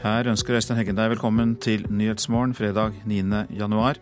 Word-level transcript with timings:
Her 0.00 0.30
ønsker 0.32 0.56
Øystein 0.56 0.78
Heggen 0.78 0.96
deg 0.96 1.10
velkommen 1.12 1.50
til 1.60 1.82
Nyhetsmorgen 1.92 2.54
fredag 2.56 2.94
9. 3.04 3.18
januar. 3.52 3.98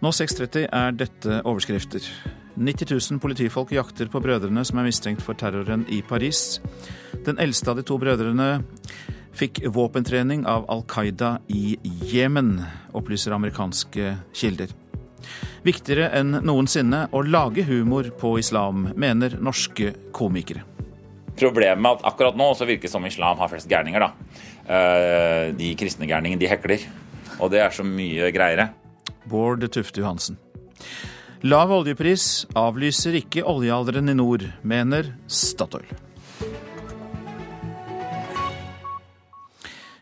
Nå 0.00 0.12
6.30 0.16 0.64
er 0.64 0.96
dette 0.96 1.42
overskrifter. 1.44 2.06
90 2.56 2.88
000 3.12 3.20
politifolk 3.20 3.74
jakter 3.76 4.08
på 4.08 4.22
brødrene 4.24 4.64
som 4.64 4.80
er 4.80 4.88
mistenkt 4.88 5.20
for 5.20 5.36
terroren 5.36 5.84
i 5.92 6.00
Paris. 6.08 6.56
Den 7.26 7.36
eldste 7.36 7.74
av 7.74 7.76
de 7.76 7.84
to 7.84 7.98
brødrene 8.00 8.62
fikk 9.36 9.66
våpentrening 9.76 10.46
av 10.48 10.64
Al 10.72 10.86
Qaida 10.88 11.34
i 11.52 11.76
Jemen, 12.08 12.62
opplyser 12.96 13.36
amerikanske 13.36 14.16
kilder. 14.32 14.72
Viktigere 15.68 16.14
enn 16.16 16.38
noensinne 16.48 17.10
å 17.12 17.20
lage 17.28 17.68
humor 17.68 18.08
på 18.20 18.38
islam, 18.40 18.88
mener 18.96 19.36
norske 19.36 19.92
komikere. 20.16 20.64
Problemet 21.34 21.80
med 21.82 21.96
at 21.96 22.04
akkurat 22.12 22.36
nå 22.38 22.52
så 22.54 22.66
virker 22.68 22.86
det 22.86 22.92
som 22.92 23.06
islam 23.06 23.40
har 23.42 23.50
flest 23.50 23.68
gærninger. 23.70 24.00
da. 24.00 24.12
Eh, 24.64 25.52
de 25.56 25.74
kristne 25.76 26.08
gærningene, 26.08 26.40
de 26.40 26.48
hekler. 26.48 26.86
Og 27.38 27.50
det 27.52 27.60
er 27.60 27.74
så 27.74 27.84
mye 27.84 28.30
greiere. 28.32 28.70
Bård 29.28 29.64
Tufte 29.72 30.00
Johansen. 30.00 30.38
Lav 31.44 31.68
oljepris 31.74 32.46
avlyser 32.56 33.18
ikke 33.20 33.44
oljealderen 33.44 34.08
i 34.08 34.16
nord, 34.16 34.46
mener 34.64 35.10
Statoil. 35.28 35.90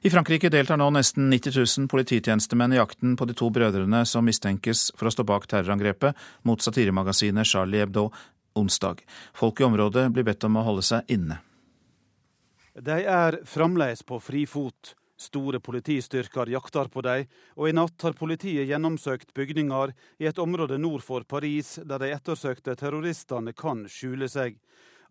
I 0.02 0.10
Frankrike 0.10 0.50
deltar 0.50 0.78
nå 0.78 0.88
nesten 0.94 1.28
90 1.30 1.54
000 1.54 1.90
polititjenestemenn 1.90 2.74
i 2.74 2.78
jakten 2.78 3.14
på 3.18 3.26
de 3.26 3.36
to 3.38 3.50
brødrene 3.54 4.02
som 4.06 4.26
mistenkes 4.26 4.88
for 4.98 5.06
å 5.06 5.14
stå 5.14 5.26
bak 5.26 5.46
terrorangrepet 5.50 6.18
mot 6.46 6.62
satiremagasinet 6.62 7.46
Charlie 7.46 7.84
Hebdo 7.84 8.08
onsdag. 8.58 9.02
Folk 9.34 9.62
i 9.62 9.66
området 9.66 10.08
blir 10.14 10.26
bedt 10.26 10.46
om 10.46 10.58
å 10.58 10.66
holde 10.66 10.86
seg 10.86 11.10
inne. 11.10 11.38
De 12.74 13.04
er 13.04 13.36
fremdeles 13.44 14.02
på 14.02 14.16
frifot. 14.20 14.94
Store 15.20 15.60
politistyrker 15.60 16.48
jakter 16.50 16.88
på 16.90 17.02
dem, 17.04 17.28
og 17.54 17.68
i 17.68 17.74
natt 17.76 18.02
har 18.02 18.16
politiet 18.18 18.66
gjennomsøkt 18.66 19.34
bygninger 19.36 19.92
i 20.18 20.26
et 20.26 20.40
område 20.40 20.78
nord 20.80 21.04
for 21.04 21.22
Paris, 21.28 21.76
der 21.84 22.00
de 22.02 22.08
ettersøkte 22.16 22.74
terroristene 22.80 23.52
kan 23.52 23.84
skjule 23.92 24.26
seg. 24.32 24.56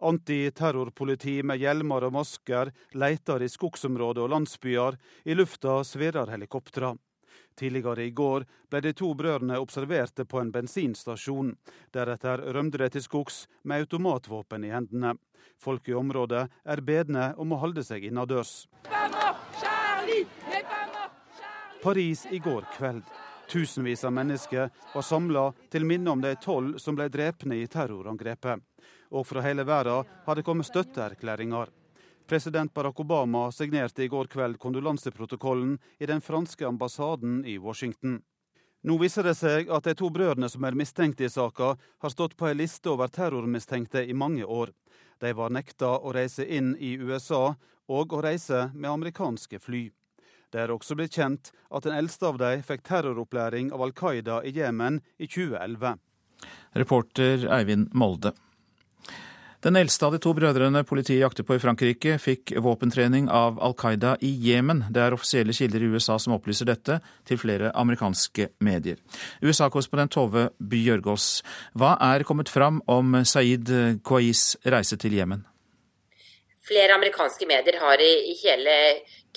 Antiterrorpoliti 0.01 1.37
med 1.45 1.61
hjelmer 1.61 2.09
og 2.09 2.17
masker 2.17 2.73
leter 2.97 3.45
i 3.45 3.51
skogsområder 3.53 4.25
og 4.25 4.33
landsbyer. 4.33 4.97
I 5.29 5.37
lufta 5.37 5.77
svirrer 5.85 6.33
helikoptre. 6.33 6.95
Tidligere 7.61 8.03
i 8.03 8.11
går 8.11 8.45
ble 8.73 8.79
de 8.81 8.89
to 8.97 9.11
brødrene 9.13 9.59
observerte 9.61 10.23
på 10.25 10.39
en 10.41 10.49
bensinstasjon. 10.49 11.51
Deretter 11.93 12.41
rømte 12.55 12.79
de 12.81 12.87
til 12.89 13.03
skogs 13.05 13.43
med 13.61 13.83
automatvåpen 13.83 14.63
i 14.65 14.71
hendene. 14.73 15.11
Folk 15.61 15.85
i 15.85 15.93
området 15.93 16.47
er 16.65 16.81
bedne 16.81 17.27
om 17.37 17.53
å 17.53 17.59
holde 17.61 17.83
seg 17.85 18.07
innendørs. 18.07 18.65
Paris 21.83 22.25
i 22.33 22.39
går 22.41 22.65
kveld. 22.79 23.05
Tusenvis 23.51 24.07
av 24.09 24.15
mennesker 24.17 24.73
var 24.95 25.05
samla 25.05 25.45
til 25.69 25.85
minne 25.85 26.09
om 26.15 26.23
de 26.25 26.33
tolv 26.41 26.81
som 26.81 26.97
ble 26.97 27.11
drepne 27.13 27.59
i 27.61 27.69
terrorangrepet. 27.69 28.57
Og 29.13 29.27
fra 29.27 29.45
hele 29.45 29.67
verden 29.69 30.09
har 30.25 30.39
det 30.39 30.47
kommet 30.49 30.71
støtteerklæringer. 30.71 31.69
President 32.31 32.73
Barack 32.73 32.99
Obama 32.99 33.51
signerte 33.51 34.03
i 34.03 34.07
går 34.07 34.25
kveld 34.25 34.59
kondolanseprotokollen 34.59 35.79
i 35.99 36.05
den 36.05 36.21
franske 36.21 36.67
ambassaden 36.67 37.45
i 37.45 37.57
Washington. 37.57 38.21
Nå 38.87 38.95
viser 38.97 39.27
det 39.27 39.33
seg 39.35 39.67
at 39.67 39.83
de 39.83 39.93
to 39.99 40.07
brødrene 40.15 40.47
som 40.49 40.63
er 40.63 40.77
mistenkt 40.79 41.19
i 41.19 41.27
saka, 41.29 41.73
har 41.75 42.13
stått 42.13 42.37
på 42.39 42.47
ei 42.47 42.55
liste 42.55 42.87
over 42.93 43.11
terrormistenkte 43.11 44.05
i 44.07 44.15
mange 44.15 44.47
år. 44.47 44.71
De 45.19 45.33
var 45.35 45.51
nekta 45.51 45.89
å 45.99 46.13
reise 46.15 46.45
inn 46.47 46.69
i 46.79 46.93
USA 47.03 47.57
og 47.91 48.15
å 48.15 48.21
reise 48.23 48.69
med 48.77 48.93
amerikanske 48.93 49.59
fly. 49.59 49.89
Det 50.55 50.61
er 50.63 50.71
også 50.71 50.95
blitt 50.95 51.17
kjent 51.19 51.51
at 51.67 51.83
den 51.83 51.97
eldste 51.99 52.29
av 52.29 52.39
dem 52.39 52.63
fikk 52.63 52.85
terroropplæring 52.87 53.73
av 53.75 53.83
Al 53.83 53.91
Qaida 53.91 54.39
i 54.47 54.55
Jemen 54.55 55.01
i 55.19 55.27
2011. 55.27 55.99
Reporter 56.79 57.43
Eivind 57.59 57.91
Molde. 57.91 58.31
Den 59.61 59.75
eldste 59.77 60.07
av 60.07 60.15
de 60.15 60.17
to 60.17 60.31
brødrene 60.33 60.81
politiet 60.89 61.19
jakter 61.21 61.45
på 61.45 61.53
i 61.53 61.61
Frankrike, 61.61 62.15
fikk 62.17 62.55
våpentrening 62.65 63.27
av 63.29 63.59
Al 63.61 63.75
Qaida 63.77 64.15
i 64.25 64.31
Jemen. 64.47 64.87
Det 64.89 65.03
er 65.03 65.13
offisielle 65.13 65.53
kilder 65.53 65.83
i 65.85 65.89
USA 65.93 66.15
som 66.17 66.33
opplyser 66.33 66.65
dette 66.65 66.95
til 67.29 67.37
flere 67.37 67.69
amerikanske 67.77 68.47
medier. 68.65 68.97
USA-korrespondent 69.45 70.15
Tove 70.17 70.47
Bjørgaas, 70.57 71.27
hva 71.77 71.93
er 72.07 72.25
kommet 72.25 72.49
fram 72.49 72.81
om 72.89 73.19
Saeed 73.21 73.69
Qais 74.01 74.43
reise 74.65 74.97
til 74.97 75.19
Jemen? 75.19 75.45
Flere 76.65 76.97
amerikanske 76.97 77.45
medier 77.45 77.77
har 77.85 78.01
i 78.01 78.33
hele 78.41 78.75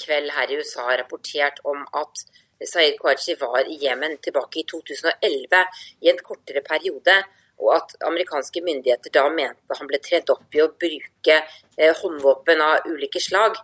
kveld 0.01 0.33
her 0.39 0.49
i 0.49 0.57
USA 0.57 0.89
rapportert 1.03 1.61
om 1.69 1.85
at 2.01 2.25
Saeed 2.65 2.97
Qaishi 2.97 3.37
var 3.45 3.69
i 3.69 3.77
Jemen 3.85 4.17
tilbake 4.25 4.63
i 4.63 4.69
2011 4.73 5.65
i 6.01 6.15
en 6.17 6.25
kortere 6.25 6.65
periode, 6.65 7.21
og 7.63 7.75
at 7.77 7.95
amerikanske 8.09 8.63
myndigheter 8.65 9.13
da 9.15 9.29
mente 9.33 9.79
han 9.79 9.91
ble 9.91 10.01
trent 10.03 10.31
opp 10.35 10.57
i 10.57 10.63
å 10.65 10.71
bruke 10.73 11.37
eh, 11.37 11.93
håndvåpen 12.01 12.63
av 12.65 12.89
ulike 12.91 13.23
slag, 13.23 13.59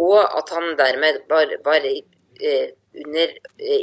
og 0.00 0.18
at 0.20 0.52
han 0.52 0.74
dermed 0.78 1.22
var, 1.30 1.52
var 1.64 1.84
eh, 1.86 2.72
under 3.04 3.32
eh, 3.58 3.80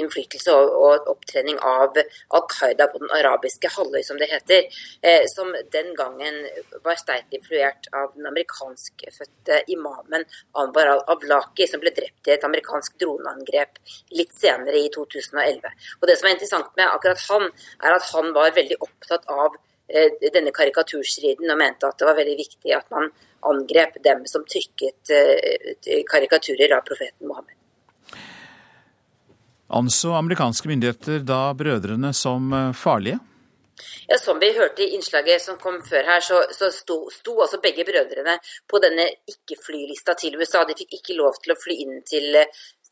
innflytelse 0.00 0.54
og 0.54 1.08
opptrening 1.10 1.58
av 1.64 1.96
Al 2.36 2.44
Qaida 2.52 2.86
på 2.92 3.00
den 3.02 3.12
arabiske 3.18 3.70
halvøy, 3.76 4.02
som 4.06 4.20
det 4.20 4.28
heter, 4.32 4.68
eh, 5.02 5.24
som 5.32 5.52
den 5.72 5.92
gangen 5.98 6.40
var 6.84 6.98
sterkt 7.00 7.34
influert 7.36 7.88
av 7.92 8.12
den 8.16 8.28
amerikanskfødte 8.30 9.62
imamen 9.74 10.26
Anwar 10.60 10.92
al-Ablaki, 10.94 11.68
som 11.70 11.82
ble 11.82 11.94
drept 11.96 12.28
i 12.28 12.36
et 12.36 12.46
amerikansk 12.46 12.98
droneangrep 13.00 13.80
litt 14.18 14.34
senere 14.36 14.80
i 14.80 14.90
2011. 14.94 15.70
Og 16.00 16.08
Det 16.08 16.18
som 16.18 16.28
er 16.28 16.36
interessant 16.36 16.72
med 16.76 16.90
akkurat 16.90 17.28
han, 17.28 17.48
er 17.84 17.98
at 17.98 18.10
han 18.12 18.32
var 18.36 18.56
veldig 18.56 18.80
opptatt 18.84 19.28
av 19.32 19.56
eh, 19.88 20.10
denne 20.32 20.52
karikaturstriden 20.54 21.50
og 21.50 21.60
mente 21.60 21.88
at 21.88 21.98
det 21.98 22.08
var 22.08 22.20
veldig 22.20 22.38
viktig 22.40 22.76
at 22.76 22.90
man 22.94 23.10
angrep 23.44 23.98
dem 24.04 24.22
som 24.24 24.46
trykket 24.48 25.12
karikaturer 26.08 26.72
av 26.72 26.86
profeten 26.88 27.28
Mohammed. 27.28 27.58
Anså 29.68 30.12
amerikanske 30.12 30.68
myndigheter 30.68 31.22
da 31.24 31.54
brødrene 31.56 32.12
som 32.14 32.52
eh, 32.52 32.72
farlige? 32.72 33.18
Ja, 34.06 34.18
Som 34.18 34.38
vi 34.38 34.52
hørte 34.52 34.82
i 34.84 34.94
innslaget 34.94 35.42
som 35.42 35.56
kom 35.58 35.80
før 35.82 36.04
her, 36.06 36.20
så, 36.20 36.44
så 36.52 36.70
sto, 36.70 36.98
sto 37.10 37.40
altså 37.42 37.58
begge 37.62 37.86
brødrene 37.88 38.36
på 38.70 38.78
denne 38.84 39.08
ikke-flylista 39.30 40.14
til 40.20 40.36
USA. 40.38 40.62
De 40.68 40.76
fikk 40.78 40.98
ikke 41.00 41.16
lov 41.18 41.40
til 41.42 41.54
å 41.54 41.58
fly 41.58 41.78
inn 41.86 42.02
til, 42.06 42.36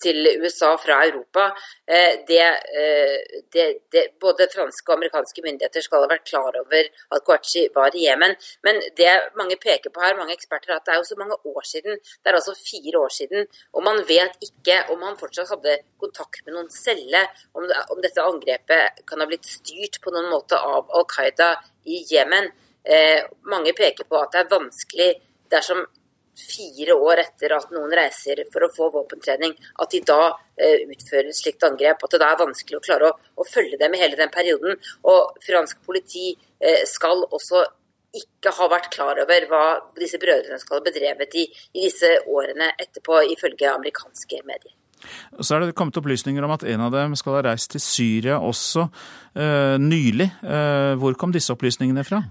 til 0.02 0.28
USA 0.42 0.72
fra 0.80 0.98
Europa. 1.06 1.48
Eh, 1.86 2.20
det, 2.28 2.48
eh, 2.80 3.42
det, 3.54 3.66
det, 3.92 4.04
både 4.20 4.48
franske 4.54 4.90
og 4.90 4.98
amerikanske 4.98 5.44
myndigheter 5.44 5.84
skal 5.84 6.04
ha 6.04 6.10
vært 6.10 6.26
klar 6.28 6.58
over 6.60 6.88
at 7.14 7.24
Kouachi 7.26 7.68
var 7.74 7.96
i 7.96 8.06
Jemen. 8.06 8.36
Men 8.66 8.80
det 8.98 9.12
mange 9.38 9.58
peker 9.62 9.94
på 9.94 10.02
her, 10.04 10.18
mange 10.18 10.36
eksperter, 10.36 10.74
at 10.76 10.86
det 10.86 10.94
er 10.94 11.00
jo 11.00 11.10
så 11.10 11.18
mange 11.20 11.38
år 11.54 11.62
siden. 11.68 11.98
Det 11.98 12.32
er 12.32 12.41
altså 12.41 12.56
fire 12.58 13.04
år 13.04 13.14
siden. 13.18 13.46
Og 13.72 13.86
man 13.86 14.02
vet 14.08 14.36
ikke 14.48 14.82
om 14.94 15.02
han 15.06 15.18
fortsatt 15.20 15.54
hadde 15.54 15.78
kontakt 16.02 16.44
med 16.46 16.56
noen 16.56 16.70
celle. 16.72 17.26
Om, 17.54 17.70
om 17.94 18.02
dette 18.04 18.26
angrepet 18.26 19.02
kan 19.08 19.22
ha 19.22 19.28
blitt 19.30 19.48
styrt 19.48 20.00
på 20.02 20.14
noen 20.14 20.30
måte 20.32 20.58
av 20.58 20.91
Al 20.92 21.08
Qaida 21.10 21.54
i 21.86 22.02
Jemen. 22.10 22.50
Eh, 22.82 23.22
mange 23.46 23.74
peker 23.78 24.08
på 24.08 24.18
at 24.18 24.32
det 24.34 24.42
er 24.42 24.54
vanskelig 24.54 25.10
dersom 25.52 25.84
fire 26.38 26.97
år 26.97 27.22
etter 27.26 27.53
at 27.56 27.72
noen 27.75 27.93
reiser 27.97 28.44
for 28.53 28.65
å 28.65 28.70
få 28.72 28.88
våpentrening, 28.94 29.54
at 29.82 29.93
de 29.93 30.00
da 30.06 30.32
eh, 30.56 30.88
utfører 30.88 31.28
et 31.28 31.38
slikt 31.38 31.65
angrep. 31.69 32.03
At 32.03 32.15
det 32.15 32.22
da 32.22 32.32
er 32.32 32.41
vanskelig 32.41 32.78
å 32.78 32.84
klare 32.84 33.10
å, 33.10 33.15
å, 33.37 33.47
følge 33.48 33.78
dem 33.81 33.94
i 33.97 34.03
hele 34.03 34.19
den 34.19 34.32
perioden. 34.32 34.78
Og 35.12 35.39
fransk 35.45 35.83
politi 35.86 36.33
eh, 36.33 36.83
skal 36.89 37.24
også 37.28 37.65
ikke 38.12 38.53
ha 38.59 38.68
vært 38.68 38.91
klar 38.92 39.21
over 39.22 39.48
hva 39.48 39.65
disse 39.97 40.21
brødrene 40.21 40.60
skal 40.60 40.80
ha 40.80 40.84
bedrevet 40.84 41.36
i, 41.41 41.47
i 41.78 41.86
disse 41.86 42.10
årene 42.28 42.74
etterpå, 42.77 43.22
ifølge 43.33 43.72
amerikanske 43.72 44.42
medier. 44.48 44.74
Så 45.41 45.56
er 45.56 45.65
det 45.65 45.74
kommet 45.74 45.97
opplysninger 45.98 46.45
om 46.45 46.53
at 46.54 46.65
en 46.68 46.84
av 46.84 46.92
dem 46.95 47.16
skal 47.18 47.39
ha 47.39 47.47
reist 47.48 47.72
til 47.74 47.83
Syria 47.83 48.39
også 48.39 48.86
eh, 49.34 49.74
nylig. 49.80 50.28
Eh, 50.45 50.92
hvor 51.01 51.16
kom 51.18 51.33
disse 51.34 51.53
opplysningene 51.54 52.04
fra? 52.06 52.22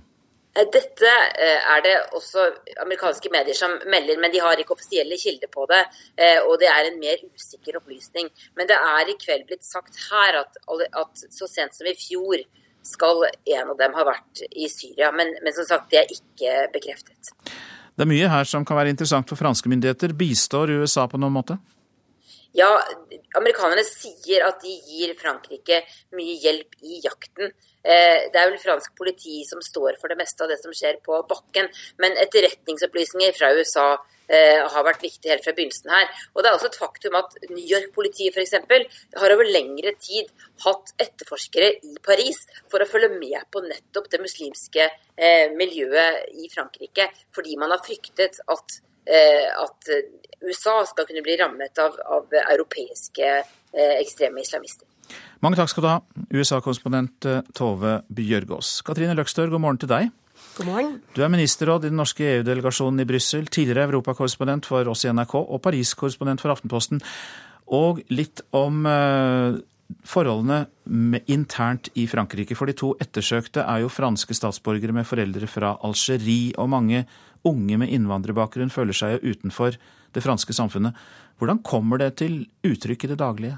Eh, 0.51 0.67
dette 0.67 1.11
eh, 1.39 1.67
er 1.75 1.83
det 1.85 1.93
også 2.17 2.43
amerikanske 2.83 3.31
medier 3.31 3.55
som 3.55 3.77
melder, 3.91 4.19
men 4.19 4.33
de 4.33 4.41
har 4.43 4.59
ikke 4.59 4.75
offisielle 4.75 5.19
kilder 5.19 5.51
på 5.51 5.65
det. 5.71 5.83
Eh, 6.17 6.39
og 6.43 6.57
det 6.59 6.67
er 6.71 6.89
en 6.89 6.99
mer 6.99 7.23
usikker 7.23 7.79
opplysning. 7.79 8.27
Men 8.59 8.67
det 8.67 8.77
er 8.77 9.11
i 9.11 9.17
kveld 9.21 9.47
blitt 9.47 9.63
sagt 9.67 9.95
her 10.09 10.41
at, 10.43 10.59
at 10.67 11.25
så 11.31 11.47
sent 11.47 11.77
som 11.77 11.87
i 11.87 11.95
fjor 11.95 12.43
skal 12.83 13.23
en 13.29 13.71
av 13.71 13.77
dem 13.79 13.95
ha 13.95 14.07
vært 14.07 14.43
i 14.49 14.67
Syria. 14.71 15.11
Men, 15.15 15.35
men 15.43 15.55
som 15.55 15.67
sagt, 15.69 15.91
det 15.93 16.01
er 16.01 16.15
ikke 16.15 16.55
bekreftet. 16.73 17.31
Det 17.91 18.03
er 18.03 18.09
mye 18.09 18.31
her 18.31 18.47
som 18.47 18.65
kan 18.65 18.79
være 18.79 18.91
interessant 18.91 19.29
for 19.29 19.39
franske 19.39 19.69
myndigheter. 19.69 20.15
Bistår 20.17 20.73
USA 20.81 21.05
på 21.07 21.19
noen 21.21 21.35
måte? 21.35 21.59
Ja, 22.57 22.67
amerikanerne 23.39 23.83
sier 23.87 24.43
at 24.49 24.59
de 24.63 24.73
gir 24.89 25.13
Frankrike 25.19 25.83
mye 26.17 26.35
hjelp 26.41 26.75
i 26.83 26.99
jakten. 27.05 27.53
Eh, 27.81 28.29
det 28.29 28.37
er 28.37 28.49
vel 28.51 28.61
fransk 28.61 28.93
politi 28.97 29.41
som 29.47 29.61
står 29.65 29.97
for 30.01 30.11
det 30.11 30.19
meste 30.19 30.43
av 30.43 30.51
det 30.51 30.59
som 30.61 30.73
skjer 30.75 30.99
på 31.05 31.17
bakken. 31.29 31.69
Men 32.01 32.17
etterretningsopplysninger 32.21 33.33
fra 33.37 33.49
USA 33.57 33.87
eh, 34.29 34.61
har 34.61 34.85
vært 34.85 35.05
viktig 35.05 35.31
helt 35.31 35.45
fra 35.45 35.55
begynnelsen 35.57 35.93
her. 35.93 36.09
Og 36.35 36.43
det 36.43 36.51
er 36.51 36.57
også 36.57 36.69
et 36.69 36.79
faktum 36.81 37.17
at 37.19 37.33
New 37.49 37.63
York-politiet 37.63 38.37
f.eks. 38.37 38.53
har 39.23 39.35
over 39.35 39.49
lengre 39.49 39.95
tid 39.97 40.29
hatt 40.65 40.93
etterforskere 41.01 41.73
i 41.89 41.97
Paris 42.05 42.43
for 42.71 42.83
å 42.83 42.89
følge 42.89 43.11
med 43.15 43.49
på 43.53 43.65
nettopp 43.65 44.11
det 44.13 44.21
muslimske 44.21 44.85
eh, 44.85 45.49
miljøet 45.57 46.29
i 46.37 46.51
Frankrike, 46.53 47.09
fordi 47.33 47.57
man 47.57 47.73
har 47.73 47.83
fryktet 47.85 48.43
at 48.47 48.81
at 49.11 49.87
USA 50.45 50.75
skal 50.85 51.07
kunne 51.09 51.23
bli 51.25 51.33
rammet 51.39 51.79
av, 51.81 51.95
av 52.05 52.35
europeiske 52.37 53.31
ekstreme 53.73 54.43
islamister. 54.45 54.85
Mange 55.41 55.57
takk 55.57 55.71
skal 55.71 55.83
du 55.85 55.89
ha, 55.89 55.99
USA-korrespondent 56.35 57.27
eh, 57.29 57.45
Tove 57.57 58.01
Bjørgaas. 58.13 58.79
Katrine 58.85 59.15
Løkstør, 59.17 59.49
god 59.53 59.63
morgen 59.63 59.81
til 59.81 59.89
deg. 59.91 60.11
God 60.57 60.67
morgen. 60.67 60.93
Du 61.15 61.23
er 61.23 61.31
ministerråd 61.31 61.87
i 61.87 61.89
den 61.89 61.99
norske 62.01 62.27
EU-delegasjonen 62.27 63.01
i 63.01 63.07
Brussel, 63.09 63.47
tidligere 63.47 63.87
europakorrespondent 63.87 64.67
for 64.69 64.91
oss 64.91 65.05
i 65.05 65.11
NRK 65.13 65.35
og 65.41 65.61
Paris-korrespondent 65.63 66.43
for 66.43 66.53
Aftenposten. 66.53 67.01
Og 67.71 68.03
litt 68.11 68.43
om 68.57 68.83
eh, 68.89 69.61
forholdene 70.07 70.65
internt 71.31 71.89
i 71.99 72.05
Frankrike. 72.09 72.55
For 72.57 72.69
de 72.69 72.75
to 72.77 72.91
ettersøkte 73.01 73.63
er 73.65 73.83
jo 73.83 73.91
franske 73.91 74.35
statsborgere 74.37 74.95
med 74.95 75.07
foreldre 75.07 75.49
fra 75.49 75.75
Algerie, 75.87 76.53
og 76.59 76.71
mange 76.73 77.05
unge 77.47 77.79
med 77.81 77.91
innvandrerbakgrunn 77.95 78.73
føler 78.73 78.95
seg 78.95 79.17
jo 79.17 79.33
utenfor 79.33 79.77
det 80.13 80.23
franske 80.23 80.53
samfunnet. 80.53 80.97
Hvordan 81.39 81.63
kommer 81.65 82.01
det 82.01 82.13
til 82.21 82.43
uttrykk 82.67 83.07
i 83.07 83.13
det 83.13 83.19
daglige? 83.21 83.57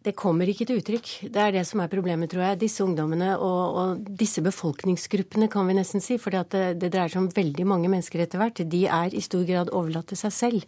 Det 0.00 0.14
kommer 0.16 0.48
ikke 0.48 0.64
til 0.64 0.78
uttrykk. 0.80 1.08
Det 1.28 1.40
er 1.42 1.52
det 1.52 1.66
som 1.68 1.82
er 1.84 1.90
problemet, 1.92 2.30
tror 2.32 2.40
jeg. 2.46 2.60
Disse 2.62 2.80
ungdommene 2.80 3.34
og, 3.36 3.76
og 3.76 4.06
disse 4.16 4.40
befolkningsgruppene, 4.40 5.48
kan 5.52 5.68
vi 5.68 5.76
nesten 5.76 6.00
si, 6.00 6.16
for 6.16 6.32
det, 6.32 6.62
det, 6.80 6.88
dreier 6.88 7.12
seg 7.12 7.20
om 7.20 7.28
veldig 7.36 7.66
mange 7.68 7.90
mennesker 7.92 8.24
etter 8.24 8.40
hvert, 8.40 8.62
de 8.72 8.80
er 8.88 9.12
i 9.12 9.20
stor 9.20 9.44
grad 9.44 9.72
overlatt 9.76 10.08
til 10.08 10.22
seg 10.22 10.32
selv. 10.32 10.64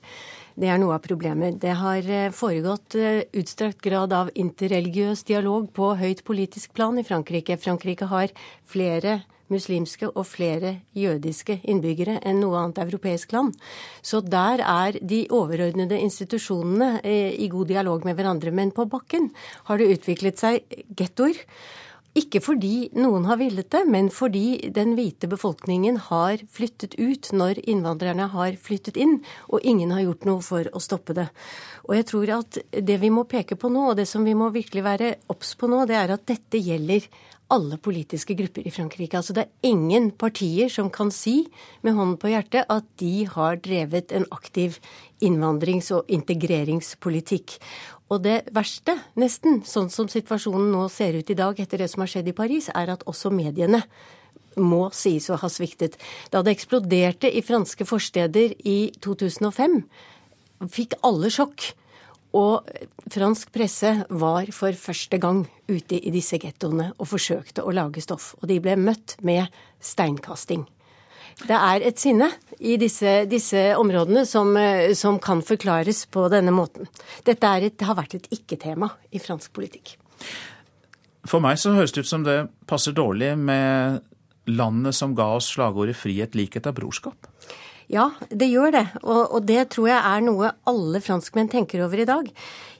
Det 0.52 0.68
er 0.68 0.76
noe 0.82 0.98
av 0.98 1.06
problemet. 1.06 1.56
Det 1.62 1.72
har 1.80 2.04
eh, 2.04 2.28
foregått 2.36 2.98
eh, 3.00 3.22
utstrakt 3.40 3.80
grad 3.80 4.12
av 4.12 4.28
interreligiøs 4.36 5.24
dialog 5.24 5.70
på 5.72 5.94
høyt 5.96 6.20
politisk 6.28 6.76
plan 6.76 7.00
i 7.00 7.06
Frankrike. 7.08 7.56
Frankrike 7.56 8.12
har 8.12 8.36
flere 8.68 9.22
muslimske 9.52 10.08
og 10.10 10.24
flere 10.28 10.78
jødiske 10.96 11.60
innbyggere 11.68 12.18
enn 12.26 12.40
noe 12.42 12.58
annet 12.60 12.82
europeisk 12.86 13.36
land. 13.36 13.54
Så 14.02 14.22
der 14.24 14.64
er 14.64 14.98
de 14.98 15.26
overordnede 15.30 16.00
institusjonene 16.00 16.98
eh, 17.04 17.36
i 17.38 17.50
god 17.52 17.70
dialog 17.70 18.08
med 18.08 18.18
hverandre. 18.18 18.50
Men 18.50 18.74
på 18.74 18.88
bakken 18.90 19.30
har 19.68 19.78
det 19.78 19.92
utviklet 19.98 20.40
seg 20.42 20.82
gettoer. 20.96 21.38
Ikke 22.12 22.42
fordi 22.44 22.90
noen 22.92 23.24
har 23.24 23.38
villet 23.40 23.70
det, 23.72 23.86
men 23.88 24.10
fordi 24.12 24.68
den 24.76 24.92
hvite 24.98 25.30
befolkningen 25.32 25.96
har 26.10 26.42
flyttet 26.52 26.98
ut 27.00 27.30
når 27.32 27.62
innvandrerne 27.64 28.26
har 28.34 28.58
flyttet 28.60 28.98
inn, 29.00 29.22
og 29.48 29.64
ingen 29.64 29.94
har 29.96 30.04
gjort 30.04 30.26
noe 30.28 30.44
for 30.44 30.68
å 30.68 30.82
stoppe 30.84 31.16
det. 31.16 31.30
Og 31.88 31.96
jeg 31.96 32.08
tror 32.10 32.34
at 32.36 32.60
det 32.68 32.98
vi 33.00 33.08
må 33.08 33.24
peke 33.24 33.56
på 33.56 33.72
nå, 33.72 33.86
og 33.90 33.96
det 33.96 34.04
som 34.10 34.28
vi 34.28 34.36
må 34.36 34.50
virkelig 34.52 34.84
være 34.84 35.14
obs 35.32 35.54
på 35.56 35.72
nå, 35.72 35.86
det 35.88 35.96
er 36.02 36.12
at 36.12 36.28
dette 36.28 36.60
gjelder 36.60 37.08
alle 37.52 37.76
politiske 37.76 38.34
grupper 38.38 38.64
i 38.66 38.72
Frankrike. 38.72 39.18
Altså 39.18 39.34
det 39.36 39.44
er 39.44 39.70
ingen 39.72 40.10
partier 40.16 40.70
som 40.72 40.88
kan 40.92 41.12
si 41.14 41.44
med 41.84 41.96
hånden 41.98 42.18
på 42.20 42.32
hjertet 42.32 42.70
at 42.72 42.86
de 43.02 43.26
har 43.28 43.60
drevet 43.64 44.14
en 44.16 44.26
aktiv 44.32 44.78
innvandrings- 45.22 45.92
og 45.94 46.08
integreringspolitikk. 46.12 47.58
Og 48.12 48.24
det 48.24 48.42
verste, 48.52 48.96
nesten, 49.16 49.62
sånn 49.64 49.90
som 49.92 50.08
situasjonen 50.10 50.72
nå 50.72 50.86
ser 50.92 51.16
ut 51.16 51.30
i 51.32 51.38
dag 51.38 51.60
etter 51.60 51.80
det 51.80 51.90
som 51.92 52.04
har 52.04 52.10
skjedd 52.12 52.32
i 52.32 52.36
Paris, 52.36 52.68
er 52.72 52.92
at 52.92 53.04
også 53.08 53.32
mediene 53.32 53.82
må 54.60 54.90
sies 54.92 55.30
å 55.32 55.38
ha 55.40 55.48
sviktet. 55.48 55.96
Da 56.32 56.42
det 56.44 56.52
eksploderte 56.56 57.30
i 57.30 57.44
franske 57.44 57.86
forsteder 57.88 58.52
i 58.68 58.92
2005, 59.00 59.78
fikk 60.72 60.98
alle 61.08 61.32
sjokk. 61.32 61.72
Og 62.32 62.68
fransk 63.12 63.50
presse 63.52 63.90
var 64.08 64.48
for 64.56 64.76
første 64.78 65.18
gang 65.20 65.42
ute 65.68 65.98
i 65.98 66.12
disse 66.14 66.38
gettoene 66.40 66.92
og 66.96 67.10
forsøkte 67.10 67.64
å 67.64 67.74
lage 67.76 68.04
stoff. 68.04 68.32
Og 68.40 68.48
de 68.48 68.60
ble 68.64 68.76
møtt 68.80 69.18
med 69.20 69.52
steinkasting. 69.84 70.64
Det 71.42 71.56
er 71.56 71.84
et 71.84 72.00
sinne 72.00 72.28
i 72.60 72.76
disse, 72.80 73.24
disse 73.28 73.60
områdene 73.78 74.24
som, 74.28 74.52
som, 74.96 75.18
kan 75.22 75.42
forklares 75.44 76.04
på 76.12 76.26
denne 76.32 76.52
måten. 76.54 76.88
Dette 77.24 77.52
et, 77.56 77.84
har 77.84 77.98
vært 77.98 78.16
et 78.18 78.28
ikke-tema 78.36 78.92
i 79.10 79.20
fransk 79.22 79.52
politikk. 79.56 79.96
For 81.28 81.42
meg 81.42 81.58
så 81.60 81.74
høres 81.76 81.94
det 81.94 82.04
ut 82.04 82.10
som 82.10 82.24
det 82.26 82.38
passer 82.68 82.94
dårlig 82.96 83.34
med 83.38 84.02
landet 84.50 84.96
som 84.98 85.14
ga 85.14 85.28
oss 85.36 85.52
slagordet 85.54 85.96
'frihet, 85.96 86.34
likhet 86.34 86.66
og 86.66 86.76
brorskap'. 86.80 87.28
Ja, 87.90 88.10
det 88.30 88.50
gjør 88.52 88.74
det. 88.74 88.84
Og, 89.02 89.22
og, 89.32 89.40
det 89.48 89.70
tror 89.74 89.88
jeg 89.90 89.98
er 89.98 90.22
noe 90.26 90.52
alle 90.68 91.02
franskmenn 91.02 91.50
tenker 91.52 91.82
over 91.86 92.02
i 92.02 92.08
dag. 92.08 92.28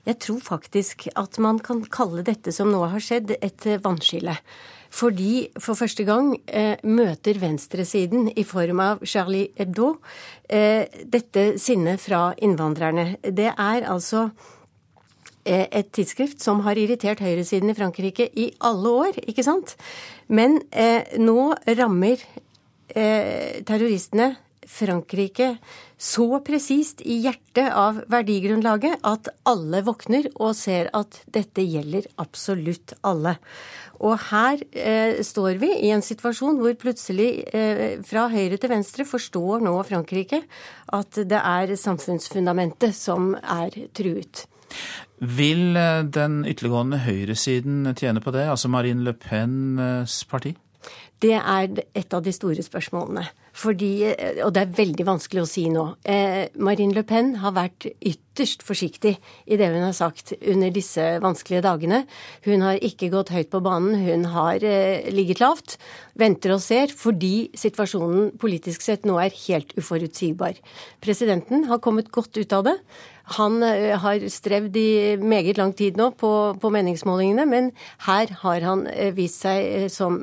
Jeg 0.06 0.18
tror 0.22 0.42
faktisk 0.42 1.08
at 1.18 1.38
man 1.42 1.60
kan 1.62 1.82
kalle 1.90 2.24
dette 2.26 2.54
som 2.54 2.70
nå 2.72 2.82
har 2.90 3.02
skjedd, 3.02 3.36
et 3.40 3.66
vannskille. 3.82 4.36
Fordi 4.92 5.48
for 5.56 5.78
første 5.78 6.04
gang 6.04 6.34
eh, 6.46 6.76
møter 6.84 7.38
venstresiden 7.40 8.28
i 8.36 8.44
form 8.44 8.82
av 8.84 9.04
Charlie 9.08 9.48
Hebdo 9.56 9.94
eh, 10.52 10.84
dette 11.08 11.54
sinnet 11.62 12.02
fra 12.02 12.34
innvandrerne. 12.36 13.16
Det 13.24 13.48
er 13.54 13.88
altså 13.88 14.26
eh, 15.46 15.64
et 15.64 15.88
tidsskrift 15.96 16.44
som 16.44 16.60
har 16.66 16.76
irritert 16.76 17.24
høyresiden 17.24 17.72
i 17.72 17.78
Frankrike 17.78 18.28
i 18.36 18.50
alle 18.60 18.92
år, 19.06 19.22
ikke 19.24 19.46
sant? 19.46 19.78
Men 20.28 20.60
eh, 20.70 21.16
nå 21.16 21.54
rammer 21.72 22.20
eh, 22.92 23.62
terroristene 23.64 24.34
Frankrike 24.68 25.56
så 25.98 26.26
presist 26.44 27.02
i 27.02 27.18
hjertet 27.24 27.70
av 27.74 28.00
verdigrunnlaget 28.10 29.02
at 29.06 29.30
alle 29.48 29.82
våkner 29.86 30.28
og 30.34 30.54
ser 30.58 30.90
at 30.96 31.20
dette 31.34 31.64
gjelder 31.64 32.08
absolutt 32.22 32.94
alle. 33.06 33.36
Og 34.02 34.16
her 34.30 34.62
eh, 34.74 35.20
står 35.22 35.60
vi 35.62 35.70
i 35.86 35.92
en 35.94 36.02
situasjon 36.02 36.58
hvor 36.62 36.74
plutselig 36.78 37.30
eh, 37.54 38.00
fra 38.06 38.26
høyre 38.32 38.58
til 38.58 38.72
venstre 38.72 39.06
forstår 39.06 39.62
nå 39.62 39.76
Frankrike 39.86 40.42
at 40.92 41.22
det 41.30 41.38
er 41.38 41.76
samfunnsfundamentet 41.78 42.96
som 42.98 43.32
er 43.42 43.76
truet. 43.94 44.46
Vil 45.22 45.76
eh, 45.78 46.02
den 46.02 46.42
ytterliggående 46.48 47.02
høyresiden 47.04 47.92
tjene 47.94 48.22
på 48.24 48.34
det, 48.34 48.48
altså 48.50 48.72
Marine 48.72 49.06
Le 49.06 49.14
Pens 49.14 50.22
parti? 50.30 50.56
Det 51.22 51.36
er 51.38 51.70
et 51.94 52.14
av 52.14 52.24
de 52.24 52.34
store 52.34 52.64
spørsmålene. 52.66 53.28
Fordi, 53.52 54.04
eh, 54.08 54.40
og 54.44 54.54
det 54.54 54.62
er 54.62 54.76
veldig 54.78 55.04
vanskelig 55.06 55.42
å 55.42 55.48
si 55.48 55.66
nå. 55.68 55.84
Eh, 56.08 56.48
Marine 56.56 56.94
Le 56.96 57.02
Pen 57.04 57.34
har 57.42 57.52
vært 57.52 57.84
ytterst 58.00 58.64
forsiktig 58.64 59.18
i 59.46 59.58
det 59.60 59.68
hun 59.68 59.84
har 59.84 59.92
sagt 59.92 60.32
under 60.40 60.70
disse 60.72 61.20
vanskelige 61.20 61.62
dagene. 61.62 62.06
Hun 62.46 62.64
har 62.64 62.80
ikke 62.80 63.10
gått 63.12 63.28
høyt 63.28 63.50
på 63.52 63.60
banen, 63.60 64.06
hun 64.06 64.24
har 64.32 64.64
eh, 64.64 65.04
ligget 65.12 65.40
lavt. 65.44 65.76
Venter 66.16 66.56
og 66.56 66.62
ser 66.64 66.88
fordi 66.88 67.50
situasjonen 67.52 68.32
politisk 68.40 68.80
sett 68.80 69.04
nå 69.04 69.18
er 69.20 69.36
helt 69.46 69.76
uforutsigbar. 69.76 70.56
Presidenten 71.04 71.68
har 71.68 71.82
kommet 71.84 72.10
godt 72.10 72.36
ut 72.40 72.52
av 72.52 72.64
det. 72.64 72.78
Han 73.38 73.62
eh, 73.62 73.94
har 73.98 74.24
strevd 74.28 74.76
i 74.76 75.16
meget 75.16 75.58
lang 75.58 75.72
tid 75.76 75.98
nå 75.98 76.10
på, 76.18 76.30
på, 76.60 76.70
meningsmålingene, 76.74 77.46
men 77.46 77.70
her 78.06 78.32
har 78.42 78.66
han 78.66 78.86
eh, 78.90 79.12
vist 79.14 79.44
seg 79.44 79.62
eh, 79.62 79.88
som 79.92 80.22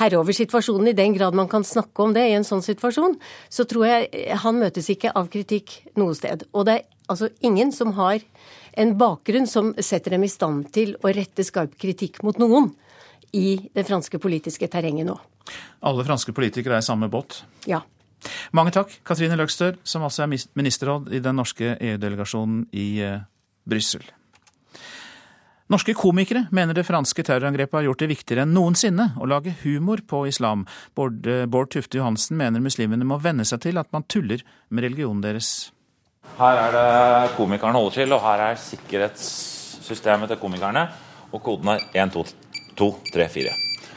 herre 0.00 0.18
over 0.18 0.34
situasjonen, 0.36 0.90
i 0.90 0.98
den 0.98 1.14
grad 1.16 1.36
man 1.38 1.50
kan 1.50 1.64
snakke 1.64 2.02
om 2.02 2.14
det 2.16 2.26
i 2.28 2.34
en 2.38 2.46
sånn 2.46 2.64
situasjon. 2.64 3.16
Så 3.48 3.68
tror 3.70 3.86
jeg 3.88 4.28
han 4.42 4.60
møtes 4.60 4.90
ikke 4.90 5.14
av 5.14 5.30
kritikk 5.32 5.80
noe 6.00 6.16
sted. 6.18 6.46
Og 6.52 6.66
det 6.68 6.78
er 6.80 6.86
altså 7.12 7.30
ingen 7.44 7.72
som 7.74 7.94
har 7.98 8.22
en 8.74 8.96
bakgrunn 8.98 9.46
som 9.46 9.72
setter 9.78 10.16
dem 10.16 10.26
i 10.26 10.32
stand 10.32 10.68
til 10.74 10.96
å 11.02 11.12
rette 11.14 11.46
skarp 11.46 11.76
kritikk 11.78 12.22
mot 12.26 12.38
noen 12.42 12.72
i 13.34 13.70
det 13.74 13.86
franske 13.86 14.18
politiske 14.22 14.68
terrenget 14.70 15.06
nå. 15.08 15.16
Alle 15.84 16.04
franske 16.06 16.32
politikere 16.34 16.78
er 16.78 16.84
i 16.84 16.86
samme 16.86 17.10
båt? 17.12 17.42
Ja. 17.68 17.82
Mange 18.56 18.74
takk, 18.74 18.92
Katrine 19.06 19.38
Løgstør, 19.38 19.78
som 19.84 20.04
altså 20.06 20.24
er 20.24 20.32
ministerråd 20.32 21.12
i 21.14 21.22
den 21.24 21.40
norske 21.40 21.76
EU-delegasjonen 21.78 22.66
i 22.72 22.88
eh, 23.04 23.24
Brussel. 23.68 24.04
Norske 25.72 25.94
komikere 25.96 26.44
mener 26.52 26.76
det 26.76 26.84
franske 26.84 27.24
terrorangrepet 27.24 27.78
har 27.78 27.86
gjort 27.86 28.02
det 28.04 28.10
viktigere 28.10 28.44
enn 28.44 28.52
noensinne 28.52 29.06
å 29.16 29.28
lage 29.28 29.54
humor 29.62 30.02
på 30.06 30.26
islam. 30.28 30.66
Eh, 30.92 31.46
Bård 31.48 31.72
Tufte 31.72 31.98
Johansen 31.98 32.36
mener 32.40 32.64
muslimene 32.64 33.08
må 33.08 33.16
venne 33.22 33.46
seg 33.48 33.62
til 33.64 33.80
at 33.80 33.88
man 33.94 34.04
tuller 34.04 34.44
med 34.68 34.84
religionen 34.84 35.24
deres. 35.24 35.72
Her 36.36 36.60
er 36.66 36.76
det 36.76 37.34
komikerne 37.38 37.80
holder 37.80 37.96
til, 37.96 38.12
og 38.16 38.22
her 38.24 38.46
er 38.50 38.60
sikkerhetssystemet 38.60 40.32
til 40.32 40.40
komikerne. 40.40 40.88
Og 41.32 41.42
koden 41.42 41.72
er 41.72 41.86
1, 41.96 42.12
2, 42.14 42.26
2 42.78 42.90
3, 43.14 43.28
4. 43.32 43.54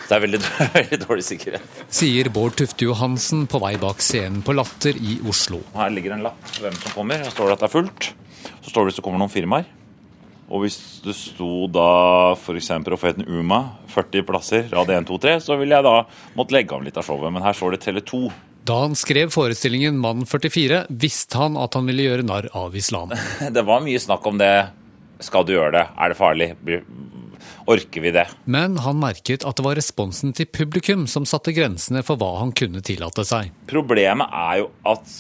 Det 0.08 0.16
er 0.16 0.24
veldig, 0.24 0.40
veldig, 0.78 1.00
dårlig 1.04 1.26
sikkerhet. 1.28 1.82
Sier 1.92 2.30
Bård 2.34 2.56
Tufte 2.60 2.88
Johansen 2.88 3.44
på 3.52 3.60
vei 3.64 3.74
bak 3.82 4.00
scenen 4.04 4.44
på 4.46 4.56
Latter 4.56 4.96
i 4.96 5.18
Oslo. 5.28 5.60
Her 5.76 5.92
ligger 5.92 6.16
en 6.16 6.24
lapp 6.30 6.54
hvem 6.62 6.78
som 6.80 6.96
kommer. 6.96 7.26
Her 7.26 7.34
står 7.34 7.52
det 7.52 7.58
at 7.58 7.66
det 7.66 7.70
er 7.70 7.76
fullt. 7.76 8.12
Så 8.64 8.72
står 8.72 8.86
det 8.86 8.92
hvis 8.94 9.02
det 9.02 9.06
kommer 9.08 9.22
noen 9.24 9.34
firmaer. 9.34 9.68
Og 10.48 10.64
hvis 10.64 10.78
det 11.04 11.12
sto 11.18 11.68
da 11.68 11.90
f.eks. 12.38 12.70
Profeten 12.88 13.28
Uma, 13.28 13.60
40 13.92 14.24
plasser, 14.30 14.70
rad 14.72 14.94
1, 14.96 15.10
2, 15.10 15.18
3, 15.26 15.34
så 15.44 15.58
ville 15.60 15.76
jeg 15.76 15.84
da 15.84 15.98
måtte 16.40 16.56
legge 16.56 16.78
om 16.78 16.86
litt 16.88 16.96
av 16.96 17.04
showet. 17.04 17.34
Men 17.36 17.44
her 17.44 17.58
står 17.58 17.76
det 17.76 17.82
Tele2. 17.84 18.22
Da 18.68 18.82
han 18.86 18.96
skrev 19.00 19.32
forestillingen 19.32 20.00
Mann 20.00 20.24
44, 20.28 20.86
visste 21.04 21.40
han 21.40 21.60
at 21.60 21.76
han 21.76 21.88
ville 21.88 22.08
gjøre 22.08 22.26
narr 22.28 22.48
av 22.56 22.76
islam. 22.80 23.12
Det 23.56 23.64
var 23.68 23.84
mye 23.84 24.00
snakk 24.00 24.28
om 24.28 24.40
det. 24.40 24.54
Skal 25.24 25.48
du 25.48 25.56
gjøre 25.56 25.74
det? 25.74 25.86
Er 25.98 26.12
det 26.14 26.18
farlig? 26.20 26.50
Orker 27.70 28.03
vi 28.03 28.13
det? 28.15 28.25
Men 28.46 28.77
han 28.84 29.00
merket 29.01 29.46
at 29.48 29.60
det 29.60 29.65
var 29.65 29.77
responsen 29.79 30.34
til 30.38 30.50
publikum 30.50 31.06
som 31.12 31.27
satte 31.27 31.53
grensene 31.56 32.03
for 32.06 32.20
hva 32.20 32.38
han 32.41 32.53
kunne 32.58 32.84
tillate 32.86 33.25
seg. 33.27 33.53
Problemet 33.70 34.34
er 34.34 34.63
jo 34.63 34.72
at 34.94 35.15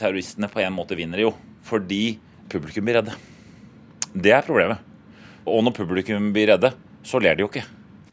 terroristene 0.00 0.50
på 0.50 0.62
en 0.64 0.74
måte 0.74 0.98
vinner, 0.98 1.22
jo. 1.24 1.34
Fordi 1.64 2.16
publikum 2.50 2.84
blir 2.86 3.00
redde. 3.00 3.14
Det 4.14 4.34
er 4.34 4.44
problemet. 4.46 4.82
Og 5.44 5.64
når 5.64 5.76
publikum 5.76 6.32
blir 6.34 6.52
redde, 6.52 6.72
så 7.04 7.20
ler 7.22 7.36
de 7.36 7.44
jo 7.44 7.50
ikke. 7.50 7.64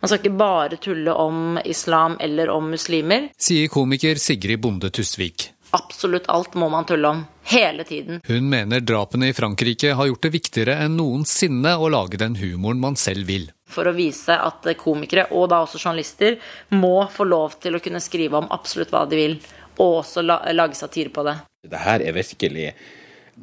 Man 0.01 0.09
skal 0.09 0.19
ikke 0.23 0.37
bare 0.39 0.77
tulle 0.81 1.13
om 1.13 1.59
islam 1.61 2.17
eller 2.19 2.49
om 2.49 2.71
muslimer. 2.73 3.29
Sier 3.37 3.69
komiker 3.69 4.17
Sigrid 4.17 4.63
Bonde 4.63 4.89
Tusvik. 4.89 5.51
Absolutt 5.71 6.27
alt 6.27 6.53
må 6.59 6.67
man 6.69 6.85
tulle 6.85 7.07
om. 7.07 7.23
Hele 7.51 7.83
tiden. 7.87 8.19
Hun 8.27 8.49
mener 8.49 8.79
drapene 8.79 9.29
i 9.31 9.33
Frankrike 9.33 9.93
har 9.95 10.07
gjort 10.07 10.25
det 10.27 10.33
viktigere 10.35 10.75
enn 10.83 10.97
noensinne 10.99 11.73
å 11.79 11.89
lage 11.91 12.19
den 12.19 12.35
humoren 12.39 12.79
man 12.83 12.99
selv 12.99 13.27
vil. 13.31 13.49
For 13.71 13.87
å 13.87 13.95
vise 13.95 14.35
at 14.35 14.67
komikere, 14.79 15.29
og 15.31 15.49
da 15.51 15.61
også 15.63 15.79
journalister, 15.79 16.37
må 16.75 17.07
få 17.11 17.27
lov 17.27 17.55
til 17.63 17.75
å 17.75 17.83
kunne 17.83 18.03
skrive 18.03 18.41
om 18.41 18.51
absolutt 18.51 18.91
hva 18.91 19.05
de 19.07 19.19
vil, 19.19 19.37
og 19.79 20.01
også 20.03 20.25
lage 20.27 20.75
satire 20.79 21.13
på 21.13 21.23
det. 21.27 21.37
Det 21.71 21.79
her 21.79 22.03
er 22.03 22.15
virkelig 22.19 22.71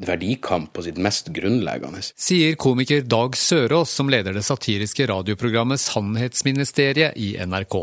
verdikamp 0.06 0.72
på 0.72 0.84
sitt 0.86 0.98
mest 1.02 1.30
grunnleggende. 1.34 2.02
Sier 2.14 2.54
komiker 2.60 3.02
Dag 3.02 3.36
Sørås, 3.36 3.90
som 3.90 4.10
leder 4.12 4.36
det 4.36 4.44
satiriske 4.46 5.06
radioprogrammet 5.10 5.80
Sannhetsministeriet 5.82 7.16
i 7.18 7.34
NRK. 7.38 7.76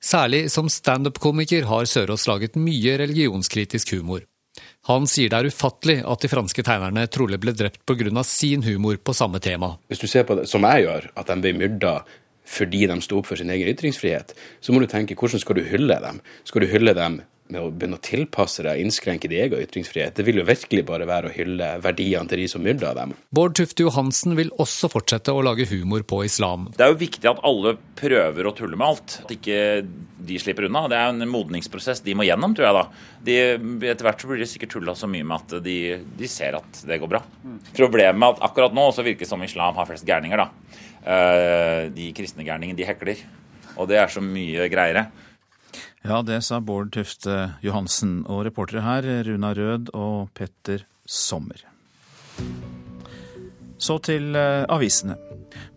Særlig 0.00 0.46
som 0.52 0.70
standup-komiker 0.72 1.68
har 1.68 1.88
Sørås 1.88 2.26
laget 2.30 2.56
mye 2.56 2.98
religionskritisk 3.00 3.94
humor. 3.98 4.24
Han 4.88 5.06
sier 5.06 5.30
det 5.30 5.38
er 5.38 5.50
ufattelig 5.52 5.98
at 6.08 6.22
de 6.24 6.30
franske 6.32 6.64
tegnerne 6.64 7.04
trolig 7.12 7.38
ble 7.42 7.52
drept 7.54 7.84
pga. 7.86 8.22
sin 8.24 8.62
humor 8.62 8.96
på 8.96 9.14
samme 9.14 9.38
tema. 9.38 9.76
Hvis 9.88 10.00
du 10.00 10.06
ser 10.06 10.24
på 10.24 10.34
det 10.34 10.48
som 10.48 10.64
jeg 10.64 10.86
gjør, 10.86 11.10
at 11.14 11.26
de 11.26 11.40
ble 11.42 11.52
myrda 11.52 12.00
fordi 12.48 12.86
de 12.88 13.00
sto 13.04 13.18
opp 13.18 13.26
for 13.28 13.36
sin 13.36 13.50
egen 13.50 13.68
ytringsfrihet, 13.68 14.32
så 14.60 14.72
må 14.72 14.80
du 14.80 14.86
tenke 14.88 15.14
hvordan 15.14 15.40
skal 15.42 15.58
du 15.58 15.66
hylle 15.68 15.98
dem? 16.00 16.22
Skal 16.48 16.64
du 16.64 16.70
hylle 16.72 16.94
dem 16.96 17.20
med 17.52 17.62
å 17.62 17.70
begynne 17.72 17.98
å 17.98 18.04
tilpasse 18.04 18.64
deg, 18.66 18.80
innskrenke 18.82 19.30
din 19.30 19.44
egen 19.46 19.62
ytringsfrihet. 19.64 20.16
Det 20.18 20.26
vil 20.26 20.40
jo 20.40 20.46
virkelig 20.48 20.84
bare 20.88 21.08
være 21.08 21.30
å 21.30 21.34
hylle 21.34 21.70
verdiene 21.84 22.28
til 22.30 22.42
de 22.42 22.48
som 22.50 22.64
myrder 22.64 22.96
dem. 22.98 23.14
Bård 23.34 23.56
Tufte 23.58 23.86
Johansen 23.86 24.36
vil 24.38 24.52
også 24.60 24.90
fortsette 24.92 25.34
å 25.34 25.44
lage 25.44 25.68
humor 25.70 26.04
på 26.08 26.22
islam. 26.26 26.68
Det 26.76 26.84
er 26.84 26.92
jo 26.92 27.00
viktig 27.00 27.30
at 27.30 27.42
alle 27.46 27.76
prøver 27.98 28.48
å 28.48 28.54
tulle 28.56 28.78
med 28.78 28.88
alt. 28.88 29.18
At 29.24 29.34
ikke 29.34 29.60
de 30.28 30.38
slipper 30.42 30.68
unna. 30.68 30.84
Det 30.90 30.98
er 30.98 31.12
en 31.12 31.30
modningsprosess 31.30 32.02
de 32.04 32.16
må 32.18 32.26
gjennom, 32.28 32.54
tror 32.56 32.68
jeg 32.68 32.78
da. 32.78 32.84
De, 33.28 33.38
etter 33.90 34.08
hvert 34.08 34.22
så 34.22 34.30
blir 34.30 34.42
de 34.42 34.50
sikkert 34.50 34.74
tulla 34.76 34.94
så 34.98 35.08
mye 35.10 35.26
med 35.26 35.38
at 35.38 35.64
de, 35.64 35.78
de, 36.18 36.30
ser 36.30 36.58
at 36.58 36.82
det 36.88 37.00
går 37.00 37.12
bra. 37.16 37.22
Problemet 37.76 38.24
er 38.24 38.36
at 38.36 38.44
akkurat 38.50 38.76
nå 38.76 38.88
så 38.94 39.06
virker 39.06 39.24
det 39.24 39.30
som 39.30 39.44
islam 39.44 39.78
har 39.78 39.88
flest 39.88 40.06
gærninger, 40.08 40.44
da. 40.44 40.76
Eh, 41.08 41.82
de 41.94 42.10
kristne 42.16 42.46
gærningene, 42.46 42.78
de 42.78 42.88
hekler. 42.88 43.24
Og 43.78 43.88
det 43.90 44.00
er 44.00 44.12
så 44.12 44.22
mye 44.24 44.66
greiere. 44.72 45.08
Ja, 46.02 46.22
det 46.22 46.42
sa 46.46 46.60
Bård 46.60 46.92
Tufte 46.94 47.54
Johansen. 47.62 48.22
Og 48.26 48.44
reportere 48.46 48.84
her, 48.86 49.08
Runa 49.26 49.52
Rød 49.54 49.90
og 49.94 50.30
Petter 50.34 50.86
Sommer. 51.04 51.64
Så 53.78 53.98
til 54.02 54.36
eh, 54.38 54.64
avisene. 54.70 55.18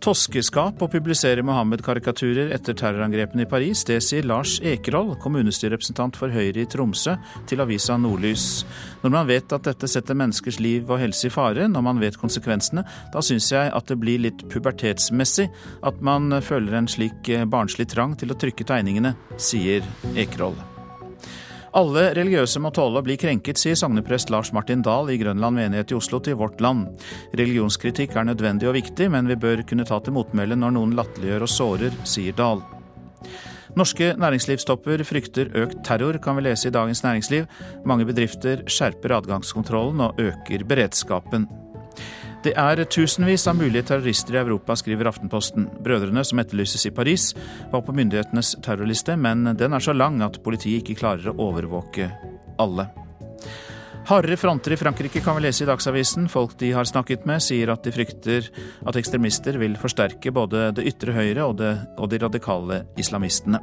Toskeskap 0.02 0.82
å 0.82 0.88
publisere 0.90 1.44
Mohammed-karikaturer 1.46 2.50
etter 2.56 2.76
terrorangrepene 2.78 3.44
i 3.44 3.50
Paris, 3.50 3.84
det 3.88 4.00
sier 4.04 4.26
Lars 4.26 4.56
Ekerhold, 4.60 5.14
kommunestyrerepresentant 5.22 6.18
for 6.18 6.32
Høyre 6.34 6.64
i 6.64 6.68
Tromsø, 6.70 7.16
til 7.50 7.62
avisa 7.62 7.98
Nordlys. 8.00 8.64
Når 9.04 9.14
man 9.14 9.30
vet 9.30 9.54
at 9.54 9.68
dette 9.68 9.90
setter 9.90 10.18
menneskers 10.18 10.58
liv 10.62 10.90
og 10.90 11.00
helse 11.02 11.28
i 11.28 11.34
fare, 11.34 11.68
når 11.70 11.86
man 11.86 12.02
vet 12.02 12.18
konsekvensene, 12.20 12.84
da 13.14 13.24
syns 13.24 13.52
jeg 13.54 13.70
at 13.70 13.88
det 13.90 14.00
blir 14.02 14.24
litt 14.26 14.46
pubertetsmessig 14.52 15.48
at 15.86 16.02
man 16.04 16.40
føler 16.42 16.80
en 16.80 16.90
slik 16.90 17.30
eh, 17.32 17.46
barnslig 17.46 17.90
trang 17.92 18.18
til 18.18 18.34
å 18.34 18.38
trykke 18.38 18.66
tegningene, 18.68 19.16
sier 19.38 19.86
Ekerhold. 20.16 20.71
Alle 21.72 22.10
religiøse 22.12 22.60
må 22.60 22.68
tåle 22.76 23.00
å 23.00 23.04
bli 23.06 23.14
krenket, 23.16 23.56
sier 23.56 23.78
sogneprest 23.78 24.28
Lars 24.32 24.50
Martin 24.52 24.82
Dahl 24.84 25.08
i 25.08 25.16
Grønland 25.20 25.56
menighet 25.56 25.94
i 25.94 25.96
Oslo 25.96 26.20
til 26.20 26.36
Vårt 26.36 26.60
Land. 26.60 27.00
Religionskritikk 27.38 28.12
er 28.12 28.28
nødvendig 28.28 28.68
og 28.68 28.76
viktig, 28.76 29.08
men 29.14 29.30
vi 29.30 29.38
bør 29.40 29.64
kunne 29.64 29.86
ta 29.88 29.96
til 30.04 30.12
motmæle 30.18 30.58
når 30.58 30.76
noen 30.76 30.92
latterliggjør 30.98 31.46
og 31.46 31.52
sårer, 31.54 31.96
sier 32.04 32.36
Dahl. 32.36 32.60
Norske 33.72 34.10
næringslivstopper 34.20 35.00
frykter 35.08 35.48
økt 35.62 35.80
terror, 35.88 36.20
kan 36.20 36.36
vi 36.36 36.44
lese 36.44 36.68
i 36.68 36.76
Dagens 36.76 37.00
Næringsliv. 37.06 37.48
Mange 37.88 38.04
bedrifter 38.04 38.66
skjerper 38.68 39.16
adgangskontrollen 39.22 40.04
og 40.10 40.20
øker 40.20 40.68
beredskapen. 40.68 41.48
Det 42.42 42.56
er 42.58 42.80
tusenvis 42.90 43.44
av 43.46 43.54
mulige 43.54 43.84
terrorister 43.86 44.34
i 44.34 44.40
Europa, 44.40 44.74
skriver 44.74 45.06
Aftenposten. 45.06 45.68
Brødrene 45.84 46.24
som 46.26 46.40
etterlyses 46.42 46.88
i 46.88 46.90
Paris, 46.90 47.28
var 47.70 47.84
på 47.86 47.94
myndighetenes 47.94 48.56
terrorliste, 48.66 49.14
men 49.14 49.46
den 49.58 49.76
er 49.76 49.84
så 49.84 49.94
lang 49.94 50.18
at 50.26 50.40
politiet 50.42 50.82
ikke 50.82 50.98
klarer 51.04 51.30
å 51.30 51.36
overvåke 51.46 52.08
alle. 52.58 52.88
Hardere 54.10 54.34
fronter 54.36 54.74
i 54.74 54.80
Frankrike 54.80 55.22
kan 55.22 55.38
vi 55.38 55.44
lese 55.44 55.62
i 55.62 55.68
Dagsavisen. 55.70 56.26
Folk 56.28 56.56
de 56.58 56.72
har 56.74 56.88
snakket 56.90 57.28
med, 57.30 57.38
sier 57.46 57.70
at 57.70 57.86
de 57.86 57.94
frykter 57.94 58.50
at 58.82 58.98
ekstremister 58.98 59.60
vil 59.62 59.78
forsterke 59.78 60.34
både 60.34 60.72
det 60.74 60.88
ytre 60.90 61.14
høyre 61.14 61.46
og, 61.46 61.60
det, 61.62 61.70
og 61.94 62.10
de 62.10 62.18
radikale 62.24 62.82
islamistene. 62.98 63.62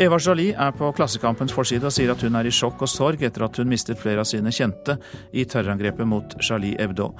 Eva 0.00 0.16
Jolie 0.18 0.54
er 0.56 0.72
på 0.76 0.88
Klassekampens 0.96 1.52
forside 1.52 1.88
og 1.88 1.92
sier 1.92 2.12
at 2.12 2.22
hun 2.24 2.36
er 2.38 2.48
i 2.48 2.54
sjokk 2.54 2.84
og 2.86 2.90
sorg 2.90 3.22
etter 3.26 3.44
at 3.44 3.58
hun 3.60 3.68
mistet 3.68 4.00
flere 4.00 4.22
av 4.24 4.28
sine 4.28 4.52
kjente 4.54 4.96
i 5.36 5.44
terrorangrepet 5.44 6.08
mot 6.08 6.36
Charlie 6.40 6.78
Hebdo. 6.80 7.10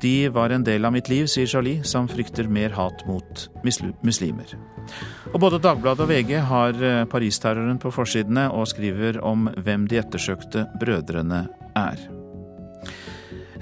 De 0.00 0.30
var 0.32 0.54
en 0.54 0.64
del 0.64 0.84
av 0.84 0.94
mitt 0.94 1.10
liv, 1.12 1.28
sier 1.30 1.50
Jolie, 1.50 1.84
som 1.84 2.08
frykter 2.08 2.48
mer 2.48 2.72
hat 2.78 3.04
mot 3.08 3.46
muslimer. 3.64 4.56
Og 5.34 5.40
Både 5.44 5.60
Dagbladet 5.60 6.06
og 6.06 6.12
VG 6.12 6.36
har 6.48 6.80
eh, 6.80 7.04
Paris-terroren 7.10 7.80
på 7.82 7.92
forsidene 7.92 8.48
og 8.52 8.68
skriver 8.72 9.20
om 9.24 9.50
hvem 9.60 9.88
de 9.90 10.00
ettersøkte 10.00 10.68
brødrene 10.80 11.46
er. 11.76 12.06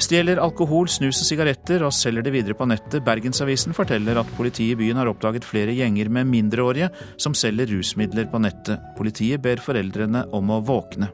Stjeler 0.01 0.41
alkohol, 0.41 0.89
snus 0.89 1.21
og 1.21 1.29
sigaretter 1.29 1.85
og 1.87 1.93
selger 1.97 2.25
det 2.25 2.33
videre 2.35 2.57
på 2.57 2.69
nettet. 2.69 3.03
Bergensavisen 3.05 3.77
forteller 3.77 4.21
at 4.21 4.31
politiet 4.39 4.77
i 4.77 4.79
byen 4.81 5.01
har 5.01 5.11
oppdaget 5.11 5.47
flere 5.47 5.75
gjenger 5.77 6.09
med 6.13 6.31
mindreårige 6.31 6.93
som 7.21 7.37
selger 7.37 7.69
rusmidler 7.75 8.31
på 8.33 8.41
nettet. 8.43 8.81
Politiet 8.99 9.43
ber 9.45 9.61
foreldrene 9.63 10.27
om 10.33 10.55
å 10.55 10.63
våkne. 10.65 11.13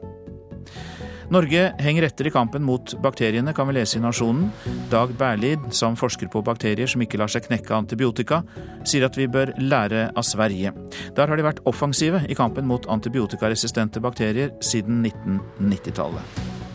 Norge 1.29 1.67
henger 1.77 2.07
etter 2.07 2.25
i 2.25 2.31
kampen 2.33 2.63
mot 2.65 2.95
bakteriene, 3.03 3.53
kan 3.53 3.67
vi 3.69 3.75
lese 3.77 3.99
i 3.99 4.01
Nasjonen. 4.01 4.47
Dag 4.89 5.11
Berlid, 5.17 5.67
som 5.77 5.97
forsker 5.99 6.31
på 6.33 6.41
bakterier 6.41 6.89
som 6.89 7.03
ikke 7.05 7.19
lar 7.21 7.29
seg 7.29 7.45
knekke 7.45 7.75
antibiotika, 7.75 8.41
sier 8.81 9.05
at 9.05 9.19
vi 9.19 9.27
bør 9.29 9.53
lære 9.61 10.07
av 10.17 10.25
Sverige. 10.25 10.73
Der 11.13 11.29
har 11.29 11.37
de 11.37 11.45
vært 11.45 11.61
offensive 11.69 12.23
i 12.25 12.37
kampen 12.37 12.65
mot 12.69 12.89
antibiotikaresistente 12.89 14.01
bakterier 14.01 14.55
siden 14.65 15.03
1990-tallet. 15.05 16.68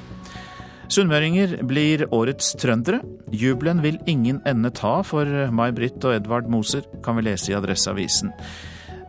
Sunnmøringer 0.93 1.59
blir 1.67 2.05
årets 2.13 2.53
trøndere. 2.61 3.01
Jubelen 3.33 3.81
vil 3.85 3.99
ingen 4.11 4.41
ende 4.49 4.71
ta 4.75 4.99
for 5.07 5.29
May-Britt 5.55 6.05
og 6.05 6.19
Edvard 6.19 6.49
Moser, 6.53 6.85
kan 7.05 7.17
vi 7.19 7.27
lese 7.29 7.53
i 7.53 7.57
Adresseavisen. 7.59 8.33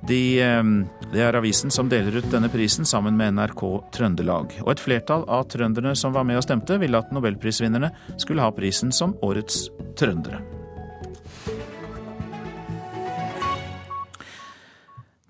De, 0.05 0.39
ehm, 0.41 0.85
det 1.13 1.23
er 1.25 1.37
avisen 1.37 1.73
som 1.73 1.89
deler 1.89 2.19
ut 2.19 2.27
denne 2.31 2.49
prisen 2.53 2.85
sammen 2.85 3.17
med 3.17 3.33
NRK 3.39 3.63
Trøndelag. 3.95 4.53
Og 4.65 4.75
et 4.75 4.83
flertall 4.83 5.25
av 5.27 5.47
trønderne 5.49 5.95
som 5.97 6.13
var 6.13 6.27
med 6.27 6.37
og 6.37 6.45
stemte, 6.45 6.77
ville 6.81 6.99
at 6.99 7.11
nobelprisvinnerne 7.15 7.91
skulle 8.17 8.45
ha 8.45 8.53
prisen 8.53 8.93
som 8.93 9.17
årets 9.25 9.65
trøndere. 9.97 10.43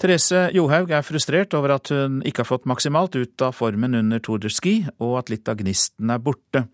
Therese 0.05 0.51
Johaug 0.53 0.91
er 0.93 1.01
frustrert 1.01 1.55
over 1.57 1.71
at 1.79 1.89
hun 1.89 2.19
ikke 2.21 2.43
har 2.43 2.49
fått 2.51 2.67
maksimalt 2.69 3.15
ut 3.17 3.41
av 3.41 3.55
formen 3.57 3.97
under 3.97 4.19
Tour 4.21 4.37
de 4.37 4.51
Ski, 4.53 4.83
og 5.01 5.15
at 5.23 5.31
litt 5.33 5.49
av 5.49 5.57
gnisten 5.57 6.11
er 6.13 6.19
borte. 6.21 6.67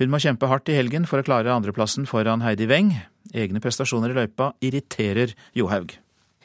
Hun 0.00 0.10
må 0.10 0.18
kjempe 0.18 0.48
hardt 0.50 0.72
i 0.72 0.74
helgen 0.74 1.06
for 1.06 1.22
å 1.22 1.26
klare 1.26 1.52
andreplassen 1.54 2.08
foran 2.10 2.42
Heidi 2.42 2.66
Weng. 2.66 2.90
Egne 3.30 3.62
prestasjoner 3.62 4.10
i 4.10 4.16
løypa 4.16 4.48
irriterer 4.58 5.36
Johaug. 5.54 5.94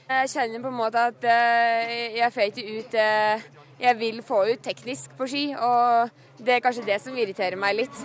Jeg 0.05 0.29
kjenner 0.29 0.62
på 0.62 0.69
en 0.69 0.77
måte 0.77 1.07
at 1.09 1.25
eh, 1.25 2.19
jeg 2.19 2.36
får 2.36 2.51
ikke 2.51 2.67
ut 2.75 2.93
det 2.93 3.07
eh, 3.09 3.50
jeg 3.79 3.95
vil 3.95 4.19
få 4.27 4.41
ut 4.51 4.59
teknisk 4.62 5.13
på 5.17 5.25
ski, 5.31 5.43
og 5.55 6.12
det 6.43 6.57
er 6.57 6.62
kanskje 6.65 6.83
det 6.86 6.98
som 7.00 7.15
irriterer 7.15 7.55
meg 7.57 7.77
litt. 7.77 8.01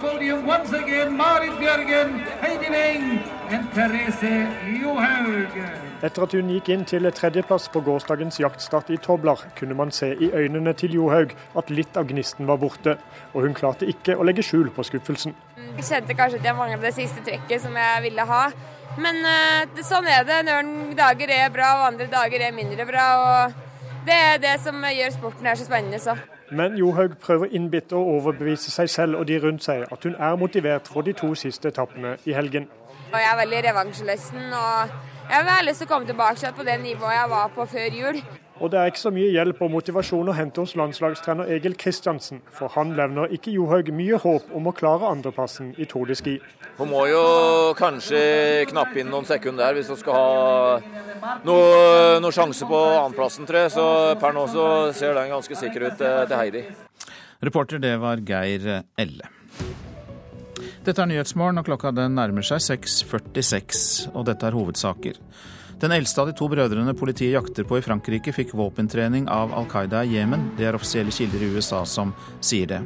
Podium, 0.00 0.46
again, 0.48 1.18
Bjørgen, 1.58 2.14
Heidi 2.44 2.70
Weng 2.70 3.10
og 3.50 3.68
Therese 3.74 4.32
Johaug. 4.78 5.85
Etter 6.04 6.26
at 6.26 6.34
hun 6.36 6.50
gikk 6.52 6.68
inn 6.74 6.82
til 6.84 7.08
tredjeplass 7.08 7.70
på 7.72 7.80
gårsdagens 7.86 8.36
jaktstart 8.42 8.90
i 8.92 8.98
Tobler, 9.00 9.40
kunne 9.56 9.76
man 9.78 9.92
se 9.94 10.10
i 10.12 10.28
øynene 10.28 10.74
til 10.76 10.92
Johaug 10.98 11.32
at 11.56 11.70
litt 11.72 11.96
av 11.96 12.10
gnisten 12.10 12.44
var 12.50 12.60
borte, 12.60 12.98
og 13.32 13.46
hun 13.46 13.56
klarte 13.56 13.88
ikke 13.88 14.16
å 14.16 14.26
legge 14.28 14.44
skjul 14.44 14.68
på 14.76 14.84
skuffelsen. 14.84 15.32
jeg 15.56 15.88
kjente 15.88 16.16
kanskje 16.18 16.42
at 16.42 16.50
jeg 16.50 16.56
manglet 16.56 16.84
det 16.84 16.94
siste 16.98 17.24
trekket 17.24 17.62
som 17.62 17.76
jeg 17.80 18.02
ville 18.02 18.28
ha. 18.28 18.42
Men 19.00 19.24
uh, 19.24 19.80
sånn 19.84 20.06
er 20.08 20.28
det. 20.28 20.42
Noen 20.44 20.92
dager 20.96 21.32
er 21.32 21.48
bra, 21.52 21.72
og 21.80 21.88
andre 21.92 22.10
dager 22.12 22.44
er 22.44 22.52
mindre 22.52 22.86
bra. 22.88 23.08
og 23.24 24.04
Det 24.06 24.20
er 24.28 24.38
det 24.38 24.54
som 24.64 24.84
gjør 24.84 25.16
sporten 25.16 25.48
her 25.48 25.56
så 25.56 25.64
spennende. 25.64 25.98
så. 25.98 26.16
Men 26.50 26.76
Johaug 26.76 27.16
prøver 27.18 27.56
innbitt 27.56 27.92
å 27.92 28.04
overbevise 28.18 28.70
seg 28.70 28.92
selv 28.92 29.20
og 29.20 29.26
de 29.26 29.40
rundt 29.42 29.64
seg 29.64 29.88
at 29.90 30.04
hun 30.04 30.14
er 30.14 30.36
motivert 30.36 30.88
for 30.92 31.02
de 31.02 31.16
to 31.16 31.34
siste 31.34 31.72
etappene 31.72 32.18
i 32.24 32.36
helgen. 32.36 32.68
Og 33.12 33.18
jeg 33.18 33.32
er 33.32 33.38
veldig 33.40 33.62
revansjelysten, 33.70 34.52
og 34.52 35.15
jeg 35.30 35.46
har 35.50 35.64
lyst 35.66 35.82
til 35.82 35.88
å 35.88 35.92
komme 35.94 36.08
tilbake 36.08 36.52
på 36.56 36.66
det 36.66 36.80
nivået 36.82 37.16
jeg 37.16 37.30
var 37.32 37.54
på 37.54 37.66
før 37.70 37.96
jul. 38.00 38.20
Og 38.56 38.70
det 38.72 38.78
er 38.80 38.88
ikke 38.88 39.02
så 39.02 39.10
mye 39.12 39.28
hjelp 39.34 39.58
og 39.66 39.72
motivasjon 39.74 40.30
å 40.32 40.34
hente 40.36 40.62
hos 40.62 40.72
landslagstrener 40.80 41.50
Egil 41.52 41.74
Kristiansen, 41.76 42.40
for 42.48 42.72
han 42.72 42.94
levner 42.96 43.32
ikke 43.36 43.52
Johaug 43.52 43.90
mye 43.92 44.16
håp 44.22 44.54
om 44.56 44.70
å 44.70 44.72
klare 44.76 45.10
andreplassen 45.12 45.74
i 45.76 45.84
Tour 45.90 46.08
de 46.08 46.16
Ski. 46.16 46.38
Hun 46.78 46.88
må 46.88 47.04
jo 47.10 47.20
kanskje 47.76 48.64
knappe 48.70 49.02
inn 49.02 49.12
noen 49.12 49.28
sekunder 49.28 49.66
der 49.66 49.76
hvis 49.76 49.92
hun 49.92 50.00
skal 50.00 50.16
ha 50.16 51.38
noe, 51.44 52.16
noe 52.24 52.32
sjanse 52.32 52.68
på 52.68 52.80
andreplassen, 53.02 53.48
tror 53.48 53.66
jeg. 53.66 53.74
Så 53.76 53.86
per 54.24 54.36
nå 54.36 54.48
så 54.52 54.66
ser 54.96 55.16
den 55.20 55.34
ganske 55.36 55.60
sikker 55.60 55.90
ut 55.90 56.00
eh, 56.00 56.20
til 56.24 56.36
Heidi. 56.40 56.64
Reporter 57.44 57.82
det 57.82 57.98
var 58.00 58.24
Geir 58.24 58.70
Elle. 58.96 59.28
Dette 60.86 61.02
er 61.02 61.08
Nyhetsmorgen, 61.10 61.58
og 61.58 61.66
klokka 61.66 61.90
den 61.90 62.14
nærmer 62.14 62.44
seg 62.46 62.60
6.46. 62.62 64.12
Og 64.14 64.28
dette 64.28 64.46
er 64.46 64.54
hovedsaker. 64.54 65.16
Den 65.82 65.92
eldste 65.92 66.22
av 66.22 66.28
de 66.30 66.34
to 66.38 66.46
brødrene 66.48 66.94
politiet 66.96 67.34
jakter 67.34 67.66
på 67.66 67.80
i 67.80 67.82
Frankrike, 67.82 68.30
fikk 68.32 68.54
våpentrening 68.54 69.26
av 69.26 69.50
Al 69.58 69.66
Qaida 69.68 70.04
i 70.06 70.14
Jemen. 70.14 70.52
Det 70.56 70.68
er 70.68 70.78
offisielle 70.78 71.10
kilder 71.10 71.42
i 71.42 71.48
USA 71.56 71.82
som 71.90 72.14
sier 72.38 72.70
det. 72.70 72.78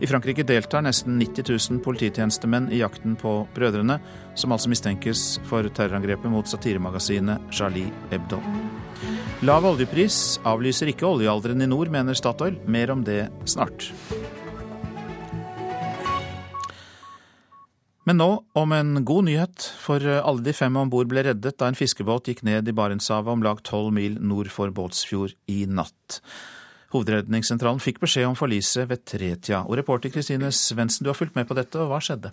I 0.00 0.08
Frankrike 0.08 0.46
deltar 0.48 0.84
nesten 0.86 1.18
90 1.20 1.52
000 1.52 1.82
polititjenestemenn 1.84 2.70
i 2.72 2.80
jakten 2.80 3.18
på 3.20 3.34
brødrene, 3.54 3.98
som 4.34 4.56
altså 4.56 4.72
mistenkes 4.72 5.26
for 5.44 5.68
terrorangrepet 5.76 6.32
mot 6.32 6.48
satiremagasinet 6.48 7.52
Charlie 7.52 7.92
Hebdo. 8.14 8.40
Lav 9.44 9.68
oljepris 9.68 10.38
avlyser 10.48 10.88
ikke 10.94 11.08
oljealderen 11.10 11.60
i 11.60 11.68
nord, 11.68 11.92
mener 11.92 12.16
Statoil. 12.16 12.56
Mer 12.64 12.96
om 12.96 13.04
det 13.04 13.26
snart. 13.44 13.90
Men 18.06 18.20
nå 18.20 18.28
om 18.54 18.72
en 18.72 19.00
god 19.04 19.26
nyhet, 19.26 19.64
for 19.82 19.98
alle 19.98 20.44
de 20.46 20.52
fem 20.54 20.76
om 20.78 20.90
bord 20.90 21.08
ble 21.10 21.24
reddet 21.26 21.56
da 21.58 21.66
en 21.66 21.78
fiskebåt 21.78 22.30
gikk 22.30 22.44
ned 22.46 22.68
i 22.70 22.74
Barentshavet 22.76 23.32
om 23.32 23.42
lag 23.42 23.58
tolv 23.66 23.90
mil 23.96 24.14
nord 24.22 24.52
for 24.54 24.70
Båtsfjord 24.70 25.34
i 25.50 25.64
natt. 25.66 26.20
Hovedredningssentralen 26.94 27.82
fikk 27.82 27.98
beskjed 28.04 28.28
om 28.28 28.38
forliset 28.38 28.86
ved 28.92 29.02
tretida. 29.10 29.64
Og 29.66 29.74
reporter 29.80 30.12
Kristine 30.14 30.52
Svendsen, 30.54 31.02
du 31.02 31.10
har 31.10 31.18
fulgt 31.18 31.34
med 31.34 31.48
på 31.48 31.56
dette, 31.58 31.82
og 31.82 31.90
hva 31.90 31.98
skjedde? 31.98 32.30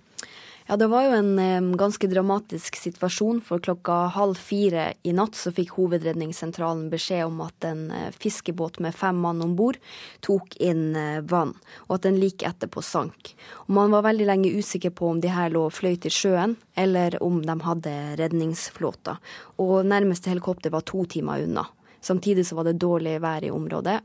Ja, 0.67 0.77
Det 0.77 0.87
var 0.87 1.03
jo 1.03 1.11
en 1.11 1.39
eh, 1.39 1.75
ganske 1.75 2.07
dramatisk 2.07 2.77
situasjon. 2.79 3.41
For 3.43 3.59
klokka 3.59 4.07
halv 4.15 4.39
fire 4.39 4.93
i 5.03 5.11
natt 5.15 5.35
så 5.35 5.51
fikk 5.51 5.73
Hovedredningssentralen 5.75 6.85
beskjed 6.91 7.25
om 7.27 7.41
at 7.43 7.67
en 7.67 7.89
eh, 7.91 8.13
fiskebåt 8.15 8.79
med 8.79 8.95
fem 8.95 9.19
mann 9.19 9.43
om 9.43 9.57
bord 9.59 9.79
tok 10.23 10.55
inn 10.63 10.95
eh, 10.95 11.19
vann, 11.27 11.51
og 11.89 11.97
at 11.97 12.07
den 12.07 12.21
like 12.21 12.47
etterpå 12.47 12.83
sank. 12.83 13.33
Og 13.65 13.75
Man 13.75 13.91
var 13.91 14.07
veldig 14.07 14.29
lenge 14.29 14.53
usikker 14.55 14.95
på 14.95 15.11
om 15.11 15.19
de 15.19 15.33
her 15.35 15.51
lå 15.51 15.65
og 15.67 15.75
fløyt 15.75 16.07
i 16.07 16.13
sjøen, 16.13 16.55
eller 16.79 17.19
om 17.23 17.41
de 17.43 17.59
hadde 17.67 17.97
redningsflåter. 18.23 19.19
Og 19.59 19.83
nærmeste 19.83 20.31
helikopter 20.31 20.71
var 20.71 20.87
to 20.87 21.03
timer 21.05 21.43
unna. 21.43 21.67
Samtidig 22.03 22.47
så 22.47 22.55
var 22.55 22.67
det 22.67 22.79
dårlig 22.79 23.19
vær 23.23 23.43
i 23.43 23.51
området, 23.51 23.99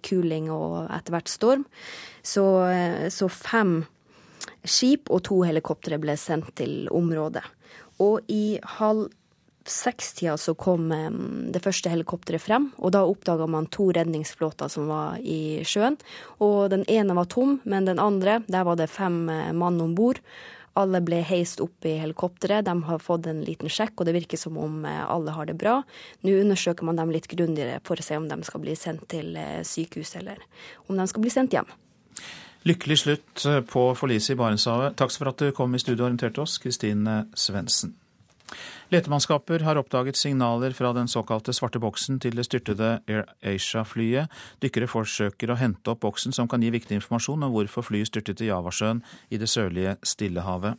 kuling 0.00 0.46
og 0.48 0.86
etter 0.88 1.12
hvert 1.12 1.28
storm. 1.28 1.66
Så, 2.24 2.44
så 3.12 3.28
fem 3.28 3.82
skip 4.70 5.10
og 5.12 5.24
to 5.28 5.42
helikoptre 5.46 5.98
ble 6.02 6.16
sendt 6.20 6.54
til 6.60 6.90
området. 6.94 7.44
Og 8.02 8.20
i 8.28 8.58
halv 8.78 9.08
seks-tida 9.66 10.36
så 10.38 10.54
kom 10.54 10.90
det 11.52 11.62
første 11.64 11.90
helikopteret 11.90 12.42
frem, 12.42 12.68
og 12.78 12.92
da 12.94 13.02
oppdaga 13.06 13.48
man 13.50 13.66
to 13.72 13.88
redningsflåter 13.94 14.70
som 14.70 14.90
var 14.90 15.18
i 15.22 15.64
sjøen. 15.66 15.98
Og 16.42 16.70
den 16.70 16.84
ene 16.90 17.16
var 17.18 17.30
tom, 17.32 17.58
men 17.64 17.88
den 17.88 18.02
andre, 18.02 18.40
der 18.46 18.66
var 18.68 18.78
det 18.78 18.92
fem 18.92 19.26
eh, 19.32 19.52
mann 19.56 19.80
om 19.82 19.96
bord. 19.98 20.20
Alle 20.76 21.00
ble 21.00 21.22
heist 21.24 21.62
opp 21.64 21.86
i 21.88 21.94
helikopteret, 22.02 22.66
de 22.66 22.74
har 22.88 23.02
fått 23.02 23.26
en 23.30 23.40
liten 23.46 23.70
sjekk, 23.72 23.94
og 23.96 24.08
det 24.08 24.16
virker 24.18 24.40
som 24.40 24.58
om 24.60 24.84
eh, 24.84 25.02
alle 25.02 25.34
har 25.34 25.48
det 25.48 25.56
bra. 25.58 25.80
Nå 26.22 26.36
undersøker 26.42 26.86
man 26.86 27.00
dem 27.00 27.14
litt 27.14 27.28
grundigere 27.32 27.80
for 27.86 27.98
å 27.98 28.06
se 28.06 28.18
om 28.20 28.28
de 28.30 28.38
skal 28.46 28.62
bli 28.62 28.76
sendt 28.78 29.08
til 29.12 29.34
eh, 29.40 29.62
sykehus, 29.66 30.14
eller 30.20 30.42
om 30.86 31.00
de 31.00 31.08
skal 31.10 31.26
bli 31.26 31.32
sendt 31.32 31.56
hjem. 31.56 31.74
Lykkelig 32.66 32.98
slutt 32.98 33.44
eh, 33.46 33.60
på 33.62 33.82
forliset 33.94 34.34
i 34.34 34.38
Barentshavet. 34.40 34.96
Takk 34.98 35.12
for 35.14 35.30
at 35.30 35.38
du 35.38 35.52
kom 35.54 35.74
i 35.74 35.78
studio 35.78 36.02
og 36.02 36.08
orienterte 36.08 36.42
oss, 36.42 36.56
Kristine 36.58 37.26
Svendsen. 37.38 37.94
Letemannskaper 38.90 39.62
har 39.66 39.78
oppdaget 39.78 40.18
signaler 40.18 40.74
fra 40.74 40.92
den 40.94 41.08
såkalte 41.10 41.54
svarte 41.54 41.78
boksen 41.82 42.18
til 42.22 42.36
det 42.38 42.46
styrtede 42.46 43.00
Air 43.10 43.24
Asia-flyet. 43.42 44.30
Dykkere 44.62 44.90
forsøker 44.90 45.50
å 45.50 45.58
hente 45.58 45.90
opp 45.90 46.02
boksen 46.06 46.34
som 46.34 46.50
kan 46.50 46.62
gi 46.62 46.70
viktig 46.74 46.98
informasjon 46.98 47.46
om 47.46 47.54
hvorfor 47.54 47.86
flyet 47.86 48.10
styrtet 48.10 48.42
i 48.42 48.50
Javasjøen 48.50 49.02
i 49.30 49.38
det 49.42 49.50
sørlige 49.50 49.96
Stillehavet. 50.06 50.78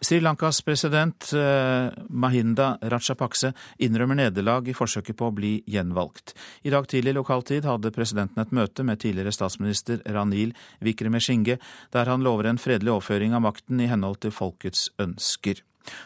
Sri 0.00 0.20
Lankas 0.20 0.60
president 0.62 1.32
eh, 1.34 1.88
Mahinda 2.08 2.76
Rajapakse 2.82 3.50
innrømmer 3.82 4.20
nederlag 4.20 4.68
i 4.70 4.74
forsøket 4.76 5.18
på 5.18 5.26
å 5.26 5.34
bli 5.34 5.50
gjenvalgt. 5.66 6.36
I 6.62 6.70
dag 6.70 6.86
tidlig 6.86 7.16
lokal 7.16 7.42
tid 7.42 7.66
hadde 7.66 7.90
presidenten 7.94 8.44
et 8.44 8.54
møte 8.54 8.86
med 8.86 9.02
tidligere 9.02 9.34
statsminister 9.34 9.98
Ranil 10.06 10.54
Vikremeshinge, 10.86 11.58
der 11.90 12.12
han 12.12 12.22
lover 12.22 12.46
en 12.46 12.62
fredelig 12.62 12.94
overføring 12.94 13.34
av 13.34 13.42
makten 13.48 13.82
i 13.82 13.90
henhold 13.90 14.22
til 14.22 14.34
folkets 14.38 14.86
ønsker. 15.02 15.64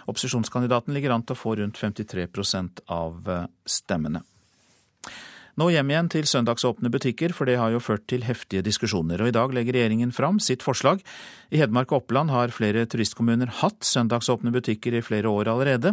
Opposisjonskandidaten 0.08 0.96
ligger 0.96 1.12
an 1.12 1.26
til 1.28 1.36
å 1.36 1.42
få 1.42 1.58
rundt 1.60 1.76
53 1.76 2.30
av 2.88 3.28
eh, 3.28 3.48
stemmene. 3.68 4.24
Nå 5.60 5.66
hjem 5.68 5.90
igjen 5.92 6.06
til 6.08 6.24
søndagsåpne 6.24 6.88
butikker, 6.88 7.34
for 7.36 7.44
det 7.44 7.58
har 7.60 7.74
jo 7.74 7.80
ført 7.82 8.06
til 8.08 8.22
heftige 8.24 8.62
diskusjoner. 8.64 9.20
Og 9.20 9.28
i 9.28 9.34
dag 9.36 9.52
legger 9.52 9.76
regjeringen 9.76 10.14
fram 10.16 10.38
sitt 10.40 10.64
forslag. 10.64 11.02
I 11.52 11.60
Hedmark 11.60 11.92
og 11.92 12.06
Oppland 12.06 12.32
har 12.32 12.54
flere 12.56 12.86
turistkommuner 12.88 13.52
hatt 13.58 13.84
søndagsåpne 13.84 14.48
butikker 14.54 14.96
i 14.96 15.02
flere 15.04 15.28
år 15.28 15.50
allerede. 15.52 15.92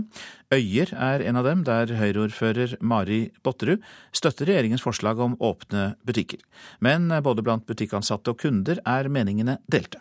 Øyer 0.56 0.94
er 0.96 1.26
en 1.28 1.42
av 1.42 1.50
dem, 1.50 1.66
der 1.68 1.92
Høyre-ordfører 2.00 2.78
Mari 2.80 3.20
Botterud 3.44 3.84
støtter 4.16 4.48
regjeringens 4.48 4.86
forslag 4.86 5.20
om 5.20 5.36
åpne 5.44 5.90
butikker. 6.08 6.40
Men 6.80 7.12
både 7.20 7.44
blant 7.44 7.68
butikkansatte 7.68 8.32
og 8.32 8.40
kunder 8.40 8.80
er 8.88 9.12
meningene 9.12 9.60
delte. 9.68 10.00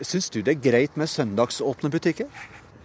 Syns 0.00 0.32
du 0.32 0.40
det 0.40 0.56
er 0.56 0.64
greit 0.64 0.96
med 0.96 1.12
søndagsåpne 1.12 1.92
butikker? 1.92 2.32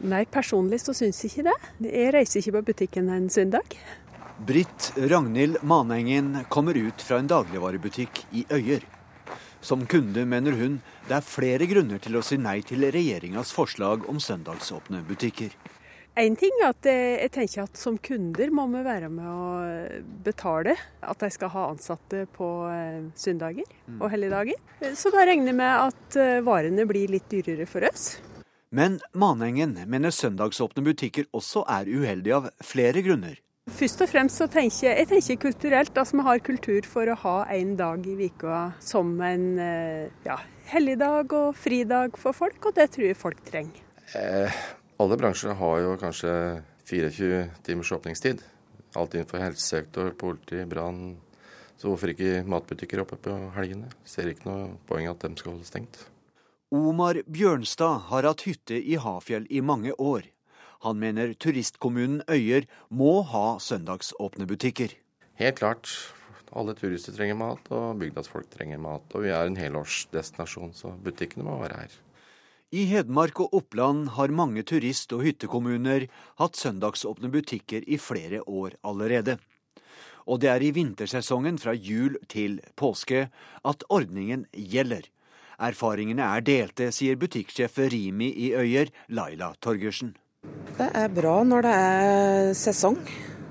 Nei, 0.06 0.26
personlig 0.30 0.84
så 0.84 0.93
syns 0.93 1.23
jeg 1.23 1.32
ikke 1.32 1.47
det. 1.47 1.56
Jeg 1.89 2.12
reiser 2.13 2.43
ikke 2.43 2.60
på 2.60 2.67
butikken 2.67 3.08
en 3.10 3.32
søndag. 3.34 3.71
Britt 4.45 4.93
Ragnhild 4.95 5.58
Manengen 5.62 6.38
kommer 6.50 6.78
ut 6.78 7.02
fra 7.02 7.17
en 7.17 7.28
dagligvarebutikk 7.28 8.26
i 8.32 8.45
Øyer. 8.54 8.84
Som 9.62 9.86
kunde 9.89 10.26
mener 10.26 10.52
hun 10.52 10.76
det 11.08 11.15
er 11.17 11.26
flere 11.26 11.65
grunner 11.65 11.97
til 11.97 12.19
å 12.19 12.21
si 12.21 12.38
nei 12.38 12.60
til 12.62 12.86
regjeringas 12.93 13.50
forslag 13.56 14.06
om 14.10 14.19
søndagsåpne 14.21 15.02
butikker. 15.08 15.56
En 16.17 16.38
ting 16.38 16.54
er 16.62 16.69
at 16.69 16.89
jeg 16.89 17.32
tenker 17.34 17.63
at 17.65 17.78
som 17.78 17.97
kunder 17.97 18.54
må 18.54 18.67
vi 18.71 18.84
være 18.86 19.10
med 19.10 19.26
å 19.26 19.50
betale 20.26 20.78
at 21.02 21.19
de 21.21 21.32
skal 21.34 21.52
ha 21.54 21.65
ansatte 21.71 22.23
på 22.38 22.47
eh, 22.69 23.10
søndager 23.17 23.65
mm. 23.65 24.00
og 24.00 24.10
helligdager. 24.13 24.62
Så 24.97 25.13
da 25.13 25.26
regner 25.30 25.54
jeg 25.54 25.60
med 25.63 25.73
at 25.89 26.17
eh, 26.21 26.39
varene 26.45 26.86
blir 26.89 27.10
litt 27.13 27.30
dyrere 27.30 27.69
for 27.69 27.86
oss. 27.89 28.15
Men 28.69 29.00
Manengen 29.13 29.78
mener 29.89 30.13
søndagsåpne 30.13 30.86
butikker 30.86 31.30
også 31.38 31.65
er 31.69 31.89
uheldig 31.89 32.34
av 32.38 32.50
flere 32.65 33.06
grunner. 33.06 33.38
Først 33.67 33.99
og 34.01 34.08
fremst 34.08 34.39
så 34.39 34.47
tenker 34.47 34.88
jeg, 34.88 34.95
jeg 35.01 35.08
tenker 35.10 35.39
kulturelt. 35.43 35.97
Altså 35.99 36.17
Vi 36.17 36.23
har 36.23 36.39
kultur 36.39 36.88
for 36.88 37.12
å 37.12 37.17
ha 37.25 37.36
en 37.51 37.75
dag 37.80 38.06
i 38.08 38.15
uka 38.32 38.62
som 38.80 39.12
en 39.21 39.45
eh, 39.60 40.08
ja, 40.25 40.38
helligdag 40.71 41.36
og 41.36 41.51
fridag 41.60 42.15
for 42.19 42.36
folk, 42.36 42.62
og 42.63 42.77
det 42.77 42.88
tror 42.95 43.10
jeg 43.10 43.19
folk 43.19 43.43
trenger. 43.45 43.84
Eh, 44.15 44.60
alle 44.97 45.17
bransjer 45.19 45.58
har 45.60 45.82
jo 45.84 45.95
kanskje 45.99 46.34
24 46.88 47.41
timers 47.67 47.91
åpningstid. 47.91 48.43
Alt 48.95 49.17
innenfor 49.17 49.43
helsesektor, 49.43 50.13
politi, 50.17 50.63
brann. 50.65 51.17
Så 51.77 51.91
hvorfor 51.91 52.15
ikke 52.15 52.45
matbutikker 52.47 53.03
oppe 53.03 53.19
på 53.21 53.36
helgene? 53.58 53.91
Ser 54.08 54.32
ikke 54.32 54.47
noe 54.47 54.69
poeng 54.88 55.12
at 55.12 55.21
de 55.21 55.36
skal 55.38 55.53
holde 55.53 55.67
stengt. 55.67 55.99
Omar 56.73 57.19
Bjørnstad 57.27 58.08
har 58.10 58.25
hatt 58.27 58.47
hytte 58.47 58.80
i 58.80 58.97
Hafjell 58.99 59.45
i 59.51 59.62
mange 59.62 59.93
år. 59.99 60.25
Han 60.85 60.99
mener 61.01 61.33
turistkommunen 61.33 62.21
Øyer 62.29 62.67
må 62.89 63.21
ha 63.21 63.57
søndagsåpne 63.59 64.47
butikker. 64.47 64.93
Helt 65.37 65.59
klart. 65.59 65.89
Alle 66.55 66.73
turister 66.77 67.13
trenger 67.13 67.35
mat, 67.35 67.71
og 67.75 67.99
bygdas 67.99 68.29
trenger 68.53 68.79
mat. 68.79 69.03
Og 69.13 69.23
vi 69.25 69.29
er 69.29 69.47
en 69.47 69.57
helårsdestinasjon, 69.57 70.73
så 70.73 70.93
butikkene 71.03 71.43
må 71.43 71.59
være 71.61 71.81
her. 71.81 71.97
I 72.71 72.83
Hedmark 72.85 73.39
og 73.39 73.53
Oppland 73.53 74.09
har 74.17 74.27
mange 74.27 74.63
turist- 74.63 75.13
og 75.15 75.23
hyttekommuner 75.23 76.07
hatt 76.39 76.57
søndagsåpne 76.59 77.29
butikker 77.31 77.83
i 77.87 77.97
flere 77.97 78.41
år 78.43 78.75
allerede. 78.83 79.37
Og 80.27 80.41
det 80.41 80.49
er 80.51 80.63
i 80.63 80.73
vintersesongen 80.75 81.57
fra 81.57 81.71
jul 81.73 82.17
til 82.27 82.59
påske 82.75 83.29
at 83.63 83.83
ordningen 83.89 84.45
gjelder. 84.51 85.07
Erfaringene 85.57 86.27
er 86.27 86.43
delte, 86.43 86.91
sier 86.91 87.15
butikksjef 87.15 87.79
Rimi 87.89 88.33
i 88.35 88.51
Øyer, 88.53 88.91
Laila 89.07 89.53
Torgersen. 89.61 90.17
Det 90.77 90.91
er 90.93 91.10
bra 91.10 91.39
når 91.47 91.65
det 91.65 91.77
er 91.77 92.51
sesong. 92.57 92.99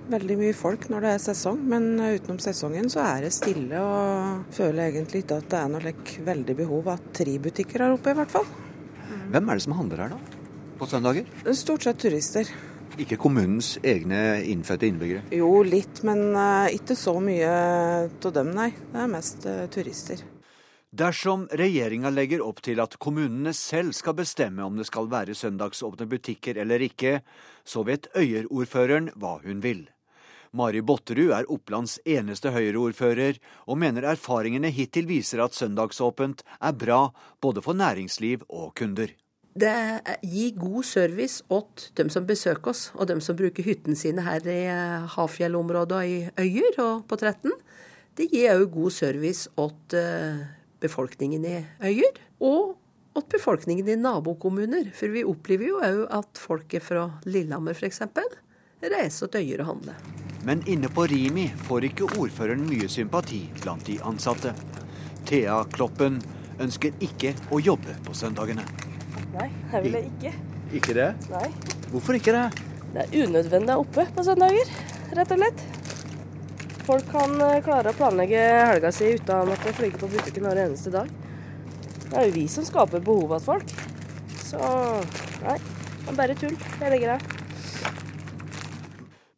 Veldig 0.06 0.36
mye 0.38 0.54
folk 0.54 0.84
når 0.92 1.02
det 1.02 1.14
er 1.16 1.22
sesong, 1.24 1.58
men 1.66 1.88
utenom 1.98 2.38
sesongen 2.42 2.86
så 2.92 3.02
er 3.02 3.26
det 3.26 3.32
stille. 3.34 3.80
Og 3.82 4.54
føler 4.54 4.92
egentlig 4.92 5.24
ikke 5.24 5.40
at 5.40 5.48
det 5.50 5.58
er 5.58 5.72
noe 5.72 5.94
veldig 6.28 6.56
behov 6.60 6.92
at 6.94 7.10
tre 7.18 7.34
butikker 7.42 7.82
er 7.82 7.96
oppe, 7.96 8.14
i 8.14 8.18
hvert 8.20 8.30
fall. 8.36 8.46
Hvem 9.32 9.50
er 9.50 9.58
det 9.58 9.66
som 9.66 9.74
handler 9.74 10.04
her, 10.04 10.14
da? 10.14 10.40
På 10.78 10.86
søndager? 10.86 11.26
Stort 11.56 11.88
sett 11.88 11.98
turister. 11.98 12.54
Ikke 13.02 13.18
kommunens 13.20 13.74
egne 13.84 14.38
innfødte 14.46 14.86
innbyggere? 14.88 15.26
Jo, 15.34 15.50
litt, 15.66 16.04
men 16.06 16.30
uh, 16.36 16.70
ikke 16.72 16.94
så 16.96 17.18
mye 17.20 17.50
av 18.06 18.32
dem, 18.38 18.54
nei. 18.56 18.70
Det 18.92 19.02
er 19.02 19.12
mest 19.12 19.50
uh, 19.50 19.66
turister. 19.72 20.22
Dersom 20.96 21.42
regjeringa 21.52 22.08
legger 22.08 22.40
opp 22.40 22.62
til 22.64 22.78
at 22.80 22.94
kommunene 23.02 23.50
selv 23.56 23.92
skal 23.92 24.14
bestemme 24.16 24.64
om 24.64 24.78
det 24.78 24.86
skal 24.88 25.10
være 25.12 25.34
søndagsåpne 25.36 26.06
butikker 26.08 26.56
eller 26.62 26.80
ikke, 26.86 27.18
så 27.68 27.82
vet 27.84 28.08
Øyer-ordføreren 28.16 29.10
hva 29.20 29.34
hun 29.42 29.60
vil. 29.64 29.82
Mari 30.56 30.80
Botterud 30.80 31.34
er 31.36 31.50
Opplands 31.52 31.98
eneste 32.08 32.54
Høyre-ordfører, 32.54 33.36
og 33.68 33.80
mener 33.82 34.08
erfaringene 34.08 34.72
hittil 34.72 35.10
viser 35.10 35.44
at 35.44 35.58
søndagsåpent 35.58 36.46
er 36.64 36.72
bra 36.72 37.02
både 37.44 37.60
for 37.66 37.76
næringsliv 37.76 38.46
og 38.48 38.72
kunder. 38.78 39.12
Det 39.52 39.76
gir 40.24 40.56
god 40.56 40.82
service 40.84 41.44
åt 41.52 41.90
dem 41.98 42.08
som 42.08 42.24
besøker 42.28 42.72
oss, 42.72 42.88
og 42.94 43.10
dem 43.10 43.20
som 43.20 43.36
bruker 43.36 43.68
hyttene 43.68 43.98
sine 43.98 44.24
her 44.24 44.48
i 44.48 44.62
Hafjell-området 45.12 46.00
og 46.00 46.06
i 46.08 46.20
Øyer 46.40 46.84
og 46.86 47.08
på 47.10 47.20
Tretten. 47.20 47.52
Det 48.16 48.30
gir 48.32 48.54
òg 48.54 48.70
god 48.72 48.96
service 48.96 49.50
åt 49.60 49.92
befolkningen 50.86 51.44
i 51.46 51.56
øyer, 51.90 52.20
og 52.40 52.76
at 53.16 53.28
befolkningen 53.32 53.88
i 53.88 53.96
nabokommuner. 54.00 54.90
For 54.96 55.12
vi 55.12 55.24
opplever 55.26 55.70
jo 55.70 55.80
òg 55.84 56.02
at 56.18 56.40
folket 56.40 56.84
fra 56.84 57.08
Lillehammer 57.28 57.76
f.eks. 57.76 58.02
reiser 58.86 59.32
til 59.32 59.46
øyer 59.46 59.64
og 59.64 59.70
handler. 59.74 60.00
Men 60.46 60.62
inne 60.70 60.88
på 60.92 61.06
Rimi 61.10 61.48
får 61.66 61.88
ikke 61.88 62.10
ordføreren 62.20 62.66
mye 62.68 62.88
sympati 62.92 63.46
blant 63.62 63.86
de 63.88 63.96
ansatte. 64.06 64.52
Thea 65.26 65.62
Kloppen 65.72 66.20
ønsker 66.62 66.94
ikke 67.02 67.32
å 67.50 67.58
jobbe 67.60 67.96
på 68.06 68.14
søndagene. 68.14 68.62
Nei, 69.34 69.48
jeg 69.72 69.82
vil 69.84 69.98
jeg 69.98 70.12
ikke. 70.12 70.32
Ikke 70.78 70.94
det? 70.96 71.08
Nei. 71.32 71.48
Hvorfor 71.90 72.18
ikke 72.18 72.34
det? 72.36 72.46
Det 72.94 73.02
er 73.02 73.26
unødvendig 73.26 73.74
å 73.74 73.82
oppe 73.82 74.06
på 74.14 74.24
søndager, 74.24 74.70
rett 75.18 75.34
og 75.34 75.42
slett. 75.42 75.66
Folk 76.86 77.08
kan 77.10 77.32
eh, 77.42 77.62
klare 77.66 77.90
å 77.90 77.96
planlegge 77.98 78.42
helga 78.70 78.92
si 78.94 79.08
uten 79.18 79.50
at 79.50 79.64
de 79.66 79.72
flyger 79.74 79.98
på 79.98 80.10
butikken 80.12 80.44
hver 80.46 80.60
eneste 80.68 80.92
dag. 80.94 81.08
Det 82.06 82.12
er 82.14 82.28
jo 82.28 82.34
vi 82.36 82.44
som 82.50 82.66
skaper 82.66 83.02
behov 83.02 83.32
til 83.34 83.42
folk. 83.42 83.72
Så 84.46 84.60
nei, 85.42 85.56
det 85.58 86.12
er 86.12 86.20
bare 86.20 86.36
tull. 86.38 86.54
Jeg 86.78 86.92
legger 86.92 87.16
av. 87.16 87.32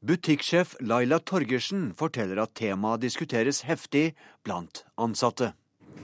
Butikksjef 0.09 0.75
Laila 0.85 1.19
Torgersen 1.25 1.89
forteller 1.97 2.43
at 2.45 2.53
temaet 2.57 3.07
diskuteres 3.07 3.63
heftig 3.69 4.11
blant 4.45 4.85
ansatte. 5.01 5.55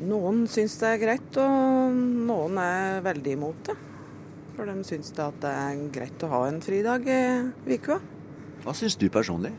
Noen 0.01 0.47
syns 0.51 0.79
det 0.81 0.95
er 0.95 1.03
greit, 1.05 1.39
og 1.39 1.93
noen 2.29 2.57
er 2.59 3.05
veldig 3.05 3.37
imot 3.37 3.69
det. 3.69 3.77
For 4.57 4.71
de 4.71 4.81
syns 4.87 5.13
det, 5.13 5.29
det 5.45 5.53
er 5.53 5.85
greit 5.93 6.25
å 6.25 6.33
ha 6.33 6.43
en 6.49 6.65
fridag 6.65 7.05
i 7.05 7.23
uka. 7.77 8.01
Hva 8.65 8.75
syns 8.77 8.97
du 8.97 9.11
personlig? 9.13 9.53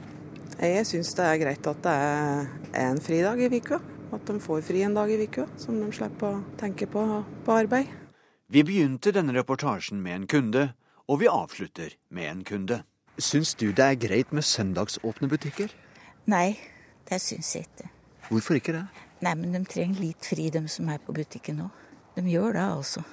Jeg 0.56 0.86
syns 0.88 1.12
det 1.18 1.26
er 1.28 1.40
greit 1.42 1.68
at 1.68 1.84
det 1.84 1.94
er 1.94 2.86
en 2.86 3.02
fridag 3.04 3.42
i 3.44 3.50
uka. 3.52 3.82
At 4.16 4.24
de 4.30 4.40
får 4.40 4.62
fri 4.64 4.84
en 4.86 4.94
dag 4.96 5.10
i 5.12 5.18
uka, 5.26 5.48
som 5.60 5.76
de 5.82 5.90
slipper 5.92 6.38
å 6.38 6.44
tenke 6.60 6.88
på 6.88 7.02
på 7.44 7.56
arbeid. 7.56 7.90
Vi 8.48 8.64
begynte 8.64 9.12
denne 9.12 9.34
reportasjen 9.36 10.00
med 10.02 10.16
en 10.16 10.28
kunde, 10.32 10.64
og 11.10 11.20
vi 11.20 11.28
avslutter 11.28 11.98
med 12.10 12.30
en 12.30 12.44
kunde. 12.48 12.84
Syns 13.18 13.56
du 13.56 13.72
det 13.72 13.84
er 13.84 14.00
greit 14.00 14.32
med 14.32 14.46
søndagsåpne 14.46 15.28
butikker? 15.32 15.74
Nei, 16.32 16.58
det 17.10 17.20
syns 17.22 17.52
jeg 17.56 17.68
ikke. 17.68 17.90
Hvorfor 18.30 18.60
ikke 18.60 18.78
det? 18.78 18.86
Nei, 19.26 19.36
men 19.36 19.56
de 19.56 19.64
trenger 19.68 20.02
litt 20.02 20.26
fri, 20.26 20.50
de 20.54 20.64
som 20.72 20.90
er 20.94 21.02
på 21.04 21.16
butikken 21.16 21.60
nå. 21.64 21.72
De 22.16 22.24
gjør 22.30 22.56
det, 22.56 22.68
altså. 22.80 23.04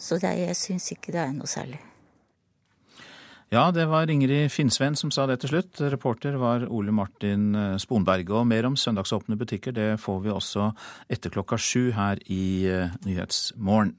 Så 0.00 0.18
det, 0.20 0.34
jeg 0.40 0.56
syns 0.58 0.90
ikke 0.92 1.14
det 1.16 1.22
er 1.22 1.32
noe 1.36 1.48
særlig. 1.48 1.80
Ja, 3.50 3.72
det 3.74 3.88
var 3.90 4.06
Ingrid 4.10 4.52
Finnsveen 4.54 4.94
som 4.94 5.10
sa 5.10 5.24
det 5.26 5.40
til 5.42 5.50
slutt. 5.50 5.80
Reporter 5.90 6.36
var 6.38 6.68
Ole 6.70 6.92
Martin 6.94 7.48
eh, 7.58 7.80
Sponberg. 7.82 8.28
Og 8.30 8.44
mer 8.46 8.68
om 8.68 8.76
søndagsåpne 8.78 9.34
butikker 9.40 9.74
det 9.74 9.88
får 9.98 10.20
vi 10.22 10.30
også 10.30 10.68
etter 11.10 11.34
klokka 11.34 11.58
sju 11.58 11.90
her 11.96 12.22
i 12.30 12.68
eh, 12.70 12.94
Nyhetsmorgen. 13.08 13.96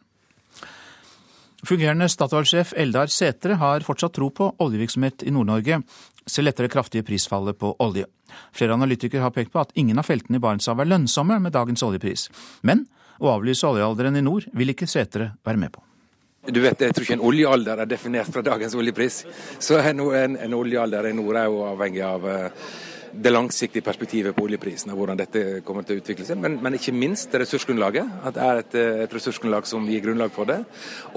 Fungerende 1.67 2.07
Statoil-sjef 2.07 2.71
Eldar 2.79 3.11
Sætre 3.11 3.59
har 3.59 3.83
fortsatt 3.83 4.15
tro 4.15 4.31
på 4.31 4.47
oljevirksomhet 4.63 5.27
i 5.27 5.35
Nord-Norge, 5.35 5.83
selv 6.23 6.49
etter 6.49 6.65
det 6.65 6.71
kraftige 6.71 7.05
prisfallet 7.05 7.59
på 7.59 7.75
olje. 7.83 8.07
Flere 8.55 8.79
analytikere 8.79 9.27
har 9.27 9.35
pekt 9.35 9.51
på 9.51 9.61
at 9.61 9.75
ingen 9.75 9.99
av 9.99 10.07
feltene 10.07 10.39
i 10.39 10.41
Barentshavet 10.47 10.87
er 10.87 10.95
lønnsomme 10.95 11.43
med 11.43 11.53
dagens 11.59 11.83
oljepris. 11.83 12.29
Men 12.63 12.87
å 13.19 13.35
avlyse 13.35 13.67
oljealderen 13.67 14.15
i 14.15 14.25
nord 14.25 14.47
vil 14.55 14.71
ikke 14.71 14.87
Sætre 14.87 15.33
være 15.43 15.67
med 15.67 15.75
på. 15.75 15.83
Du 16.41 16.57
vet, 16.57 16.81
Jeg 16.81 16.93
tror 16.93 17.03
ikke 17.05 17.13
en 17.19 17.27
oljealder 17.29 17.83
er 17.83 17.85
definert 17.85 18.31
fra 18.33 18.41
dagens 18.41 18.73
oljepris. 18.73 19.25
Så 19.61 19.77
en, 19.77 19.99
en, 19.99 20.37
en 20.41 20.53
oljealder 20.57 21.05
i 21.05 21.13
nord 21.13 21.37
er 21.37 21.45
jo 21.45 21.59
avhengig 21.67 22.01
av 22.01 22.25
uh, 22.25 22.71
det 23.13 23.29
langsiktige 23.29 23.85
perspektivet 23.85 24.33
på 24.33 24.47
oljeprisen 24.47 24.89
og 24.89 24.97
hvordan 24.97 25.19
dette 25.19 25.43
kommer 25.67 25.85
til 25.85 25.99
å 25.99 26.01
utvikle 26.01 26.25
seg. 26.25 26.39
Men, 26.41 26.57
men 26.63 26.79
ikke 26.79 26.95
minst 26.97 27.37
ressursgrunnlaget. 27.37 28.09
At 28.25 28.39
det 28.39 28.47
er 28.47 28.63
et, 28.63 28.79
et, 29.05 29.13
ressursgrunnlag 29.13 29.69
som 29.69 29.85
gir 29.85 30.01
grunnlag 30.01 30.33
for 30.33 30.49
det. 30.49 30.63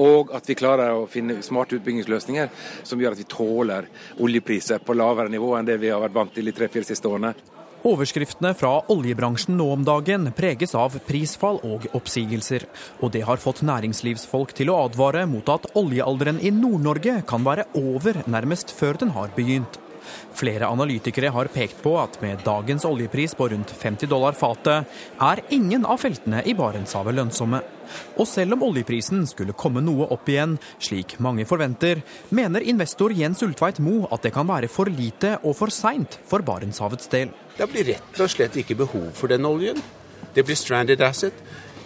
Og 0.05 0.35
at 0.37 0.45
vi 0.51 0.59
klarer 0.61 0.93
å 0.93 1.09
finne 1.09 1.41
smarte 1.47 1.79
utbyggingsløsninger 1.79 2.53
som 2.85 3.01
gjør 3.01 3.17
at 3.17 3.25
vi 3.25 3.31
tåler 3.31 3.89
oljepriser 4.21 4.85
på 4.85 5.01
lavere 5.01 5.33
nivå 5.33 5.55
enn 5.57 5.73
det 5.73 5.81
vi 5.81 5.95
har 5.95 6.05
vært 6.05 6.21
vant 6.21 6.37
til 6.37 6.53
de 6.53 6.57
tre-fire 6.57 6.85
siste 6.93 7.09
årene. 7.09 7.33
Overskriftene 7.85 8.55
fra 8.57 8.79
oljebransjen 8.89 9.59
nå 9.59 9.67
om 9.75 9.83
dagen 9.85 10.31
preges 10.33 10.73
av 10.73 10.95
prisfall 11.05 11.59
og 11.69 11.85
oppsigelser. 11.93 12.65
Og 13.05 13.13
det 13.13 13.27
har 13.29 13.43
fått 13.43 13.61
næringslivsfolk 13.69 14.55
til 14.57 14.73
å 14.73 14.79
advare 14.87 15.27
mot 15.29 15.53
at 15.53 15.69
oljealderen 15.77 16.41
i 16.41 16.53
Nord-Norge 16.55 17.19
kan 17.29 17.45
være 17.45 17.69
over 17.77 18.23
nærmest 18.25 18.73
før 18.73 18.97
den 19.05 19.13
har 19.13 19.35
begynt. 19.37 19.77
Flere 20.33 20.69
analytikere 20.73 21.29
har 21.33 21.53
pekt 21.53 21.83
på 21.85 21.93
at 22.01 22.17
med 22.25 22.41
dagens 22.45 22.85
oljepris 22.89 23.37
på 23.37 23.51
rundt 23.53 23.77
50 23.77 24.09
dollar 24.09 24.37
fatet, 24.37 24.89
er 25.21 25.45
ingen 25.53 25.85
av 25.85 26.01
feltene 26.01 26.41
i 26.49 26.57
Barentshavet 26.57 27.17
lønnsomme. 27.21 27.61
Og 28.17 28.29
selv 28.29 28.57
om 28.57 28.65
oljeprisen 28.71 29.27
skulle 29.29 29.57
komme 29.57 29.85
noe 29.85 30.09
opp 30.13 30.29
igjen, 30.33 30.57
slik 30.81 31.19
mange 31.25 31.45
forventer, 31.49 32.01
mener 32.33 32.65
investor 32.65 33.13
Jens 33.13 33.45
Ulltveit 33.45 33.81
Mo 33.85 34.07
at 34.09 34.25
det 34.25 34.33
kan 34.33 34.49
være 34.49 34.73
for 34.73 34.89
lite 34.89 35.37
og 35.43 35.57
for 35.61 35.73
seint 35.73 36.17
for 36.25 36.45
Barentshavets 36.45 37.13
del. 37.13 37.33
Det 37.55 37.69
blir 37.71 37.87
rett 37.93 38.21
og 38.21 38.31
slett 38.31 38.57
ikke 38.59 38.77
behov 38.83 39.13
for 39.15 39.31
den 39.31 39.47
oljen. 39.47 39.79
Det 40.35 40.43
blir 40.47 40.59
stranded 40.59 41.03
asset. 41.07 41.35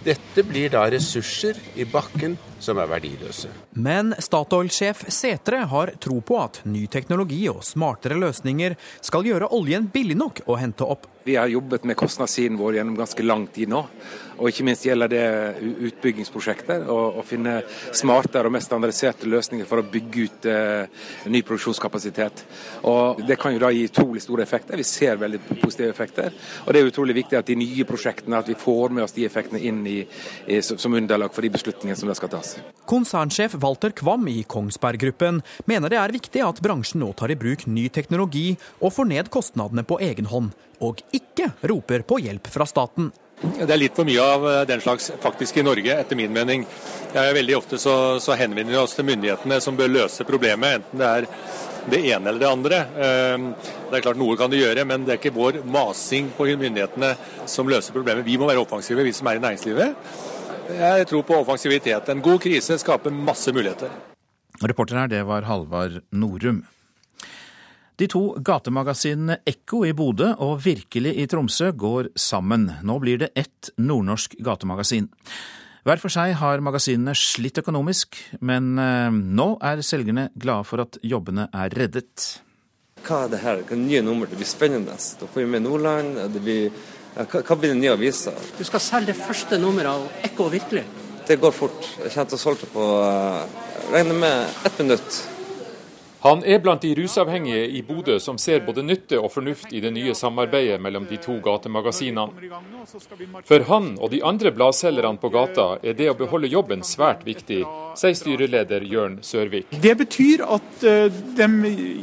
Dette 0.05 0.45
blir 0.47 0.71
da 0.73 0.87
ressurser 0.89 1.59
i 1.77 1.85
bakken 1.85 2.39
som 2.61 2.79
er 2.79 2.91
verdiløse. 2.91 3.51
Men 3.79 4.15
Statoil-sjef 4.19 5.05
Setre 5.13 5.65
har 5.71 5.95
tro 6.03 6.21
på 6.21 6.41
at 6.43 6.63
ny 6.69 6.87
teknologi 6.91 7.45
og 7.51 7.65
smartere 7.67 8.19
løsninger 8.19 8.77
skal 9.05 9.27
gjøre 9.29 9.53
oljen 9.55 9.91
billig 9.93 10.19
nok 10.19 10.45
å 10.47 10.59
hente 10.61 10.87
opp. 10.87 11.07
Vi 11.29 11.37
har 11.37 11.47
jobbet 11.47 11.85
med 11.85 11.97
kostnadssiden 11.97 12.57
vår 12.57 12.79
gjennom 12.79 12.97
ganske 12.97 13.23
lang 13.23 13.43
tid 13.53 13.69
nå. 13.69 13.83
Og 14.39 14.49
ikke 14.49 14.65
minst 14.65 14.87
gjelder 14.87 15.11
det 15.13 15.25
utbyggingsprosjekter. 15.91 16.87
Å 16.89 17.25
finne 17.27 17.59
smartere 17.93 18.49
og 18.49 18.55
mest 18.55 18.71
standardiserte 18.71 19.29
løsninger 19.29 19.69
for 19.69 19.83
å 19.83 19.87
bygge 19.93 20.25
ut 20.25 20.49
eh, 20.49 21.05
ny 21.29 21.43
produksjonskapasitet. 21.45 22.45
Og 22.89 23.21
Det 23.29 23.37
kan 23.41 23.53
jo 23.53 23.61
da 23.61 23.69
gi 23.75 23.85
utrolig 23.91 24.23
store 24.25 24.47
effekter. 24.47 24.81
Vi 24.81 24.87
ser 24.89 25.21
veldig 25.21 25.43
positive 25.51 25.91
effekter. 25.91 26.33
Og 26.65 26.73
det 26.73 26.81
er 26.81 26.89
utrolig 26.95 27.19
viktig 27.19 27.41
at 27.43 27.51
de 27.51 27.59
nye 27.61 27.89
prosjektene, 27.89 28.41
at 28.41 28.49
vi 28.49 28.57
får 28.57 28.97
med 28.97 29.05
oss 29.05 29.17
de 29.19 29.27
effektene 29.29 29.61
inn 29.61 29.85
i, 29.91 29.99
i, 30.47 30.63
som 30.65 30.97
underlag 30.97 31.35
for 31.35 31.45
de 31.45 31.53
beslutningene 31.59 31.99
som 31.99 32.09
da 32.09 32.17
skal 32.17 32.33
tas. 32.39 32.48
Konsernsjef 32.89 33.55
Walter 33.61 33.93
Kvam 33.93 34.29
i 34.33 34.43
Kongsberg 34.49 35.01
Gruppen 35.03 35.43
mener 35.69 35.93
det 35.93 36.01
er 36.01 36.15
viktig 36.15 36.43
at 36.45 36.63
bransjen 36.65 37.03
nå 37.05 37.13
tar 37.19 37.33
i 37.35 37.37
bruk 37.37 37.67
ny 37.69 37.89
teknologi 37.93 38.55
og 38.81 38.95
får 38.97 39.11
ned 39.11 39.31
kostnadene 39.35 39.85
på 39.85 40.01
egen 40.05 40.31
hånd, 40.31 40.55
og 40.81 41.03
ikke 41.13 41.51
roper 41.69 42.07
på 42.09 42.21
hjelp 42.25 42.49
fra 42.53 42.67
staten. 42.69 43.13
Det 43.39 43.71
er 43.71 43.79
litt 43.79 43.95
for 43.95 44.09
mye 44.09 44.23
av 44.23 44.47
eh, 44.51 44.65
den 44.67 44.81
slags 44.83 45.13
faktisk 45.23 45.61
i 45.61 45.67
Norge, 45.67 45.95
etter 45.95 46.19
min 46.19 46.33
mening. 46.35 46.65
Veldig 47.15 47.55
ofte 47.57 47.79
så, 47.79 47.95
så 48.21 48.35
henvender 48.35 48.75
vi 48.75 48.81
oss 48.81 48.97
til 48.99 49.07
myndighetene 49.07 49.61
som 49.63 49.79
bør 49.79 49.93
løse 49.93 50.27
problemet, 50.27 50.81
enten 50.81 51.03
det 51.03 51.13
er 51.13 51.29
det 51.89 52.01
ene 52.11 52.29
eller 52.29 52.41
det 52.41 52.49
andre. 52.49 52.81
Ehm, 53.05 53.47
det 53.91 53.99
er 53.99 54.05
klart 54.05 54.19
Noe 54.21 54.37
kan 54.37 54.51
de 54.53 54.61
gjøre, 54.61 54.85
men 54.89 55.07
det 55.07 55.15
er 55.15 55.21
ikke 55.21 55.37
vår 55.37 55.63
masing 55.65 56.33
på 56.37 56.49
myndighetene 56.51 57.15
som 57.49 57.71
løser 57.71 57.97
problemet. 57.97 58.27
Vi 58.27 58.37
må 58.41 58.49
være 58.49 58.63
offensive, 58.63 59.07
vi 59.07 59.15
som 59.17 59.31
er 59.31 59.39
i 59.39 59.45
næringslivet. 59.45 60.11
Jeg 60.69 61.07
tror 61.09 61.23
på 61.25 61.37
offensivitet. 61.41 62.09
En 62.13 62.23
god 62.25 62.43
krise 62.45 62.77
skaper 62.81 63.15
masse 63.15 63.53
muligheter. 63.55 63.93
Reporter 64.61 64.99
her, 65.01 65.09
det 65.09 65.23
var 65.29 65.47
Halvard 65.49 66.03
Norum. 66.11 66.65
De 67.99 68.07
to 68.07 68.37
gatemagasinene 68.47 69.41
Ekko 69.49 69.81
i 69.89 69.95
Bodø 69.97 70.29
og 70.45 70.61
Virkelig 70.63 71.17
i 71.19 71.25
Tromsø 71.31 71.73
går 71.75 72.13
sammen. 72.19 72.69
Nå 72.87 72.99
blir 73.03 73.19
det 73.25 73.33
ett 73.35 73.73
nordnorsk 73.79 74.37
gatemagasin. 74.45 75.09
Hver 75.87 76.03
for 76.03 76.13
seg 76.13 76.35
har 76.39 76.63
magasinene 76.63 77.15
slitt 77.17 77.59
økonomisk, 77.63 78.19
men 78.45 78.77
eh, 78.79 79.09
nå 79.11 79.49
er 79.65 79.83
selgerne 79.87 80.29
glade 80.39 80.67
for 80.69 80.85
at 80.85 80.99
jobbene 81.03 81.49
er 81.49 81.75
reddet. 81.75 82.27
Hva 83.07 83.25
er 83.25 83.33
det 83.33 83.41
her? 83.43 83.63
Hva 83.63 83.73
er 83.73 83.79
det 83.79 83.87
nye 83.87 84.05
nummer? 84.05 84.29
Det 84.31 84.39
blir 84.39 84.51
spennende. 84.51 84.95
Da 84.95 85.27
får 85.27 85.43
vi 85.43 85.51
med 85.55 85.65
Nordland. 85.65 86.19
Det 86.35 86.43
blir, 86.45 86.71
hva, 87.19 87.41
hva 87.43 87.57
blir 87.59 87.73
den 87.73 87.81
nye 87.83 87.95
avisa? 87.97 88.33
Du 88.59 88.63
skal 88.67 88.83
selge 88.83 89.13
det 89.13 89.19
første 89.19 89.59
nummeret 89.59 89.91
av 89.91 90.29
Ekko 90.29 90.47
Virkelig. 90.53 90.85
Det 91.27 91.37
går 91.43 91.53
fort. 91.53 91.89
Jeg 91.99 92.13
kommer 92.15 92.31
til 92.31 92.39
å 92.39 92.41
solge 92.41 92.63
det 92.63 92.71
på 92.73 92.85
uh, 93.03 93.43
regner 93.93 94.21
med 94.23 94.63
ett 94.65 94.79
minutt. 94.79 95.19
Han 96.21 96.41
er 96.43 96.59
blant 96.59 96.83
de 96.83 96.91
rusavhengige 96.99 97.67
i 97.79 97.83
Bodø 97.87 98.17
som 98.19 98.39
ser 98.43 98.65
både 98.67 98.83
nytte 98.83 99.21
og 99.23 99.31
fornuft 99.31 99.71
i 99.71 99.79
det 99.85 99.93
nye 99.95 100.15
samarbeidet 100.19 100.81
mellom 100.83 101.07
de 101.07 101.19
to 101.23 101.37
gatemagasinene. 101.45 102.51
For 103.47 103.67
han 103.69 103.93
og 104.03 104.11
de 104.11 104.19
andre 104.27 104.51
bladselgerne 104.55 105.23
på 105.23 105.31
gata 105.31 105.69
er 105.79 105.95
det 105.99 106.09
å 106.11 106.17
beholde 106.19 106.51
jobben 106.51 106.83
svært 106.87 107.23
viktig, 107.27 107.61
sier 107.99 108.19
styreleder 108.19 108.87
Jørn 108.91 109.21
Sørvik. 109.23 109.71
Det 109.71 109.95
betyr 110.01 110.43
at 110.59 110.87
eh, 110.87 111.07
de 111.39 111.49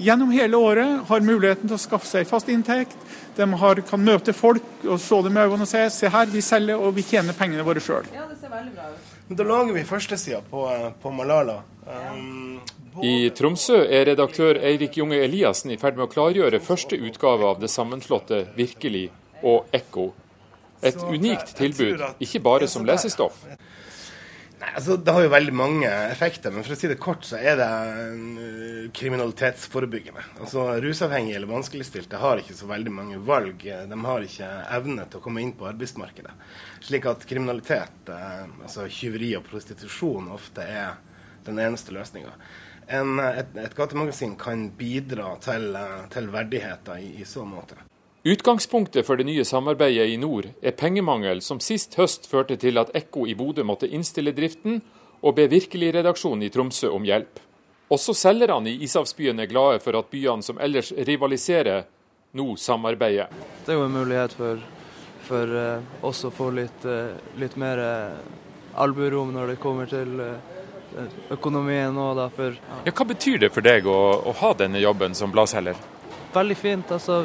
gjennom 0.05 0.31
hele 0.31 0.63
året 0.63 1.03
har 1.09 1.27
muligheten 1.27 1.67
til 1.67 1.75
å 1.75 1.81
skaffe 1.81 2.07
seg 2.07 2.29
fast 2.29 2.51
inntekt. 2.53 2.95
De 3.35 3.49
har, 3.59 3.83
kan 3.89 3.99
møte 3.99 4.31
folk 4.35 4.87
og 4.87 4.95
se 5.03 5.19
dem 5.27 5.35
i 5.35 5.43
øynene 5.43 5.67
og 5.67 5.71
si 5.73 5.83
se 5.91 6.11
her, 6.13 6.31
vi 6.31 6.45
selger 6.45 6.79
og 6.79 6.95
vi 6.95 7.03
tjener 7.03 7.35
pengene 7.35 7.67
våre 7.67 7.83
sjøl. 7.83 8.07
Ja, 8.15 8.29
da 9.27 9.43
lager 9.43 9.73
vi 9.73 9.83
førstesida 9.83 10.39
på, 10.49 10.67
eh, 10.71 10.91
på 11.01 11.11
Malala. 11.11 11.59
Um, 11.85 12.61
i 13.03 13.29
Tromsø 13.35 13.81
er 13.83 14.05
redaktør 14.11 14.59
Eirik 14.63 14.95
Junge 14.99 15.17
Eliassen 15.25 15.73
i 15.73 15.79
ferd 15.79 15.97
med 15.97 16.07
å 16.07 16.11
klargjøre 16.11 16.61
første 16.63 16.95
utgave 16.95 17.47
av 17.49 17.59
det 17.59 17.71
sammenslåtte 17.71 18.45
Virkelig 18.55 19.09
og 19.43 19.71
Ekko. 19.75 20.11
Et 20.85 21.01
unikt 21.03 21.55
tilbud, 21.57 22.03
ikke 22.23 22.43
bare 22.45 22.69
som 22.71 22.85
lesestoff. 22.87 23.41
Nei, 24.55 24.69
altså 24.71 24.95
Det 24.95 25.11
har 25.11 25.25
jo 25.25 25.31
veldig 25.33 25.53
mange 25.55 25.89
effekter, 26.07 26.53
men 26.53 26.63
for 26.63 26.75
å 26.75 26.77
si 26.79 26.87
det 26.87 26.95
kort, 27.01 27.25
så 27.27 27.35
er 27.37 27.57
det 27.59 27.67
uh, 27.67 28.85
kriminalitetsforebyggende. 28.95 30.23
Altså 30.45 30.67
Rusavhengige 30.83 31.39
eller 31.41 31.51
vanskeligstilte 31.51 32.21
har 32.21 32.39
ikke 32.39 32.55
så 32.55 32.69
veldig 32.69 32.93
mange 32.95 33.19
valg. 33.27 33.65
De 33.65 33.99
har 34.05 34.27
ikke 34.27 34.51
evne 34.77 35.07
til 35.09 35.19
å 35.19 35.25
komme 35.25 35.43
inn 35.43 35.51
på 35.57 35.67
arbeidsmarkedet. 35.67 36.31
Slik 36.87 37.09
at 37.11 37.27
kriminalitet, 37.27 37.99
uh, 38.07 38.45
altså 38.63 38.87
tyveri 38.87 39.33
og 39.35 39.43
prostitusjon, 39.49 40.31
ofte 40.37 40.63
er 40.63 40.95
den 41.45 41.59
eneste 41.61 41.93
løsninga 41.93 42.31
en, 42.87 43.19
et, 43.19 43.51
et, 43.57 43.75
gatemagasin 43.75 44.35
kan 44.39 44.69
bidra 44.77 45.35
til, 45.43 45.75
til 46.13 46.29
verdigheter 46.33 47.01
i, 47.01 47.11
i 47.21 47.25
så 47.27 47.45
måte. 47.47 47.77
Utgangspunktet 48.25 49.05
for 49.05 49.21
det 49.21 49.27
nye 49.27 49.45
samarbeidet 49.45 50.07
i 50.09 50.17
nord 50.17 50.47
er 50.61 50.73
pengemangel, 50.73 51.43
som 51.45 51.59
sist 51.61 51.93
høst 51.99 52.25
førte 52.29 52.57
til 52.57 52.81
at 52.81 52.89
Ekko 52.97 53.27
i 53.29 53.35
Bodø 53.37 53.61
måtte 53.63 53.89
innstille 53.89 54.33
driften 54.33 54.79
og 55.21 55.35
be 55.37 55.45
Virkelig-redaksjonen 55.51 56.47
i 56.47 56.49
Tromsø 56.53 56.89
om 56.89 57.05
hjelp. 57.05 57.41
Også 57.93 58.15
selgerne 58.17 58.71
i 58.71 58.79
ishavsbyen 58.87 59.39
er 59.43 59.49
glade 59.51 59.83
for 59.83 59.97
at 59.99 60.09
byene 60.09 60.45
som 60.45 60.57
ellers 60.57 60.89
rivaliserer, 60.97 61.85
nå 62.35 62.55
samarbeider. 62.57 63.29
Det 63.65 63.75
er 63.75 63.77
jo 63.77 63.85
en 63.85 63.93
mulighet 63.93 64.33
for, 64.35 64.63
for 65.27 65.53
uh, 65.53 65.93
oss 66.05 66.25
å 66.25 66.33
få 66.33 66.49
litt, 66.57 66.89
uh, 66.89 67.13
litt 67.37 67.55
mer 67.61 67.79
alburom 68.75 69.31
når 69.33 69.53
det 69.53 69.61
kommer 69.61 69.87
til 69.89 70.17
uh, 70.19 70.54
økonomien 71.33 71.97
òg, 71.97 72.13
da. 72.19 72.29
For, 72.35 72.55
ja. 72.59 72.77
ja. 72.87 72.93
hva 72.95 73.07
betyr 73.09 73.41
det 73.45 73.51
for 73.55 73.65
deg 73.65 73.87
å, 73.89 73.97
å 74.25 74.35
ha 74.41 74.53
denne 74.57 74.81
jobben 74.83 75.17
som 75.17 75.33
bladselger? 75.33 75.79
Veldig 76.35 76.57
fint. 76.59 76.91
altså 76.91 77.23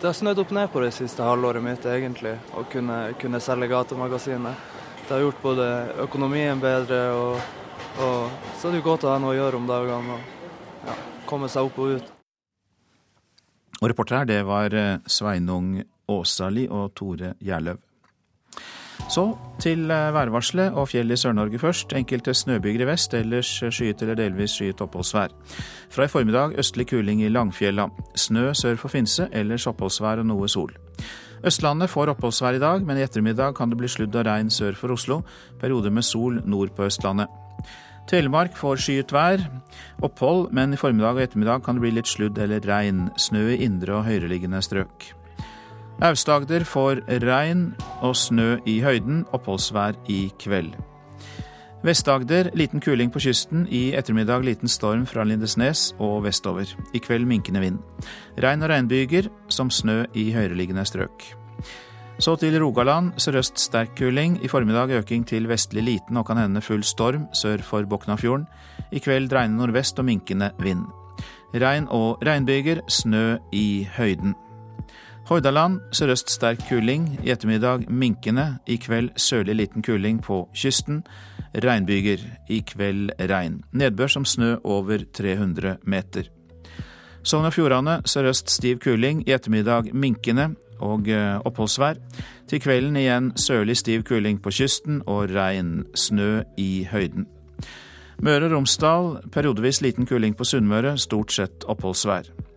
det 0.00 0.06
har 0.06 0.14
snødd 0.14 0.38
opp 0.38 0.50
ned 0.54 0.68
på 0.70 0.80
det 0.84 0.92
siste 0.94 1.24
halvåret 1.26 1.62
mitt, 1.62 1.86
egentlig, 1.90 2.36
å 2.54 2.62
kunne, 2.70 2.98
kunne 3.18 3.40
selge 3.42 3.66
gatemagasinet. 3.72 4.60
Det 5.08 5.10
har 5.10 5.24
gjort 5.24 5.40
både 5.42 5.66
økonomien 6.04 6.60
bedre, 6.62 7.00
og, 7.18 7.40
og 7.98 8.52
så 8.60 8.68
er 8.68 8.76
det 8.76 8.78
jo 8.78 8.86
godt 8.86 9.08
å 9.08 9.10
ha 9.10 9.18
noe 9.18 9.34
å 9.34 9.38
gjøre 9.40 9.58
om 9.58 9.66
dagene. 9.66 10.14
Og 10.14 10.86
ja, 10.86 10.94
komme 11.26 11.50
seg 11.50 11.66
opp 11.66 11.82
og 11.82 11.96
ut. 11.98 12.14
Og 13.80 13.90
reporter 13.90 14.20
her, 14.20 14.30
det 14.30 14.38
var 14.46 14.74
eh, 14.74 15.02
Sveinung 15.10 15.80
Åsali 16.14 16.68
og 16.70 16.94
Tore 16.94 17.34
Gjerløv. 17.42 17.82
Så 19.06 19.24
til 19.62 19.90
eh, 19.90 20.10
værvarselet 20.14 20.74
og 20.76 20.88
fjell 20.90 21.14
i 21.14 21.16
Sør-Norge 21.16 21.58
først. 21.62 21.94
Enkelte 21.96 22.34
snøbyger 22.34 22.84
i 22.84 22.88
vest, 22.90 23.14
ellers 23.14 23.50
skyet 23.70 24.02
eller 24.02 24.18
delvis 24.18 24.58
skyet 24.58 24.82
oppholdsvær. 24.84 25.32
Fra 25.94 26.04
i 26.04 26.12
formiddag 26.12 26.58
østlig 26.58 26.88
kuling 26.90 27.22
i 27.22 27.32
Langfjella. 27.32 27.88
Snø 28.16 28.52
sør 28.52 28.76
for 28.76 28.92
Finse, 28.92 29.28
ellers 29.32 29.66
oppholdsvær 29.70 30.24
og 30.24 30.30
noe 30.32 30.48
sol. 30.50 30.74
Østlandet 31.46 31.90
får 31.90 32.12
oppholdsvær 32.14 32.58
i 32.58 32.62
dag, 32.62 32.86
men 32.86 32.98
i 32.98 33.04
ettermiddag 33.06 33.54
kan 33.56 33.70
det 33.70 33.78
bli 33.78 33.90
sludd 33.90 34.16
og 34.18 34.26
regn 34.26 34.50
sør 34.50 34.74
for 34.78 34.94
Oslo. 34.94 35.22
Perioder 35.60 35.94
med 35.94 36.06
sol 36.06 36.42
nord 36.44 36.74
på 36.74 36.88
Østlandet. 36.88 37.30
Telemark 38.08 38.56
får 38.56 38.80
skyet 38.80 39.12
vær. 39.12 39.42
Opphold, 40.02 40.48
men 40.56 40.72
i 40.72 40.80
formiddag 40.80 41.18
og 41.18 41.22
ettermiddag 41.26 41.62
kan 41.64 41.76
det 41.76 41.84
bli 41.84 41.92
litt 41.98 42.08
sludd 42.08 42.40
eller 42.40 42.64
regn. 42.64 43.10
Snø 43.20 43.50
i 43.52 43.60
indre 43.66 43.98
og 43.98 44.06
høyereliggende 44.08 44.62
strøk. 44.64 45.12
Aust-Agder 45.98 46.62
får 46.62 47.00
regn 47.26 47.72
og 48.06 48.14
snø 48.14 48.60
i 48.70 48.76
høyden, 48.84 49.24
oppholdsvær 49.34 49.96
i 50.06 50.28
kveld. 50.38 50.76
Vest-Agder 51.82 52.52
liten 52.58 52.82
kuling 52.82 53.10
på 53.10 53.22
kysten, 53.22 53.64
i 53.66 53.90
ettermiddag 53.98 54.46
liten 54.46 54.70
storm 54.70 55.02
fra 55.10 55.26
Lindesnes 55.26 55.92
og 55.98 56.22
vestover. 56.28 56.70
I 56.94 57.02
kveld 57.02 57.26
minkende 57.26 57.64
vind. 57.64 57.82
Regn 58.38 58.62
og 58.62 58.70
regnbyger, 58.70 59.26
som 59.50 59.74
snø 59.74 60.04
i 60.14 60.30
høyereliggende 60.34 60.86
strøk. 60.86 61.32
Så 62.18 62.34
til 62.38 62.58
Rogaland, 62.62 63.12
sørøst 63.18 63.58
sterk 63.58 63.96
kuling. 63.98 64.38
I 64.42 64.48
formiddag 64.50 64.94
øking 65.02 65.26
til 65.26 65.50
vestlig 65.50 65.82
liten 65.82 66.16
og 66.18 66.26
kan 66.26 66.38
hende 66.38 66.62
full 66.62 66.82
storm 66.82 67.26
sør 67.34 67.62
for 67.62 67.86
Boknafjorden. 67.86 68.46
I 68.90 69.02
kveld 69.02 69.30
dreiende 69.30 69.58
nordvest 69.58 69.98
og 69.98 70.06
minkende 70.06 70.50
vind. 70.62 70.86
Regn 71.54 71.86
og 71.90 72.22
regnbyger, 72.22 72.86
snø 72.86 73.38
i 73.52 73.88
høyden. 73.98 74.34
Hordaland 75.28 75.82
sørøst 75.92 76.30
sterk 76.32 76.62
kuling. 76.70 77.18
I 77.20 77.34
ettermiddag 77.34 77.82
minkende. 77.92 78.58
I 78.66 78.78
kveld 78.80 79.10
sørlig 79.20 79.58
liten 79.58 79.84
kuling 79.84 80.22
på 80.24 80.46
kysten. 80.56 81.02
Regnbyger. 81.52 82.22
I 82.48 82.62
kveld 82.64 83.12
regn. 83.20 83.58
Nedbør 83.72 84.08
som 84.08 84.24
snø 84.24 84.54
over 84.64 85.04
300 85.12 85.76
meter. 85.84 86.30
Sogn 87.22 87.44
og 87.44 87.52
Fjordane 87.52 87.98
sørøst 88.08 88.48
stiv 88.48 88.80
kuling. 88.80 89.20
I 89.28 89.36
ettermiddag 89.36 89.92
minkende 89.92 90.54
og 90.80 91.12
eh, 91.12 91.36
oppholdsvær. 91.44 92.00
Til 92.48 92.64
kvelden 92.64 92.96
igjen 92.96 93.34
sørlig 93.36 93.76
stiv 93.76 94.08
kuling 94.08 94.40
på 94.40 94.48
kysten 94.62 95.02
og 95.04 95.28
regn. 95.36 95.82
Snø 95.92 96.46
i 96.56 96.88
høyden. 96.88 97.28
Møre 98.24 98.48
og 98.48 98.56
Romsdal 98.56 99.16
periodevis 99.28 99.84
liten 99.84 100.08
kuling 100.08 100.32
på 100.36 100.48
Sunnmøre, 100.48 100.96
stort 100.96 101.36
sett 101.36 101.68
oppholdsvær. 101.68 102.47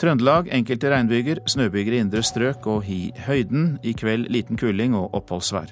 Trøndelag 0.00 0.48
enkelte 0.52 0.90
regnbyger, 0.90 1.38
snøbyger 1.46 1.94
i 1.94 2.00
indre 2.02 2.22
strøk 2.26 2.66
og 2.66 2.88
i 2.90 3.12
høyden. 3.26 3.76
I 3.86 3.92
kveld 3.94 4.26
liten 4.32 4.58
kuling 4.58 4.96
og 4.98 5.14
oppholdsvær. 5.14 5.70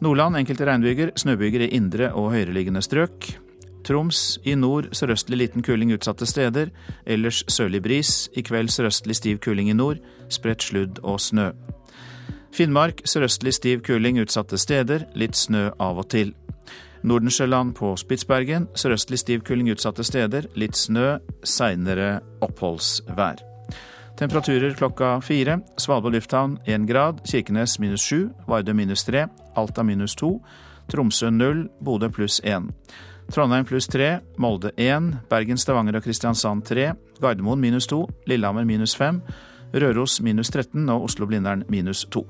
Nordland 0.00 0.38
enkelte 0.38 0.64
regnbyger, 0.68 1.12
snøbyger 1.16 1.66
i 1.66 1.72
indre 1.76 2.12
og 2.16 2.32
høyereliggende 2.32 2.82
strøk. 2.82 3.28
Troms 3.84 4.38
i 4.44 4.54
nord 4.54 4.90
sørøstlig 4.96 5.38
liten 5.38 5.64
kuling 5.64 5.92
utsatte 5.94 6.26
steder. 6.26 6.72
Ellers 7.06 7.44
sørlig 7.48 7.82
bris. 7.82 8.28
I 8.36 8.42
kveld 8.42 8.72
sørøstlig 8.72 9.16
stiv 9.16 9.38
kuling 9.44 9.70
i 9.70 9.76
nord. 9.76 10.00
Spredt 10.28 10.62
sludd 10.62 11.00
og 11.02 11.20
snø. 11.20 11.50
Finnmark 12.52 13.04
sørøstlig 13.04 13.54
stiv 13.54 13.82
kuling 13.86 14.20
utsatte 14.20 14.58
steder. 14.58 15.04
Litt 15.14 15.36
snø 15.36 15.68
av 15.80 16.00
og 16.00 16.08
til. 16.12 16.34
Nordensjøland 17.02 17.74
på 17.78 17.92
Spitsbergen. 17.96 18.68
Sørøstlig 18.74 19.18
stiv 19.18 19.44
kuling 19.46 19.70
utsatte 19.72 20.04
steder. 20.04 20.48
Litt 20.58 20.76
snø. 20.76 21.18
Seinere 21.44 22.20
oppholdsvær. 22.42 23.44
Temperaturer 24.18 24.74
klokka 24.74 25.20
fire. 25.22 25.60
Svalbard 25.78 26.16
lufthavn 26.16 26.58
én 26.66 26.86
grad. 26.86 27.20
Kirkenes 27.26 27.78
minus 27.78 28.02
sju. 28.02 28.30
Vardø 28.48 28.74
minus 28.74 29.04
tre. 29.04 29.28
Alta 29.56 29.82
minus 29.82 30.16
to. 30.18 30.40
Tromsø 30.90 31.30
null. 31.30 31.68
Bodø 31.80 32.08
pluss 32.08 32.40
én. 32.40 32.72
Trondheim 33.30 33.64
pluss 33.64 33.86
tre. 33.86 34.18
Molde 34.38 34.72
én. 34.76 35.14
Bergen, 35.30 35.58
Stavanger 35.58 35.96
og 35.96 36.02
Kristiansand 36.02 36.64
tre. 36.66 36.92
Gardermoen 37.20 37.60
minus 37.60 37.86
to. 37.86 38.08
Lillehammer 38.26 38.64
minus 38.64 38.96
fem. 38.96 39.22
Røros 39.74 40.20
minus 40.20 40.50
13 40.50 40.88
og 40.88 41.02
Oslo-Blindern 41.02 41.62
minus 41.68 42.06
to. 42.10 42.26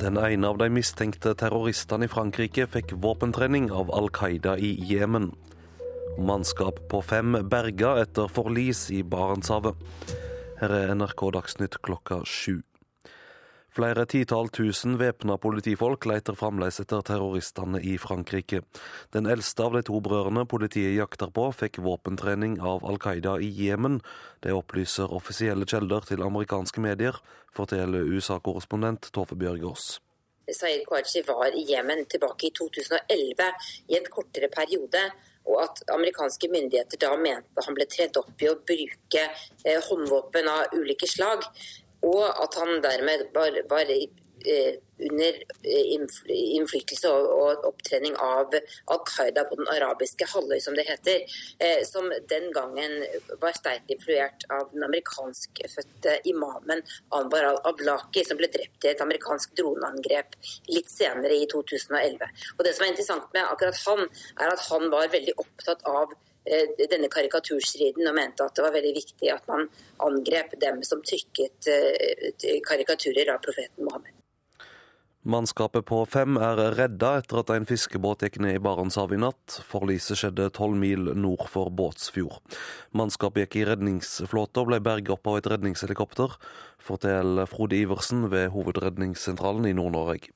Den 0.00 0.16
ene 0.16 0.48
av 0.48 0.56
de 0.56 0.70
mistenkte 0.72 1.34
terroristene 1.36 2.06
i 2.06 2.08
Frankrike 2.08 2.64
fikk 2.72 2.94
våpentrening 3.04 3.66
av 3.68 3.90
Al 3.92 4.08
Qaida 4.16 4.54
i 4.56 4.70
Jemen. 4.88 5.26
Mannskap 6.16 6.78
på 6.88 7.02
fem 7.04 7.36
berga 7.52 7.98
etter 8.00 8.32
forlis 8.32 8.86
i 8.96 9.02
Barentshavet. 9.04 9.76
Her 10.62 10.72
er 10.78 10.94
NRK 10.96 11.26
Dagsnytt 11.36 11.76
klokka 11.84 12.22
sju. 12.24 12.62
Flere 13.70 14.02
titall 14.10 14.48
tusen 14.50 14.96
væpna 14.98 15.36
politifolk 15.38 16.08
leter 16.10 16.34
fremdeles 16.34 16.80
etter 16.82 17.04
terroristene 17.06 17.78
i 17.86 17.92
Frankrike. 18.02 18.64
Den 19.14 19.30
eldste 19.30 19.62
av 19.68 19.76
de 19.78 19.84
to 19.86 20.00
brødrene 20.02 20.42
politiet 20.50 20.96
jakter 20.96 21.30
på, 21.30 21.46
fikk 21.54 21.78
våpentrening 21.84 22.58
av 22.58 22.82
Al 22.82 22.98
Qaida 22.98 23.36
i 23.38 23.46
Jemen. 23.60 24.00
Det 24.42 24.50
opplyser 24.56 25.14
offisielle 25.14 25.70
kjelder 25.70 26.10
til 26.10 26.26
amerikanske 26.26 26.82
medier, 26.82 27.22
forteller 27.54 28.10
USA-korrespondent 28.10 29.12
Tove 29.14 29.38
Bjørgaas. 29.38 30.00
Saeed 30.50 30.82
Kouachi 30.88 31.22
var 31.28 31.54
i 31.54 31.62
Jemen 31.68 32.02
tilbake 32.10 32.48
i 32.48 32.54
2011 32.58 33.52
i 33.94 33.98
en 34.00 34.08
kortere 34.10 34.50
periode 34.50 35.04
og 35.48 35.62
at 35.62 35.82
amerikanske 35.94 36.50
myndigheter 36.52 37.00
da 37.00 37.14
mente 37.16 37.64
han 37.64 37.76
ble 37.76 37.86
tredd 37.90 38.18
opp 38.20 38.42
i 38.42 38.48
å 38.50 38.56
bruke 38.58 39.22
eh, 39.22 39.78
håndvåpen 39.86 40.50
av 40.50 40.74
ulike 40.76 41.08
slag 41.08 41.46
og 42.06 42.24
at 42.44 42.60
han 42.60 42.80
dermed 42.84 43.26
var, 43.34 43.56
var 43.70 43.90
eh, 43.90 44.74
under 45.00 45.36
eh, 45.64 45.86
innflytelse 46.56 47.10
og 47.10 47.66
opptrening 47.68 48.16
av 48.20 48.54
Al 48.92 49.02
Qaida 49.08 49.44
på 49.48 49.58
den 49.60 49.68
arabiske 49.72 50.28
halvøy, 50.32 50.58
som 50.64 50.76
det 50.76 50.86
heter. 50.88 51.24
Eh, 51.58 51.82
som 51.88 52.08
den 52.32 52.48
gangen 52.56 53.04
var 53.42 53.56
sterkt 53.56 53.92
influert 53.92 54.46
av 54.52 54.72
den 54.72 54.84
amerikanskfødte 54.88 56.16
imamen 56.32 56.84
Anwar 57.16 57.50
al-Ablaki, 57.52 58.24
som 58.24 58.40
ble 58.40 58.48
drept 58.52 58.88
i 58.88 58.92
et 58.94 59.04
amerikansk 59.04 59.54
droneangrep 59.60 60.38
litt 60.72 60.90
senere 60.92 61.36
i 61.36 61.46
2011. 61.52 62.32
Og 62.56 62.64
Det 62.64 62.74
som 62.76 62.86
er 62.86 62.94
interessant 62.94 63.30
med 63.36 63.44
akkurat 63.44 63.84
han, 63.86 64.08
er 64.40 64.56
at 64.56 64.66
han 64.70 64.90
var 64.92 65.12
veldig 65.12 65.38
opptatt 65.44 65.84
av 65.88 66.16
denne 66.90 67.10
karikaturstriden 67.12 68.08
og 68.10 68.16
mente 68.16 68.46
at 68.46 68.56
det 68.56 68.64
var 68.64 68.74
veldig 68.74 68.94
viktig 68.96 69.34
at 69.34 69.46
man 69.50 69.68
angrep 70.06 70.56
dem 70.62 70.82
som 70.86 71.02
trykket 71.06 71.70
eh, 71.70 72.58
karikaturer 72.66 73.34
av 73.34 73.42
profeten 73.44 73.86
Mohammed. 73.86 74.16
Mannskapet 75.20 75.84
på 75.84 75.98
fem 76.08 76.38
er 76.40 76.62
redda 76.78 77.10
etter 77.20 77.42
at 77.42 77.50
en 77.52 77.66
fiskebåt 77.68 78.22
gikk 78.24 78.38
ned 78.40 78.56
i 78.56 78.62
Barentshavet 78.64 79.18
i 79.18 79.20
natt. 79.20 79.58
Forliset 79.68 80.16
skjedde 80.16 80.46
tolv 80.56 80.78
mil 80.80 81.10
nord 81.12 81.44
for 81.52 81.68
Båtsfjord. 81.68 82.40
Mannskapet 82.96 83.44
gikk 83.44 83.58
i 83.60 83.66
redningsflåte 83.68 84.62
og 84.62 84.70
ble 84.70 84.80
berget 84.80 85.12
opp 85.12 85.28
av 85.28 85.36
et 85.42 85.50
redningshelikopter, 85.52 86.38
forteller 86.80 87.52
Frode 87.52 87.76
Iversen 87.76 88.30
ved 88.32 88.48
Hovedredningssentralen 88.56 89.68
i 89.68 89.76
Nord-Norge. 89.76 90.32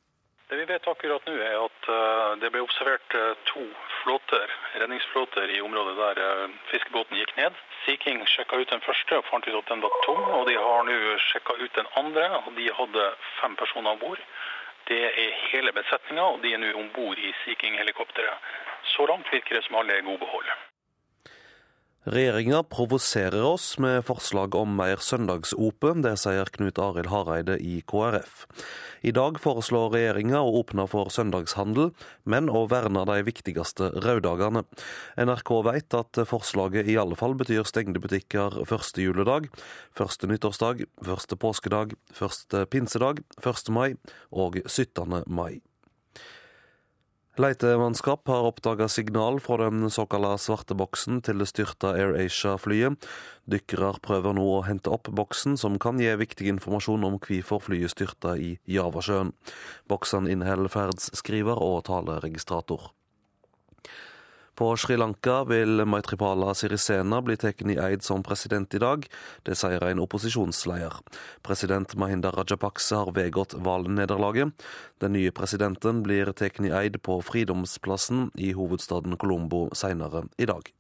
Det 0.49 0.57
vi 0.57 0.65
vet 0.65 0.89
akkurat 0.89 1.25
nå 1.27 1.35
er 1.41 1.55
at 1.57 1.87
eh, 1.89 2.33
det 2.43 2.51
ble 2.53 2.61
observert 2.61 3.15
eh, 3.17 3.31
to 3.49 3.63
flåter, 4.03 4.51
redningsflåter 4.83 5.49
i 5.55 5.61
området 5.65 5.95
der 5.97 6.21
eh, 6.25 6.57
fiskebåten 6.73 7.17
gikk 7.17 7.33
ned. 7.39 7.57
Sea 7.85 7.97
King 8.03 8.21
sjekka 8.29 8.59
ut 8.61 8.75
den 8.75 8.85
første 8.85 9.23
og 9.23 9.25
fant 9.31 9.49
ut 9.49 9.57
at 9.63 9.73
den 9.73 9.85
var 9.87 9.97
tom, 10.05 10.21
og 10.37 10.45
de 10.51 10.59
har 10.61 10.85
nå 10.85 10.99
sjekka 11.31 11.57
ut 11.63 11.81
den 11.81 11.89
andre. 12.03 12.29
og 12.43 12.53
De 12.61 12.69
hadde 12.81 13.09
fem 13.39 13.57
personer 13.57 13.97
om 13.97 14.05
bord. 14.05 14.21
Det 14.93 15.01
er 15.09 15.41
hele 15.49 15.73
besetninga, 15.73 16.29
og 16.37 16.45
de 16.45 16.53
er 16.53 16.61
nå 16.61 16.75
om 16.77 16.93
bord 16.93 17.17
i 17.17 17.33
Sea 17.41 17.57
King-helikopteret. 17.65 18.53
Så 18.93 19.09
langt 19.09 19.33
virker 19.33 19.57
det 19.57 19.65
som 19.65 19.81
alle 19.81 19.97
er 19.97 20.05
i 20.05 20.09
god 20.13 20.21
behold. 20.27 20.53
Regjeringa 22.05 22.63
provoserer 22.69 23.43
oss 23.43 23.79
med 23.81 24.03
forslag 24.05 24.53
om 24.55 24.75
mer 24.77 25.01
søndagsope, 25.01 25.95
det 26.05 26.19
sier 26.21 26.51
Knut 26.53 26.77
Arild 26.77 27.09
Hareide 27.09 27.57
i 27.57 27.79
KrF. 27.89 28.43
I 29.09 29.15
dag 29.17 29.41
foreslår 29.41 29.89
regjeringa 29.95 30.43
å 30.45 30.53
åpne 30.61 30.85
for 30.93 31.09
søndagshandel, 31.09 31.95
men 32.29 32.53
å 32.53 32.67
verne 32.69 33.07
de 33.09 33.19
viktigste 33.25 33.89
røddagene. 34.05 34.67
NRK 35.17 35.57
vet 35.71 35.97
at 35.97 36.21
forslaget 36.29 36.93
i 36.93 37.01
alle 37.01 37.17
fall 37.17 37.39
betyr 37.41 37.65
stengte 37.65 38.05
butikker 38.05 38.61
første 38.69 39.01
juledag, 39.01 39.49
første 39.97 40.29
nyttårsdag, 40.29 40.85
første 41.09 41.41
påskedag, 41.41 41.97
første 42.13 42.67
pinsedag, 42.69 43.25
1. 43.41 43.73
mai 43.73 43.95
og 44.29 44.61
17. 44.69 45.25
mai. 45.25 45.64
Letemannskap 47.35 48.29
har 48.29 48.47
oppdaga 48.47 48.87
signal 48.89 49.41
fra 49.43 49.57
den 49.65 49.91
såkalte 49.91 50.37
svarte 50.39 50.77
boksen 50.79 51.19
til 51.27 51.41
det 51.43 51.49
styrta 51.51 51.91
AirAsia-flyet. 51.99 53.09
Dykkere 53.51 53.91
prøver 54.07 54.37
nå 54.39 54.45
å 54.53 54.61
hente 54.63 54.93
opp 54.95 55.11
boksen, 55.11 55.57
som 55.59 55.81
kan 55.83 55.99
gi 55.99 56.13
viktig 56.15 56.47
informasjon 56.53 57.03
om 57.11 57.19
hvorfor 57.19 57.65
flyet 57.67 57.91
styrta 57.91 58.37
i 58.39 58.53
Javasjøen. 58.71 59.35
Boksene 59.91 60.31
inneholder 60.31 60.71
ferdsskriver 60.77 61.59
og 61.59 61.83
taleregistrator. 61.91 62.93
På 64.55 64.77
Sri 64.77 64.95
Lanka 64.97 65.45
vil 65.45 65.83
Maitripala 65.83 66.53
Sirisena 66.55 67.19
bli 67.27 67.35
tatt 67.43 67.65
i 67.67 67.75
eid 67.75 68.05
som 68.07 68.23
president 68.23 68.75
i 68.79 68.79
dag. 68.79 69.09
Det 69.43 69.57
sier 69.59 69.83
en 69.83 70.03
opposisjonsleder. 70.05 71.01
President 71.43 71.97
Mahinda 71.99 72.31
Rajapakse 72.31 73.01
har 73.03 73.11
vedgått 73.17 73.57
valgnederlaget. 73.59 74.55
Den 75.03 75.17
nye 75.19 75.35
presidenten 75.35 76.05
blir 76.07 76.31
tatt 76.31 76.63
i 76.63 76.71
eid 76.71 77.01
på 77.03 77.19
Fridomsplassen 77.27 78.29
i 78.39 78.55
hovedstaden 78.55 79.19
Colombo 79.19 79.67
senere 79.75 80.29
i 80.39 80.47
dag. 80.47 80.71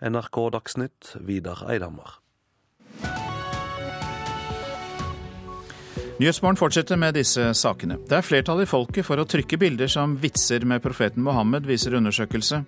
NRK 0.00 0.40
Dagsnytt, 0.56 1.16
Vidar 1.20 1.60
Eidhammer. 1.68 2.23
Nyhetsmorgen 6.18 6.56
fortsetter 6.56 6.96
med 6.96 7.16
disse 7.18 7.48
sakene. 7.58 7.96
Det 8.06 8.14
er 8.20 8.22
flertall 8.22 8.60
i 8.62 8.68
folket 8.70 9.02
for 9.02 9.18
å 9.18 9.24
trykke 9.26 9.58
bilder 9.58 9.90
som 9.90 10.12
vitser 10.22 10.62
med 10.62 10.82
profeten 10.84 11.24
Mohammed, 11.26 11.66
viser 11.66 11.96
undersøkelse. 11.98 12.60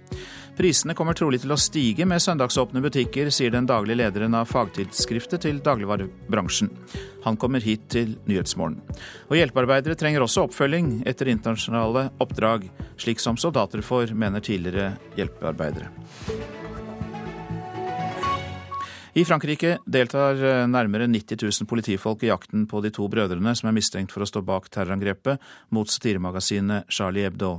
Prisene 0.59 0.97
kommer 0.99 1.15
trolig 1.15 1.45
til 1.45 1.55
å 1.55 1.59
stige 1.61 2.09
med 2.11 2.25
søndagsåpne 2.25 2.83
butikker, 2.83 3.31
sier 3.31 3.55
den 3.55 3.69
daglige 3.71 4.01
lederen 4.01 4.35
av 4.35 4.51
fagtidsskriftet 4.51 5.47
til 5.47 5.63
dagligvarebransjen. 5.63 6.73
Han 7.29 7.39
kommer 7.39 7.63
hit 7.63 7.87
til 7.95 8.17
Nyhetsmorgen. 8.27 8.81
Og 9.31 9.39
hjelpearbeidere 9.39 9.95
trenger 10.01 10.27
også 10.27 10.49
oppfølging 10.49 11.05
etter 11.07 11.31
internasjonale 11.31 12.09
oppdrag, 12.19 12.67
slik 12.99 13.23
som 13.23 13.39
soldater 13.39 13.85
får, 13.85 14.11
mener 14.11 14.43
tidligere 14.43 14.97
hjelpearbeidere. 15.15 16.56
I 19.17 19.23
Frankrike 19.25 19.79
deltar 19.89 20.37
eh, 20.45 20.67
nærmere 20.69 21.07
90 21.09 21.41
000 21.41 21.69
politifolk 21.71 22.21
i 22.27 22.29
jakten 22.29 22.67
på 22.69 22.83
de 22.85 22.91
to 22.93 23.07
brødrene 23.09 23.55
som 23.57 23.71
er 23.71 23.75
mistenkt 23.79 24.13
for 24.13 24.21
å 24.21 24.29
stå 24.29 24.43
bak 24.45 24.69
terrorangrepet 24.69 25.41
mot 25.73 25.89
satiremagasinet 25.89 26.91
Charlie 26.93 27.25
Hebdo. 27.25 27.55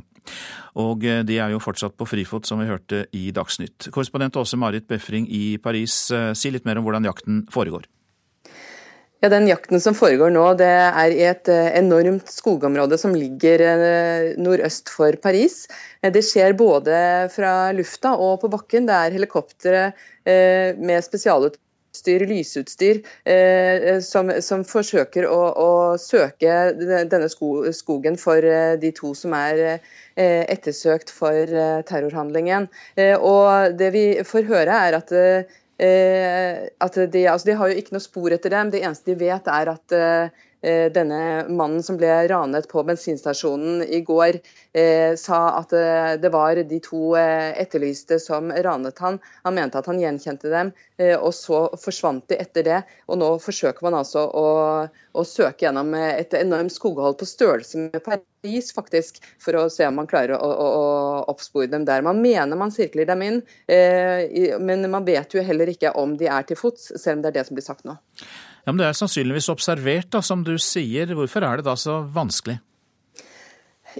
Og 0.78 1.08
eh, 1.10 1.24
de 1.26 1.40
er 1.42 1.56
jo 1.56 1.64
fortsatt 1.64 1.96
på 1.98 2.06
frifot, 2.06 2.46
som 2.46 2.62
vi 2.62 2.70
hørte 2.70 3.08
i 3.18 3.32
Dagsnytt. 3.34 3.90
Korrespondent 3.90 4.38
Åse 4.38 4.60
Marit 4.62 4.86
Befring 4.86 5.26
i 5.34 5.58
Paris, 5.58 5.96
eh, 6.14 6.36
si 6.38 6.54
litt 6.54 6.68
mer 6.68 6.78
om 6.78 6.86
hvordan 6.86 7.10
jakten 7.10 7.48
foregår. 7.50 7.90
Ja, 9.26 9.32
Den 9.34 9.50
jakten 9.50 9.82
som 9.82 9.98
foregår 9.98 10.30
nå, 10.30 10.44
det 10.60 10.70
er 10.70 11.10
i 11.10 11.24
et 11.26 11.50
enormt 11.50 12.30
skogområde 12.30 13.00
som 13.02 13.16
ligger 13.18 13.64
nordøst 14.38 14.92
for 14.94 15.18
Paris. 15.18 15.64
Det 16.06 16.22
skjer 16.22 16.54
både 16.54 17.00
fra 17.34 17.72
lufta 17.74 18.14
og 18.14 18.44
på 18.44 18.52
bakken. 18.54 18.86
Det 18.86 18.94
er 18.94 19.18
helikoptre 19.18 19.82
med 20.28 21.04
spesialutstyr, 21.06 22.26
lysutstyr, 22.28 23.02
eh, 23.26 24.00
som, 24.04 24.32
som 24.42 24.66
forsøker 24.68 25.28
å, 25.30 25.40
å, 25.56 25.70
søke 25.98 26.74
denne 26.78 27.30
skogen 27.30 28.20
for 28.20 28.44
eh, 28.44 28.76
de 28.82 28.92
to 28.92 29.14
som 29.16 29.34
er 29.38 29.80
ettersøkt 30.18 31.12
for 31.14 31.52
terrorhandlingen. 31.86 32.66
Og 33.22 33.76
Det 33.78 33.92
vi 33.94 34.06
får 34.26 34.48
høre, 34.50 34.82
er 34.90 34.98
at 34.98 35.14
at 35.78 36.96
de, 37.14 37.22
altså 37.30 37.46
de, 37.46 37.54
har 37.54 37.70
jo 37.70 37.78
ikke 37.78 37.94
noe 37.94 38.02
spor 38.02 38.34
etter 38.34 38.50
dem. 38.50 38.72
Det 38.74 38.82
eneste 38.82 39.12
de 39.12 39.20
vet, 39.28 39.46
er 39.46 39.70
at 39.76 39.94
Eh, 39.94 40.30
denne 40.94 41.46
mannen 41.50 41.84
som 41.84 41.98
ble 42.00 42.10
ranet 42.28 42.68
på 42.70 42.84
bensinstasjonen 42.84 43.84
i 43.84 44.02
går, 44.02 44.40
eh, 44.74 45.16
sa 45.16 45.40
at 45.60 45.74
eh, 45.74 46.14
det 46.22 46.32
var 46.34 46.56
de 46.56 46.80
to 46.84 47.16
etterlyste 47.18 48.20
som 48.20 48.52
ranet 48.52 49.00
han. 49.04 49.20
Han 49.44 49.56
mente 49.56 49.80
at 49.80 49.90
han 49.90 50.02
gjenkjente 50.02 50.52
dem, 50.52 50.72
og 51.22 51.30
så 51.36 51.60
forsvant 51.78 52.26
de 52.32 52.40
etter 52.42 52.66
det. 52.66 52.80
Og 53.06 53.20
nå 53.22 53.30
forsøker 53.42 53.86
man 53.86 54.00
altså 54.00 54.24
å, 54.26 54.48
å 54.90 55.26
søke 55.26 55.68
gjennom 55.68 55.94
et 56.00 56.34
enormt 56.38 56.74
skoghold 56.74 57.20
på 57.20 57.28
størrelse 57.30 57.84
med 57.84 58.02
Paris, 58.06 58.72
faktisk, 58.74 59.22
for 59.44 59.60
å 59.60 59.68
se 59.70 59.86
om 59.86 60.00
man 60.02 60.10
klarer 60.10 60.34
å, 60.38 60.50
å, 60.50 60.68
å 60.68 61.22
oppspore 61.34 61.70
dem 61.70 61.86
der. 61.86 62.02
Man 62.06 62.24
mener 62.24 62.58
man 62.58 62.74
sirkler 62.74 63.06
dem 63.10 63.24
inn, 63.28 63.40
men 63.70 64.90
man 64.90 65.06
vet 65.06 65.38
jo 65.38 65.46
heller 65.46 65.70
ikke 65.70 65.94
om 66.02 66.18
de 66.18 66.32
er 66.34 66.50
til 66.50 66.60
fots, 66.60 66.90
selv 66.96 67.20
om 67.20 67.26
det 67.26 67.34
er 67.34 67.40
det 67.40 67.48
som 67.50 67.60
blir 67.60 67.68
sagt 67.70 67.86
nå. 67.86 67.98
Ja, 68.68 68.74
men 68.74 68.84
Det 68.84 68.90
er 68.90 68.96
sannsynligvis 69.00 69.48
observert, 69.48 70.10
da, 70.12 70.20
som 70.20 70.42
du 70.44 70.58
sier. 70.60 71.08
Hvorfor 71.16 71.46
er 71.48 71.62
det 71.62 71.70
da 71.70 71.78
så 71.80 72.02
vanskelig? 72.12 72.58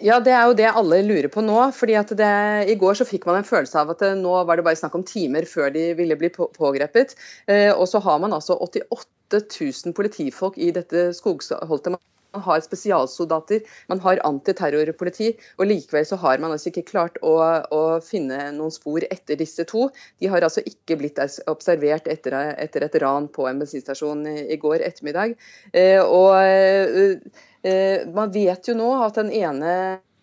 Ja, 0.04 0.20
Det 0.20 0.34
er 0.36 0.44
jo 0.46 0.58
det 0.60 0.68
alle 0.68 1.00
lurer 1.08 1.30
på 1.32 1.42
nå. 1.42 1.72
fordi 1.72 1.96
at 1.96 2.10
det, 2.10 2.34
I 2.68 2.76
går 2.76 3.00
så 3.00 3.08
fikk 3.08 3.26
man 3.26 3.40
en 3.40 3.48
følelse 3.48 3.80
av 3.80 3.90
at 3.96 4.04
det, 4.04 4.18
nå 4.20 4.44
var 4.44 4.58
det 4.58 4.66
bare 4.68 4.76
snakk 4.76 4.94
om 5.00 5.08
timer 5.08 5.48
før 5.48 5.72
de 5.72 5.94
ville 5.96 6.18
bli 6.20 6.30
pågrepet. 6.30 7.16
Eh, 7.48 7.72
og 7.72 7.88
så 7.88 8.04
har 8.04 8.20
man 8.20 8.34
altså 8.34 8.60
88 8.60 9.40
000 9.88 9.96
politifolk 9.96 10.58
i 10.58 10.72
dette 10.76 11.14
skogholdte 11.16 11.96
man 12.38 12.46
har 12.46 12.64
spesialsoldater, 12.64 13.66
man 13.92 14.02
har 14.06 14.22
antiterrorpoliti, 14.28 15.34
og 15.58 15.70
likevel 15.70 16.06
så 16.08 16.20
har 16.22 16.42
man 16.44 16.54
altså 16.56 16.72
ikke 16.72 16.88
klart 16.92 17.20
å, 17.26 17.36
å, 17.74 17.82
finne 18.06 18.52
noen 18.56 18.74
spor 18.74 19.06
etter 19.10 19.40
disse 19.40 19.66
to. 19.70 19.88
De 20.22 20.30
har 20.32 20.46
altså 20.46 20.64
ikke 20.66 21.00
blitt 21.02 21.22
observert 21.50 22.08
etter, 22.12 22.38
etter 22.56 22.88
et 22.88 23.00
ran 23.04 23.30
på 23.34 23.48
en 23.50 23.62
bensinstasjon 23.64 24.26
i, 24.30 24.38
i 24.54 24.60
går 24.62 24.86
ettermiddag. 24.86 25.38
Eh, 25.74 26.02
og 26.04 26.38
eh, 26.38 28.06
Man 28.14 28.32
vet 28.32 28.70
jo 28.70 28.78
nå 28.78 28.92
at 29.02 29.18
den 29.18 29.34
ene 29.36 29.72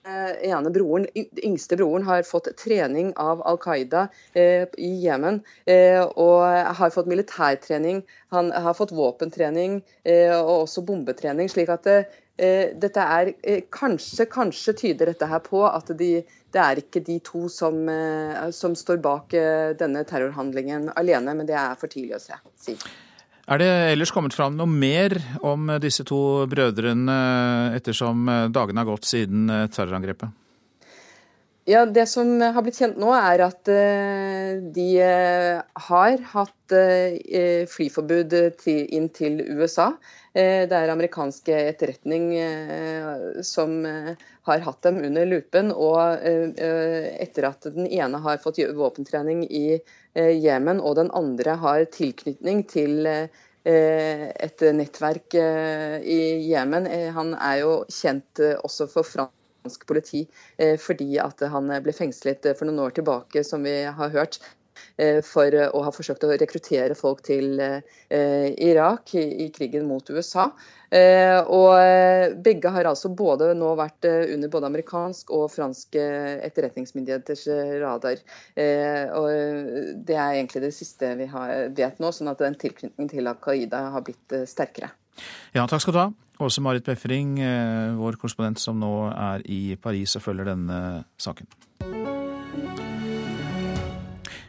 ene 0.05 0.70
broren, 0.70 1.07
yngste 1.42 1.76
broren 1.76 2.02
har 2.02 2.22
fått 2.22 2.50
trening 2.61 3.12
av 3.16 3.42
Al 3.42 3.59
Qaida 3.59 4.09
eh, 4.32 4.66
i 4.76 4.90
Jemen. 5.05 5.40
Eh, 5.64 6.02
og 6.02 6.44
har 6.80 6.90
fått 6.90 7.09
militærtrening, 7.11 8.02
han 8.34 8.52
har 8.52 8.76
fått 8.76 8.92
våpentrening 8.92 9.80
eh, 10.05 10.34
og 10.36 10.66
også 10.66 10.84
bombetrening. 10.84 11.48
slik 11.48 11.72
at 11.72 11.84
det, 11.84 11.98
dette 12.82 13.00
er 13.00 13.30
kanskje, 13.70 14.26
kanskje 14.26 14.72
tyder 14.74 15.12
dette 15.12 15.28
her 15.30 15.38
på 15.38 15.62
at 15.68 15.92
de, 15.98 16.24
det 16.52 16.61
er 16.61 16.80
ikke 16.82 17.05
de 17.07 17.20
to 17.22 17.46
som, 17.48 17.86
som 18.50 18.74
står 18.74 18.98
bak 18.98 19.36
denne 19.78 20.02
terrorhandlingen 20.02 20.90
alene, 20.98 21.36
men 21.38 21.46
det 21.46 21.55
er 21.55 21.78
for 21.78 21.92
tidlig 21.92 22.18
å 22.18 22.22
se, 22.24 22.40
si. 22.59 22.74
Er 23.45 23.61
det 23.61 23.72
ellers 23.92 24.12
kommet 24.14 24.32
fram 24.32 24.55
noe 24.57 24.70
mer 24.70 25.18
om 25.45 25.68
disse 25.82 26.07
to 26.09 26.47
brødrene 26.49 27.16
ettersom 27.76 28.24
dagene 28.55 28.80
har 28.80 28.88
gått 28.88 29.11
siden 29.11 29.51
terrorangrepet? 29.68 30.32
Ja, 31.67 31.87
Det 31.87 32.05
som 32.07 32.41
har 32.41 32.61
blitt 32.61 32.77
kjent 32.77 32.99
nå, 33.01 33.09
er 33.17 33.41
at 33.41 33.69
eh, 33.73 34.59
de 34.77 34.89
eh, 35.01 35.61
har 35.87 36.25
hatt 36.35 36.73
eh, 36.77 37.62
flyforbud 37.73 38.35
inn 38.69 39.07
til 39.17 39.41
USA. 39.57 39.95
Det 40.35 40.75
er 40.75 40.91
amerikanske 40.91 41.55
etterretning 41.71 42.25
som 43.47 43.77
har 43.87 44.65
hatt 44.65 44.81
dem 44.83 44.97
under 45.07 45.29
lupen. 45.31 45.71
Og 45.71 46.25
etter 46.27 47.47
at 47.47 47.69
den 47.77 47.87
ene 47.87 48.19
har 48.25 48.41
fått 48.43 48.59
våpentrening 48.75 49.45
i 49.47 49.79
Jemen, 50.19 50.83
og 50.83 50.99
den 50.99 51.12
andre 51.15 51.55
har 51.62 51.85
tilknytning 51.95 52.65
til 52.67 53.07
et 53.07 54.67
nettverk 54.81 55.39
i 55.39 56.21
Jemen. 56.51 56.91
Han 57.15 57.33
er 57.39 57.62
jo 57.62 57.79
kjent 57.87 58.43
også 58.59 58.91
for 58.91 59.07
fransk 59.07 59.39
amerikansk 59.65 59.87
politi 59.87 60.27
eh, 60.59 60.79
fordi 60.79 61.19
at 61.19 61.41
han 61.49 61.73
ble 61.83 61.93
fengslet 61.93 62.45
for 62.59 62.67
noen 62.69 62.85
år 62.85 62.95
tilbake, 62.95 63.45
som 63.45 63.65
vi 63.65 63.85
har 63.85 64.11
hørt 64.12 64.39
eh, 64.99 65.23
for 65.25 65.49
å 65.49 65.83
ha 65.85 65.93
forsøkt 65.93 66.25
å 66.25 66.37
rekruttere 66.37 66.95
folk 66.95 67.23
til 67.25 67.59
eh, 67.61 68.53
Irak 68.59 69.15
i 69.15 69.49
krigen 69.55 69.89
mot 69.89 70.05
USA. 70.11 70.53
Og 70.95 72.39
begge 72.45 72.71
har 72.71 72.87
altså 72.87 73.09
både 73.11 73.49
nå 73.59 73.73
vært 73.75 74.07
under 74.07 74.49
både 74.53 74.69
amerikansk 74.69 75.33
og 75.35 75.49
fransk 75.51 75.97
etterretningsmyndigheters 75.99 77.49
radar. 77.83 78.23
Og 79.19 79.27
det 80.07 80.15
er 80.15 80.37
egentlig 80.37 80.62
det 80.62 80.71
siste 80.77 81.17
vi 81.19 81.27
vet 81.75 81.99
nå, 81.99 82.15
sånn 82.15 82.31
at 82.31 82.47
den 82.47 82.55
tilknytningen 82.55 83.11
til 83.11 83.27
Al 83.27 83.41
Qaida 83.43 83.89
har 83.91 84.07
blitt 84.07 84.39
sterkere. 84.47 84.93
Ja, 85.51 85.67
takk 85.67 85.83
skal 85.83 85.99
du 85.99 86.05
ha. 86.05 86.12
Åse 86.43 86.61
Marit 86.61 86.85
Befring, 86.85 87.39
eh, 87.39 87.95
vår 87.95 88.18
korrespondent 88.18 88.59
som 88.59 88.80
nå 88.80 88.95
er 89.12 89.45
i 89.47 89.76
Paris 89.76 90.16
og 90.16 90.22
følger 90.22 90.51
denne 90.51 91.05
saken. 91.18 91.47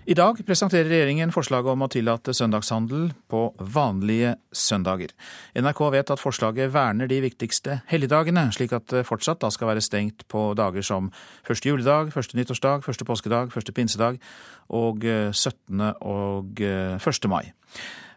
I 0.06 0.14
dag 0.14 0.38
presenterer 0.46 0.86
regjeringen 0.86 1.32
forslaget 1.34 1.72
om 1.72 1.82
å 1.82 1.88
tillate 1.90 2.34
søndagshandel 2.38 3.08
på 3.26 3.40
vanlige 3.74 4.36
søndager. 4.54 5.10
NRK 5.58 5.82
vet 5.96 6.12
at 6.14 6.22
forslaget 6.22 6.70
verner 6.76 7.10
de 7.10 7.18
viktigste 7.24 7.80
helligdagene, 7.90 8.44
slik 8.54 8.76
at 8.78 8.86
det 8.94 9.02
fortsatt 9.10 9.42
da 9.42 9.50
skal 9.50 9.72
være 9.72 9.82
stengt 9.82 10.28
på 10.30 10.52
dager 10.54 10.86
som 10.86 11.10
første 11.48 11.72
juledag, 11.72 12.14
første 12.14 12.38
nyttårsdag, 12.38 12.86
første 12.86 13.10
påskedag, 13.10 13.50
første 13.50 13.74
pinsedag 13.74 14.22
og 14.70 15.02
17. 15.34 15.82
Eh, 15.82 15.94
og 16.06 16.62
1. 16.62 17.26
Eh, 17.26 17.30
mai. 17.34 17.50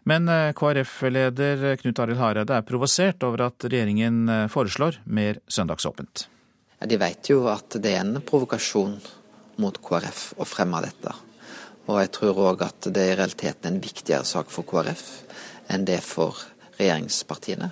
Men 0.07 0.29
eh, 0.31 0.51
KrF-leder 0.55 1.75
Knut 1.81 1.99
Arild 1.99 2.21
Hareide 2.21 2.59
er 2.59 2.67
provosert 2.67 3.23
over 3.27 3.47
at 3.49 3.65
regjeringen 3.67 4.29
eh, 4.29 4.45
foreslår 4.51 5.01
mer 5.05 5.41
søndagsåpent. 5.47 6.27
De 6.79 6.99
vet 6.99 7.31
jo 7.31 7.43
at 7.51 7.75
det 7.83 7.91
er 7.95 8.05
en 8.05 8.21
provokasjon 8.23 8.95
mot 9.59 9.81
KrF 9.83 10.21
å 10.39 10.47
fremme 10.47 10.79
dette. 10.85 11.15
Og 11.89 11.99
jeg 11.99 12.13
tror 12.15 12.39
òg 12.51 12.63
at 12.63 12.87
det 12.93 13.03
er 13.03 13.15
i 13.15 13.19
realiteten 13.19 13.73
en 13.73 13.83
viktigere 13.83 14.27
sak 14.27 14.51
for 14.53 14.67
KrF 14.67 15.05
enn 15.73 15.85
det 15.89 15.99
for 16.05 16.37
regjeringspartiene. 16.77 17.71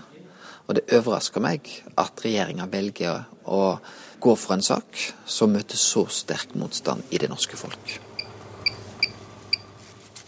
Og 0.68 0.76
det 0.76 0.88
overrasker 0.98 1.44
meg 1.44 1.70
at 1.96 2.26
regjeringa 2.26 2.68
velger 2.72 3.24
å 3.48 3.78
gå 4.20 4.36
for 4.36 4.58
en 4.58 4.66
sak 4.66 5.00
som 5.26 5.54
møter 5.56 5.80
så 5.80 6.04
sterk 6.12 6.58
motstand 6.60 7.08
i 7.14 7.22
det 7.22 7.32
norske 7.32 7.56
folk. 7.60 8.07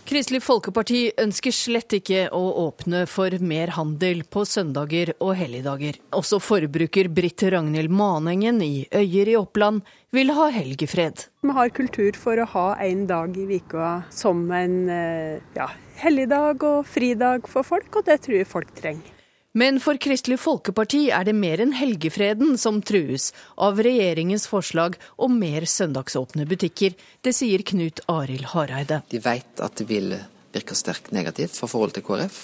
Kristelig 0.10 0.40
Folkeparti 0.42 1.00
ønsker 1.22 1.54
slett 1.54 1.94
ikke 1.94 2.24
å 2.34 2.40
åpne 2.64 3.04
for 3.06 3.30
mer 3.46 3.70
handel 3.76 4.24
på 4.26 4.42
søndager 4.42 5.12
og 5.22 5.36
helligdager. 5.38 6.00
Også 6.18 6.40
forbruker 6.42 7.12
Britt 7.14 7.44
Ragnhild 7.54 7.94
Manengen 7.94 8.58
i 8.66 8.88
Øyer 8.90 9.30
i 9.30 9.38
Oppland 9.38 9.86
vil 10.10 10.34
ha 10.34 10.48
helgefred. 10.56 11.28
Vi 11.46 11.54
har 11.54 11.70
kultur 11.78 12.18
for 12.18 12.42
å 12.42 12.50
ha 12.56 12.66
en 12.88 13.06
dag 13.06 13.38
i 13.38 13.62
uka 13.62 13.92
som 14.10 14.42
en 14.50 14.82
eh, 14.90 15.46
ja, 15.54 15.70
helligdag 16.02 16.66
og 16.66 16.90
fridag 16.90 17.46
for 17.46 17.62
folk, 17.62 18.02
og 18.02 18.10
det 18.10 18.24
tror 18.26 18.42
jeg 18.42 18.50
folk 18.50 18.74
trenger. 18.82 19.19
Men 19.58 19.80
for 19.82 19.98
Kristelig 19.98 20.38
Folkeparti 20.44 21.08
er 21.10 21.24
det 21.26 21.34
mer 21.34 21.58
enn 21.64 21.72
helgefreden 21.74 22.54
som 22.62 22.84
trues 22.86 23.32
av 23.58 23.80
regjeringens 23.82 24.46
forslag 24.46 25.00
om 25.18 25.40
mer 25.42 25.66
søndagsåpne 25.66 26.46
butikker. 26.46 26.94
Det 27.26 27.34
sier 27.34 27.64
Knut 27.66 28.04
Arild 28.14 28.46
Hareide. 28.52 29.00
De 29.10 29.18
vet 29.24 29.64
at 29.66 29.82
det 29.82 29.88
vil 29.90 30.14
virke 30.54 30.78
sterkt 30.78 31.10
negativt 31.18 31.58
for 31.58 31.72
forholdet 31.72 31.98
til 31.98 32.06
KrF 32.06 32.38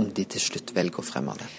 om 0.00 0.08
de 0.16 0.24
til 0.24 0.46
slutt 0.46 0.72
velger 0.76 1.04
å 1.04 1.04
fremme 1.04 1.36
det. 1.36 1.50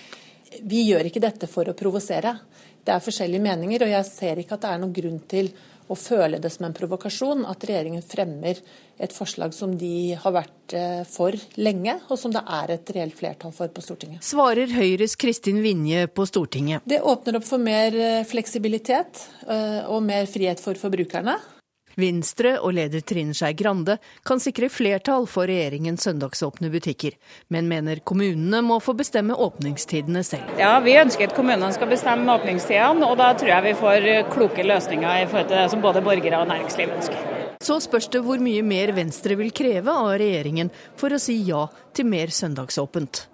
Vi 0.66 0.88
gjør 0.88 1.12
ikke 1.12 1.22
dette 1.22 1.50
for 1.52 1.70
å 1.70 1.78
provosere. 1.78 2.34
Det 2.82 2.96
er 2.96 3.04
forskjellige 3.04 3.46
meninger, 3.46 3.86
og 3.86 3.94
jeg 3.94 4.10
ser 4.10 4.42
ikke 4.42 4.58
at 4.58 4.66
det 4.66 4.74
er 4.74 4.82
noen 4.82 4.98
grunn 4.98 5.22
til 5.30 5.52
å 5.88 5.96
føler 5.96 6.42
det 6.44 6.52
som 6.54 6.68
en 6.68 6.76
provokasjon 6.76 7.46
at 7.48 7.64
regjeringen 7.68 8.04
fremmer 8.06 8.60
et 8.98 9.14
forslag 9.14 9.54
som 9.56 9.76
de 9.78 10.16
har 10.20 10.34
vært 10.36 10.76
eh, 10.76 11.04
for 11.08 11.36
lenge, 11.62 11.98
og 12.10 12.20
som 12.20 12.34
det 12.34 12.44
er 12.44 12.74
et 12.76 12.94
reelt 12.96 13.18
flertall 13.18 13.54
for 13.56 13.72
på 13.72 13.84
Stortinget. 13.86 14.24
Svarer 14.26 14.72
Høyres 14.74 15.16
Kristin 15.20 15.62
Vinje 15.64 16.08
på 16.10 16.26
Stortinget. 16.28 16.88
Det 16.90 17.00
åpner 17.02 17.40
opp 17.40 17.48
for 17.48 17.62
mer 17.62 17.96
eh, 17.96 18.24
fleksibilitet 18.28 19.22
eh, 19.48 19.86
og 19.86 20.04
mer 20.08 20.28
frihet 20.30 20.64
for 20.64 20.80
forbrukerne. 20.80 21.38
Venstre 21.98 22.54
og 22.62 22.76
leder 22.78 23.02
Trine 23.02 23.34
Skei 23.34 23.56
Grande 23.58 23.96
kan 24.28 24.42
sikre 24.42 24.70
flertall 24.70 25.26
for 25.30 25.50
regjeringens 25.50 26.06
søndagsåpne 26.06 26.70
butikker, 26.70 27.16
men 27.50 27.70
mener 27.72 28.04
kommunene 28.06 28.62
må 28.62 28.78
få 28.84 28.94
bestemme 29.00 29.34
åpningstidene 29.34 30.22
selv. 30.24 30.52
Ja, 30.62 30.76
Vi 30.80 30.94
ønsker 31.02 31.32
at 31.32 31.36
kommunene 31.36 31.72
skal 31.74 31.90
bestemme 31.90 32.36
åpningstidene, 32.38 33.08
og 33.08 33.18
da 33.18 33.32
tror 33.34 33.50
jeg 33.50 33.66
vi 33.66 33.74
får 33.82 34.06
kloke 34.30 34.68
løsninger 34.68 35.24
i 35.24 35.26
forhold 35.26 35.50
til 35.50 35.58
det 35.58 35.72
som 35.74 35.82
både 35.82 36.06
borgere 36.06 36.44
og 36.44 36.52
næringsliv 36.54 36.94
ønsker. 37.00 37.34
Så 37.66 37.80
spørs 37.82 38.12
det 38.14 38.22
hvor 38.22 38.38
mye 38.38 38.62
mer 38.62 38.94
Venstre 38.94 39.36
vil 39.40 39.50
kreve 39.50 39.90
av 39.90 40.14
regjeringen 40.22 40.70
for 40.96 41.10
å 41.10 41.22
si 41.22 41.40
ja 41.50 41.66
til 41.98 42.06
mer 42.06 42.30
søndagsåpent. 42.30 43.26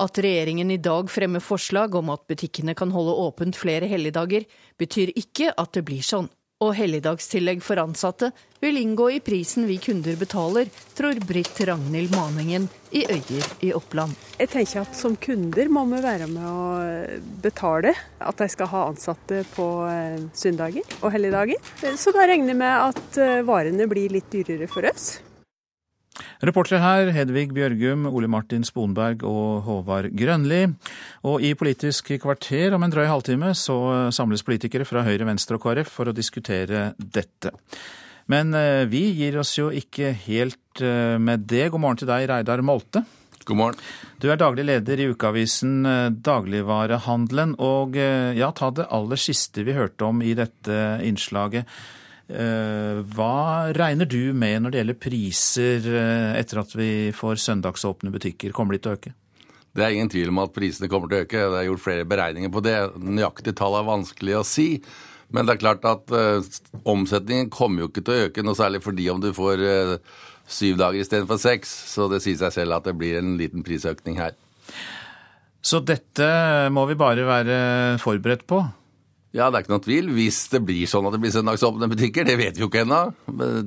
At 0.00 0.16
regjeringen 0.16 0.72
i 0.72 0.80
dag 0.80 1.10
fremmer 1.12 1.44
forslag 1.44 1.94
om 2.00 2.08
at 2.14 2.24
butikkene 2.30 2.72
kan 2.74 2.92
holde 2.94 3.12
åpent 3.20 3.58
flere 3.60 3.84
helligdager, 3.90 4.46
betyr 4.80 5.12
ikke 5.12 5.52
at 5.52 5.76
det 5.76 5.84
blir 5.84 6.00
sånn 6.00 6.30
og 6.60 6.74
helligdagstillegg 6.76 7.62
for 7.64 7.80
ansatte 7.80 8.28
vil 8.60 8.76
inngå 8.76 9.06
i 9.14 9.20
prisen 9.24 9.64
vi 9.64 9.78
kunder 9.80 10.18
betaler, 10.20 10.68
tror 10.96 11.16
Britt 11.24 11.56
Ragnhild 11.64 12.12
Maningen 12.12 12.66
i 12.92 13.06
Øyer 13.08 13.46
i 13.64 13.70
Oppland. 13.72 14.12
Jeg 14.36 14.52
tenker 14.52 14.82
at 14.82 14.98
som 14.98 15.16
kunder 15.16 15.72
må 15.72 15.86
vi 15.88 16.02
være 16.04 16.28
med 16.28 16.44
å 16.44 16.66
betale 17.40 17.94
at 18.18 18.44
de 18.44 18.50
skal 18.52 18.68
ha 18.74 18.84
ansatte 18.90 19.40
på 19.54 19.70
eh, 19.88 20.20
søndager 20.36 20.84
og 21.00 21.08
helligdager. 21.16 21.72
Så 21.96 22.12
da 22.12 22.28
regner 22.28 22.52
jeg 22.52 22.60
med 22.60 22.92
at 22.92 23.20
eh, 23.24 23.40
varene 23.48 23.88
blir 23.88 24.12
litt 24.12 24.28
dyrere 24.32 24.68
for 24.68 24.84
oss. 24.92 25.14
Reportere 26.46 26.82
her 26.82 27.12
Hedvig 27.14 27.54
Bjørgum, 27.56 28.08
Ole 28.10 28.30
Martin 28.30 28.66
Sponberg 28.66 29.24
og 29.26 29.62
Håvard 29.68 30.10
Grønli. 30.16 30.66
Og 31.28 31.44
i 31.44 31.54
Politisk 31.58 32.12
kvarter 32.22 32.76
om 32.76 32.84
en 32.84 32.92
drøy 32.92 33.06
halvtime 33.10 33.54
så 33.58 34.10
samles 34.14 34.44
politikere 34.46 34.88
fra 34.88 35.04
Høyre, 35.06 35.28
Venstre 35.28 35.58
og 35.58 35.64
KrF 35.64 35.90
for 36.00 36.10
å 36.10 36.16
diskutere 36.16 36.90
dette. 36.98 37.54
Men 38.30 38.54
eh, 38.54 38.86
vi 38.90 39.08
gir 39.18 39.40
oss 39.40 39.56
jo 39.58 39.70
ikke 39.74 40.12
helt 40.26 40.82
eh, 40.84 41.16
med 41.18 41.48
det. 41.50 41.70
God 41.72 41.82
morgen 41.82 42.02
til 42.02 42.10
deg, 42.10 42.28
Reidar 42.30 42.62
Molte. 42.62 43.02
God 43.48 43.58
morgen. 43.58 43.80
Du 44.22 44.28
er 44.30 44.38
daglig 44.38 44.66
leder 44.68 45.00
i 45.00 45.08
ukeavisen 45.10 45.80
eh, 45.88 46.10
Dagligvarehandelen. 46.14 47.56
Og 47.58 47.98
ja, 47.98 48.52
ta 48.54 48.70
det 48.74 48.90
aller 48.94 49.20
siste 49.20 49.64
vi 49.66 49.74
hørte 49.74 50.06
om 50.06 50.22
i 50.22 50.36
dette 50.38 50.76
innslaget. 51.06 51.66
Eh, 52.30 53.00
hva 53.10 53.72
regner 53.74 54.06
du 54.06 54.30
med 54.36 54.62
når 54.62 54.72
det 54.72 54.80
gjelder 54.80 54.98
priser 55.02 55.88
eh, 55.90 56.38
etter 56.38 56.60
at 56.62 56.74
vi 56.78 56.90
får 57.16 57.40
søndagsåpne 57.42 58.12
butikker? 58.14 58.54
Kommer 58.54 58.76
de 58.76 58.82
til 58.84 58.92
å 58.92 58.98
øke? 58.98 59.14
Det 59.74 59.84
er 59.86 59.94
ingen 59.94 60.10
tvil 60.10 60.30
om 60.30 60.42
at 60.42 60.54
prisene 60.54 60.90
kommer 60.90 61.10
til 61.10 61.20
å 61.20 61.26
øke. 61.26 61.42
Det 61.50 61.58
er 61.58 61.68
gjort 61.68 61.84
flere 61.84 62.06
beregninger 62.10 62.52
på 62.54 62.62
det. 62.66 62.76
Nøyaktig 63.02 63.54
tall 63.58 63.78
er 63.80 63.88
vanskelig 63.88 64.38
å 64.38 64.46
si. 64.46 64.68
Men 65.34 65.46
det 65.46 65.56
er 65.56 65.62
klart 65.62 65.84
at 65.86 66.10
uh, 66.10 66.42
omsetningen 66.90 67.52
kommer 67.54 67.84
jo 67.84 67.90
ikke 67.90 68.02
til 68.02 68.16
å 68.16 68.24
øke 68.26 68.42
noe 68.42 68.58
særlig 68.58 68.80
fordi 68.82 69.04
om 69.12 69.20
du 69.22 69.28
får 69.30 69.62
syv 70.50 70.80
dager 70.80 70.98
istedenfor 70.98 71.38
seks. 71.38 71.70
Så 71.92 72.08
det 72.10 72.18
sier 72.24 72.40
seg 72.40 72.56
selv 72.56 72.80
at 72.80 72.90
det 72.90 72.96
blir 72.98 73.20
en 73.20 73.36
liten 73.38 73.62
prisøkning 73.66 74.18
her. 74.18 74.34
Så 75.62 75.78
dette 75.86 76.26
må 76.74 76.82
vi 76.90 76.98
bare 76.98 77.26
være 77.28 77.60
forberedt 78.02 78.46
på? 78.50 78.64
Ja, 79.30 79.46
det 79.46 79.60
er 79.60 79.62
ikke 79.62 79.74
noe 79.76 79.84
tvil. 79.84 80.08
Hvis 80.16 80.40
det 80.50 80.58
blir 80.66 80.90
sånn 80.90 81.06
at 81.06 81.14
det 81.14 81.20
blir 81.22 81.32
søndagsåpne 81.34 81.86
butikker, 81.92 82.26
det 82.26 82.34
vet 82.40 82.56
vi 82.58 82.64
jo 82.64 82.70
ikke 82.70 82.82
ennå. 82.82 83.00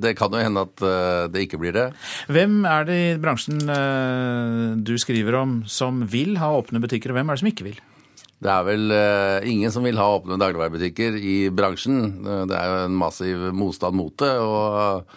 Det 0.02 0.12
kan 0.18 0.34
jo 0.34 0.42
hende 0.44 0.64
at 0.66 0.84
eh, 0.84 1.24
det 1.32 1.46
ikke 1.46 1.60
blir 1.62 1.72
det. 1.76 1.86
Hvem 2.28 2.58
er 2.68 2.84
det 2.90 2.98
i 3.00 3.16
bransjen 3.22 3.62
eh, 3.72 4.74
du 4.76 4.92
skriver 5.00 5.40
om 5.40 5.56
som 5.64 6.04
vil 6.12 6.36
ha 6.42 6.52
åpne 6.58 6.82
butikker, 6.84 7.12
og 7.12 7.20
hvem 7.20 7.32
er 7.32 7.38
det 7.38 7.44
som 7.44 7.50
ikke 7.54 7.68
vil? 7.70 7.80
Det 8.44 8.52
er 8.52 8.64
vel 8.66 8.92
uh, 8.92 9.46
ingen 9.48 9.72
som 9.72 9.86
vil 9.86 9.96
ha 9.96 10.04
åpne 10.18 10.36
dagligvarebutikker 10.36 11.16
i 11.16 11.36
bransjen. 11.54 12.02
Det 12.50 12.58
er 12.58 12.68
jo 12.68 12.80
en 12.90 12.98
massiv 13.00 13.48
motstand 13.56 14.00
mot 14.00 14.16
det. 14.20 14.34
og... 14.40 15.14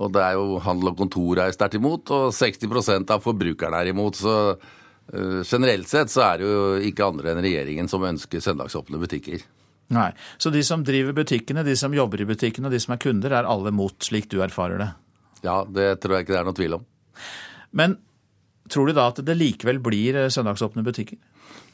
Og 0.00 0.08
det 0.14 0.20
er 0.22 0.36
jo 0.38 0.60
Handel 0.64 0.94
og 0.94 0.94
Kontor 0.96 1.42
er 1.42 1.50
sterkt 1.52 1.74
imot, 1.76 2.08
og 2.14 2.30
60% 2.32 3.10
av 3.12 3.20
forbrukerne 3.20 3.82
er 3.82 3.90
imot. 3.90 4.16
Så 4.16 4.32
uh, 4.54 5.40
generelt 5.44 5.90
sett 5.90 6.08
så 6.08 6.22
er 6.24 6.40
det 6.40 6.48
jo 6.48 6.62
ikke 6.88 7.10
andre 7.10 7.34
enn 7.34 7.42
regjeringen 7.44 7.90
som 7.90 8.06
ønsker 8.08 8.40
søndagsåpne 8.40 9.02
butikker. 9.02 9.44
Nei, 9.90 10.10
Så 10.38 10.52
de 10.54 10.62
som 10.66 10.84
driver 10.86 11.16
butikkene, 11.16 11.64
de 11.66 11.74
som 11.78 11.94
jobber 11.94 12.22
i 12.22 12.28
butikkene 12.28 12.70
og 12.70 12.74
de 12.74 12.78
som 12.82 12.94
er 12.94 13.02
kunder, 13.02 13.34
er 13.34 13.48
alle 13.48 13.72
mot, 13.74 13.96
slik 14.06 14.28
du 14.30 14.38
erfarer 14.44 14.78
det? 14.78 14.90
Ja, 15.42 15.64
det 15.66 15.96
tror 16.02 16.16
jeg 16.18 16.26
ikke 16.26 16.36
det 16.36 16.40
er 16.42 16.46
noe 16.46 16.58
tvil 16.58 16.76
om. 16.78 16.86
Men 17.74 17.96
tror 18.70 18.86
du 18.86 18.94
da 18.94 19.08
at 19.10 19.18
det 19.26 19.34
likevel 19.34 19.80
blir 19.82 20.18
eh, 20.18 20.30
søndagsåpne 20.30 20.86
butikker? 20.86 21.18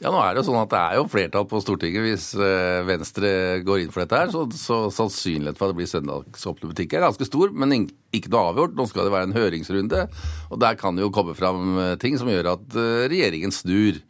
Ja, 0.01 0.11
nå 0.13 0.19
er 0.21 0.33
det 0.33 0.43
jo 0.43 0.47
sånn 0.51 0.59
at 0.59 0.69
det 0.73 0.79
er 0.79 0.97
jo 0.99 1.07
flertall 1.09 1.45
på 1.49 1.59
Stortinget 1.61 2.03
hvis 2.05 2.27
eh, 2.37 2.81
Venstre 2.85 3.29
går 3.65 3.83
inn 3.83 3.93
for 3.93 4.03
dette 4.03 4.19
her. 4.23 4.33
Så, 4.33 4.45
så 4.57 4.79
sannsynligheten 4.93 5.57
for 5.57 5.67
at 5.67 5.73
det 5.75 5.79
blir 5.79 5.89
søndagsåpne 5.89 6.71
butikker 6.73 6.99
er 6.99 7.07
ganske 7.07 7.29
stor, 7.29 7.53
men 7.53 7.87
ikke 8.13 8.33
noe 8.33 8.51
avgjort. 8.51 8.77
Nå 8.77 8.85
skal 8.89 9.05
det 9.05 9.13
være 9.13 9.29
en 9.29 9.37
høringsrunde, 9.37 10.05
og 10.49 10.61
der 10.61 10.77
kan 10.79 10.97
det 10.97 11.05
jo 11.05 11.13
komme 11.13 11.37
fram 11.37 11.77
eh, 11.83 11.97
ting 12.01 12.17
som 12.17 12.29
gjør 12.33 12.55
at 12.55 12.79
regjeringen 13.13 13.53
snur. 13.53 14.01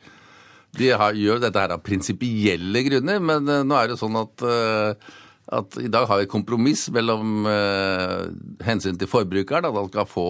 De 0.77 0.91
har, 0.93 1.15
gjør 1.17 1.41
dette 1.41 1.63
her 1.63 1.73
av 1.75 1.85
prinsipielle 1.85 2.83
grunner, 2.87 3.23
men 3.23 3.49
uh, 3.49 3.63
nå 3.65 3.77
er 3.79 3.91
det 3.91 3.97
sånn 3.99 4.17
at, 4.19 4.45
uh, 4.45 5.17
at 5.57 5.77
i 5.81 5.89
dag 5.91 6.07
har 6.09 6.21
vi 6.21 6.27
et 6.27 6.31
kompromiss 6.31 6.85
mellom 6.93 7.47
uh, 7.49 8.29
hensyn 8.67 8.99
til 8.99 9.09
forbrukeren, 9.09 9.65
at 9.65 9.77
han 9.77 9.91
skal 9.91 10.09
få 10.09 10.29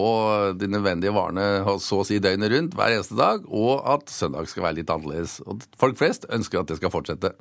de 0.58 0.70
nødvendige 0.72 1.14
varene 1.16 1.78
så 1.84 2.02
å 2.02 2.08
si 2.08 2.20
døgnet 2.22 2.54
rundt 2.54 2.76
hver 2.78 2.96
eneste 2.96 3.18
dag, 3.18 3.44
og 3.48 3.84
at 3.94 4.12
søndag 4.12 4.48
skal 4.50 4.68
være 4.70 4.80
litt 4.80 4.92
annerledes. 4.94 5.40
Og 5.46 5.66
folk 5.80 6.00
flest 6.00 6.28
ønsker 6.32 6.62
at 6.62 6.72
det 6.72 6.80
skal 6.80 6.94
fortsette. 6.94 7.34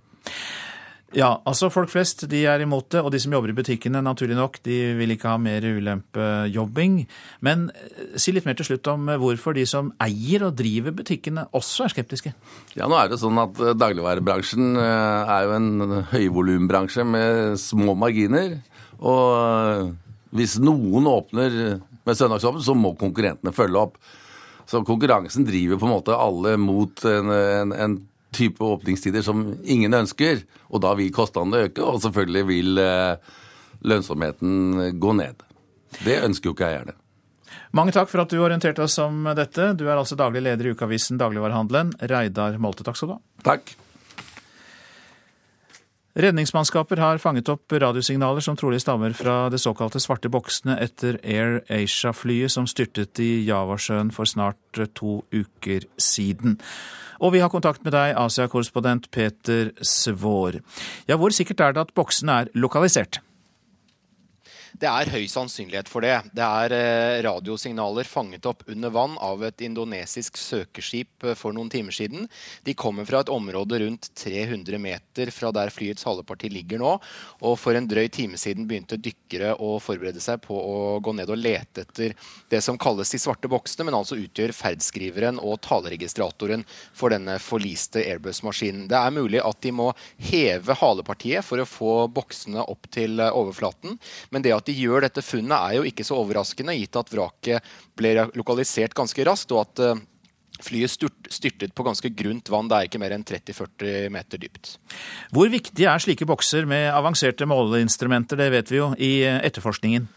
Ja, 1.15 1.37
altså 1.47 1.69
folk 1.71 1.87
flest 1.87 2.25
de 2.27 2.41
er 2.51 2.59
imot 2.59 2.89
det, 2.91 2.99
og 2.99 3.13
de 3.13 3.19
som 3.23 3.31
jobber 3.31 3.53
i 3.53 3.55
butikkene, 3.55 4.01
naturlig 4.03 4.35
nok, 4.35 4.57
de 4.65 4.75
vil 4.97 5.13
ikke 5.13 5.29
ha 5.31 5.37
mer 5.39 5.63
ulempejobbing. 5.63 6.97
Men 7.47 7.69
eh, 7.71 8.17
si 8.19 8.33
litt 8.35 8.47
mer 8.47 8.57
til 8.59 8.67
slutt 8.67 8.89
om 8.91 9.07
eh, 9.13 9.19
hvorfor 9.21 9.55
de 9.55 9.63
som 9.69 9.93
eier 10.03 10.43
og 10.49 10.57
driver 10.59 10.97
butikkene 10.97 11.45
også 11.55 11.85
er 11.85 11.93
skeptiske. 11.95 12.33
Ja, 12.75 12.89
nå 12.91 12.99
er 12.99 13.13
det 13.13 13.21
sånn 13.21 13.39
at 13.39 13.61
eh, 13.63 13.77
dagligvarebransjen 13.79 14.75
er 14.81 15.47
jo 15.47 15.55
en 15.55 16.01
høyvolumbransje 16.11 17.07
med 17.07 17.55
små 17.61 17.95
marginer. 17.95 18.57
Og 18.99 19.95
hvis 20.35 20.57
noen 20.59 21.07
åpner 21.07 21.55
med 21.79 22.19
søndagsåpent, 22.19 22.67
så 22.67 22.75
må 22.75 22.97
konkurrentene 22.99 23.55
følge 23.55 23.85
opp. 23.87 23.95
Så 24.67 24.83
konkurransen 24.83 25.47
driver 25.47 25.79
på 25.79 25.87
en 25.87 25.95
måte 25.95 26.19
alle 26.19 26.57
mot 26.59 27.07
en, 27.07 27.31
en, 27.31 27.71
en 27.71 27.99
type 28.37 28.63
åpningstider 28.63 29.25
som 29.25 29.43
ingen 29.65 29.97
ønsker. 29.97 30.43
Og 30.71 30.83
da 30.85 30.93
vil 30.99 31.11
kostnadene 31.15 31.67
øke, 31.67 31.83
og 31.83 32.01
selvfølgelig 32.05 32.45
vil 32.51 32.83
eh, 32.83 33.35
lønnsomheten 33.87 34.93
gå 35.01 35.17
ned. 35.17 35.43
Det 36.03 36.21
ønsker 36.27 36.51
jo 36.51 36.55
ikke 36.57 36.69
eierne. 36.69 36.97
Mange 37.75 37.93
takk 37.95 38.09
for 38.11 38.23
at 38.23 38.31
du 38.31 38.39
orienterte 38.39 38.83
oss 38.83 38.95
om 39.03 39.27
dette. 39.37 39.73
Du 39.77 39.85
er 39.87 39.97
altså 39.97 40.17
daglig 40.19 40.43
leder 40.45 40.69
i 40.69 40.75
ukeavisen 40.75 41.19
Dagligvarehandelen. 41.19 41.93
Reidar 42.09 42.57
Molte, 42.61 42.85
takk 42.87 42.99
skal 42.99 43.11
du 43.11 43.17
ha. 43.17 43.21
Takk. 43.51 43.73
Redningsmannskaper 46.17 46.97
har 46.97 47.19
fanget 47.21 47.49
opp 47.53 47.73
radiosignaler 47.77 48.41
som 48.41 48.55
trolig 48.57 48.79
stammer 48.81 49.13
fra 49.13 49.51
det 49.53 49.59
såkalte 49.61 49.99
svarte 50.01 50.31
boksene 50.33 50.73
etter 50.81 51.19
Air 51.21 51.59
Asia-flyet 51.69 52.49
som 52.49 52.65
styrtet 52.65 53.21
i 53.21 53.43
Javasjøen 53.45 54.09
for 54.15 54.25
snart 54.25 54.81
to 54.97 55.19
uker 55.29 55.85
siden. 56.01 56.57
Og 57.21 57.35
vi 57.35 57.43
har 57.43 57.53
kontakt 57.53 57.85
med 57.85 57.93
deg, 57.93 58.15
Asia-korrespondent 58.17 59.11
Peter 59.13 59.69
Svår. 59.77 60.57
Ja, 61.05 61.21
hvor 61.21 61.33
sikkert 61.33 61.61
er 61.61 61.77
det 61.77 61.85
at 61.85 61.93
boksene 61.97 62.41
er 62.41 62.51
lokalisert? 62.57 63.21
Det 64.75 64.87
er 64.89 65.11
høy 65.13 65.25
sannsynlighet 65.31 65.89
for 65.89 66.03
det. 66.05 66.15
Det 66.35 66.43
er 66.43 66.73
eh, 66.75 67.19
radiosignaler 67.25 68.07
fanget 68.07 68.45
opp 68.49 68.65
under 68.67 68.91
vann 68.93 69.15
av 69.23 69.43
et 69.47 69.61
indonesisk 69.65 70.37
søkeskip 70.39 71.23
eh, 71.25 71.37
for 71.39 71.55
noen 71.55 71.71
timer 71.71 71.95
siden. 71.95 72.27
De 72.67 72.75
kommer 72.77 73.07
fra 73.07 73.21
et 73.23 73.31
område 73.33 73.79
rundt 73.83 74.09
300 74.19 74.81
meter 74.81 75.31
fra 75.33 75.51
der 75.55 75.71
flyets 75.73 76.05
haleparti 76.07 76.51
ligger 76.51 76.81
nå. 76.81 76.95
Og 77.47 77.55
for 77.61 77.77
en 77.77 77.87
drøy 77.89 78.09
time 78.13 78.39
siden 78.39 78.67
begynte 78.67 78.99
dykkere 78.99 79.53
å 79.55 79.77
forberede 79.83 80.21
seg 80.23 80.41
på 80.43 80.57
å 80.57 80.97
gå 81.03 81.15
ned 81.15 81.31
og 81.31 81.41
lete 81.41 81.85
etter 81.85 82.15
det 82.51 82.61
som 82.65 82.79
kalles 82.81 83.11
de 83.13 83.21
svarte 83.21 83.49
boksene, 83.51 83.87
men 83.87 83.97
altså 83.97 84.19
utgjør 84.19 84.55
ferdskriveren 84.55 85.41
og 85.43 85.61
taleregistratoren 85.65 86.65
for 86.97 87.13
denne 87.13 87.37
forliste 87.43 88.03
Airbus-maskinen. 88.03 88.87
Det 88.91 88.99
er 88.99 89.15
mulig 89.15 89.41
at 89.43 89.61
de 89.63 89.73
må 89.75 89.91
heve 90.29 90.75
halepartiet 90.81 91.45
for 91.45 91.61
å 91.61 91.69
få 91.69 91.95
boksene 92.11 92.65
opp 92.67 92.89
til 92.93 93.21
eh, 93.23 93.33
overflaten. 93.33 93.97
men 94.29 94.43
det 94.43 94.56
at 94.59 94.67
de 94.69 94.75
gjør 94.77 95.07
dette 95.07 95.23
funnet, 95.25 95.57
er 95.57 95.79
jo 95.79 95.87
ikke 95.87 96.05
så 96.07 96.19
overraskende, 96.19 96.75
gitt 96.77 96.99
at 96.99 97.11
vraket 97.13 97.73
ble 97.97 98.13
lokalisert 98.37 98.95
ganske 98.97 99.25
raskt, 99.27 99.53
og 99.55 99.63
at 99.65 99.83
eh, 99.85 100.03
flyet 100.63 100.93
styrtet 101.29 101.73
på 101.77 101.85
ganske 101.85 102.11
grunt 102.17 102.49
vann. 102.49 102.69
Det 102.69 102.77
er 102.77 102.89
ikke 102.89 103.01
mer 103.01 103.15
enn 103.15 103.25
30-40 103.27 104.11
meter 104.13 104.41
dypt. 104.41 104.75
Hvor 105.35 105.51
viktig 105.53 105.85
er 105.87 106.03
slike 106.03 106.27
bokser 106.29 106.69
med 106.69 106.89
avanserte 106.93 107.47
måleinstrumenter, 107.49 108.39
det 108.39 108.51
vet 108.55 108.73
vi 108.73 108.81
jo, 108.81 108.93
i 108.97 109.13
eh, 109.27 109.41
etterforskningen? 109.47 110.07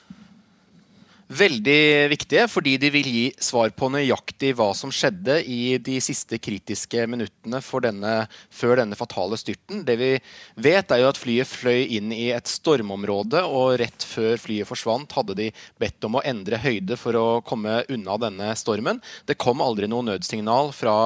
Veldig 1.30 2.10
viktige, 2.10 2.46
fordi 2.50 2.74
de 2.82 2.90
vil 2.90 3.06
gi 3.06 3.24
svar 3.42 3.70
på 3.76 3.88
nøyaktig 3.92 4.50
hva 4.58 4.72
som 4.74 4.90
skjedde 4.90 5.36
i 5.46 5.78
de 5.78 6.00
siste 6.02 6.40
kritiske 6.42 7.04
minuttene 7.06 7.60
denne, 7.84 8.14
før 8.50 8.80
denne 8.80 8.98
fatale 8.98 9.38
styrten. 9.38 9.84
Det 9.86 9.96
vi 10.00 10.10
vet, 10.58 10.90
er 10.90 11.02
jo 11.04 11.10
at 11.12 11.20
flyet 11.20 11.46
fløy 11.46 11.86
inn 11.98 12.10
i 12.14 12.32
et 12.34 12.50
stormområde, 12.50 13.44
og 13.46 13.78
rett 13.80 14.06
før 14.06 14.40
flyet 14.42 14.68
forsvant, 14.68 15.14
hadde 15.14 15.36
de 15.38 15.48
bedt 15.78 16.08
om 16.08 16.18
å 16.18 16.24
endre 16.26 16.58
høyde 16.58 16.98
for 16.98 17.14
å 17.14 17.26
komme 17.46 17.84
unna 17.88 18.18
denne 18.20 18.50
stormen. 18.58 18.98
Det 19.26 19.38
kom 19.38 19.62
aldri 19.62 19.86
noe 19.90 20.08
nødsignal 20.08 20.74
fra 20.74 20.96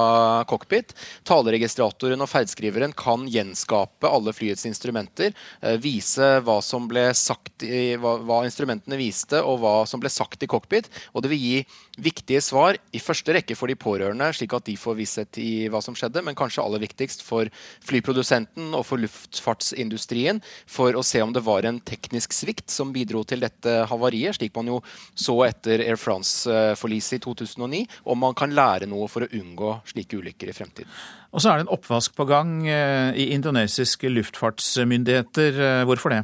cockpit. 0.49 0.95
Taleregistratoren 1.29 2.25
og 2.25 2.31
ferdskriveren 2.31 2.95
kan 2.97 3.27
gjenskape 3.29 4.09
alle 4.09 4.33
flyets 4.33 4.65
instrumenter, 4.65 5.37
eh, 5.61 5.77
vise 5.77 6.39
hva 6.41 6.57
som 6.65 6.89
ble 6.89 7.11
sagt, 7.13 7.61
hva, 8.01 8.17
hva 8.25 8.41
instrumentene 8.47 8.97
viste, 8.97 9.37
og 9.45 9.61
hva 9.61 9.77
som 9.85 10.01
ble 10.01 10.14
sagt 10.15 10.43
i 10.45 10.49
cockpit, 10.49 10.89
og 11.13 11.23
det 11.23 11.31
vil 11.33 11.41
gi 11.41 11.57
viktige 12.05 12.41
svar 12.43 12.79
i 12.95 13.01
første 13.03 13.35
rekke 13.35 13.57
for 13.57 13.71
de 13.71 13.77
pårørende, 13.79 14.31
slik 14.35 14.55
at 14.55 14.67
de 14.69 14.77
får 14.79 14.97
visshet 14.99 15.39
i 15.41 15.67
hva 15.71 15.81
som 15.83 15.97
skjedde, 15.97 16.23
men 16.25 16.37
kanskje 16.37 16.63
aller 16.63 16.83
viktigst 16.83 17.23
for 17.25 17.51
flyprodusenten 17.85 18.73
og 18.75 18.85
for 18.87 19.01
luftfartsindustrien, 19.01 20.41
for 20.65 20.95
å 20.95 21.03
se 21.05 21.21
om 21.23 21.33
det 21.35 21.43
var 21.45 21.67
en 21.67 21.81
teknisk 21.85 22.35
svikt 22.35 22.71
som 22.73 22.93
bidro 22.95 23.23
til 23.27 23.43
dette 23.43 23.77
havariet, 23.89 24.37
slik 24.39 24.55
man 24.57 24.71
jo 24.71 24.81
så 25.13 25.37
etter 25.49 25.83
Air 25.85 25.99
France-forliset 25.99 27.19
i 27.19 27.23
2009, 27.25 27.83
om 28.11 28.23
man 28.25 28.37
kan 28.37 28.53
lære 28.55 28.89
noe 28.89 29.09
for 29.11 29.25
å 29.25 29.31
unngå 29.35 29.75
slike 29.91 30.19
ulykker 30.19 30.51
i 30.51 30.55
fremtiden. 30.55 30.91
Og 31.35 31.43
så 31.43 31.51
er 31.51 31.59
det 31.59 31.65
en 31.65 31.75
oppvask 31.75 32.15
på 32.15 32.27
gang 32.29 32.61
eh, 32.69 33.11
i 33.19 33.31
indonesiske 33.35 34.07
luftfartsmyndigheter. 34.07 35.59
Eh, 35.59 35.83
hvorfor 35.89 36.15
det? 36.15 36.21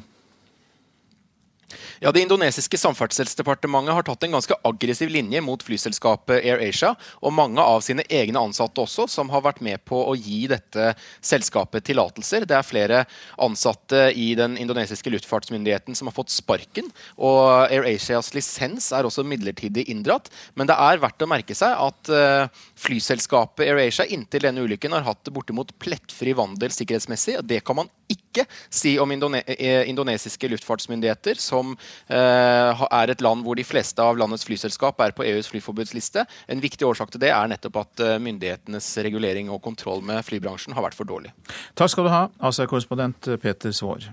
Ja, 1.99 2.11
Det 2.11 2.21
indonesiske 2.21 2.77
samferdselsdepartementet 2.77 3.95
har 3.95 4.05
tatt 4.07 4.23
en 4.25 4.35
ganske 4.37 4.57
aggressiv 4.67 5.11
linje 5.13 5.41
mot 5.43 5.63
flyselskapet 5.63 6.43
AirAsia, 6.43 6.93
og 7.21 7.35
mange 7.35 7.61
av 7.61 7.81
sine 7.85 8.05
egne 8.09 8.41
ansatte 8.41 8.83
også, 8.83 9.07
som 9.11 9.31
har 9.33 9.43
vært 9.45 9.61
med 9.65 9.83
på 9.87 9.99
å 10.09 10.15
gi 10.17 10.45
dette 10.51 10.93
selskapet 11.23 11.85
tillatelser. 11.87 12.45
Det 12.49 12.57
er 12.57 12.67
flere 12.67 13.03
ansatte 13.41 14.09
i 14.17 14.31
den 14.39 14.57
indonesiske 14.61 15.13
luftfartsmyndigheten 15.13 15.97
som 15.97 16.09
har 16.09 16.17
fått 16.17 16.33
sparken. 16.33 16.89
Og 17.21 17.71
AirAsias 17.71 18.33
lisens 18.35 18.91
er 18.95 19.07
også 19.07 19.25
midlertidig 19.27 19.87
inndratt. 19.91 20.31
Men 20.55 20.69
det 20.69 20.77
er 20.79 21.01
verdt 21.01 21.23
å 21.23 21.29
merke 21.29 21.57
seg 21.57 21.75
at 21.77 22.11
eh, 22.11 22.63
flyselskapet 22.81 23.67
AirAsia 23.67 24.07
inntil 24.11 24.45
denne 24.47 24.63
ulykken 24.65 24.93
har 24.95 25.05
hatt 25.05 25.29
bortimot 25.33 25.73
plettfri 25.81 26.33
vandel 26.37 26.73
sikkerhetsmessig. 26.73 27.37
og 27.39 27.45
Det 27.49 27.61
kan 27.65 27.77
man 27.81 27.91
ikke 28.11 28.45
si 28.73 28.95
om 29.01 29.11
indone 29.13 29.43
eh, 29.45 29.87
indonesiske 29.89 30.49
luftfartsmyndigheter, 30.51 31.39
som 31.41 31.75
eh, 32.09 32.83
er 32.87 33.13
et 33.13 33.23
land 33.23 33.45
hvor 33.45 33.59
de 33.59 33.67
fleste 33.67 34.01
av 34.03 34.19
landets 34.19 34.47
flyselskap 34.47 35.01
er 35.03 35.15
på 35.15 35.25
EUs 35.27 35.51
flyforbudsliste. 35.51 36.25
En 36.51 36.63
viktig 36.63 36.87
årsak 36.87 37.13
til 37.13 37.23
det 37.23 37.33
er 37.35 37.51
nettopp 37.51 37.83
at 37.83 38.05
eh, 38.05 38.17
myndighetenes 38.23 38.89
regulering 39.05 39.51
og 39.53 39.61
kontroll 39.65 40.03
med 40.05 40.23
flybransjen 40.27 40.75
har 40.77 40.87
vært 40.87 40.97
for 40.97 41.09
dårlig. 41.09 41.35
Takk 41.77 41.93
skal 41.93 42.07
du 42.07 42.13
ha, 42.13 42.25
Asia-korrespondent 42.51 43.33
Peter 43.43 43.75
Svaar. 43.75 44.09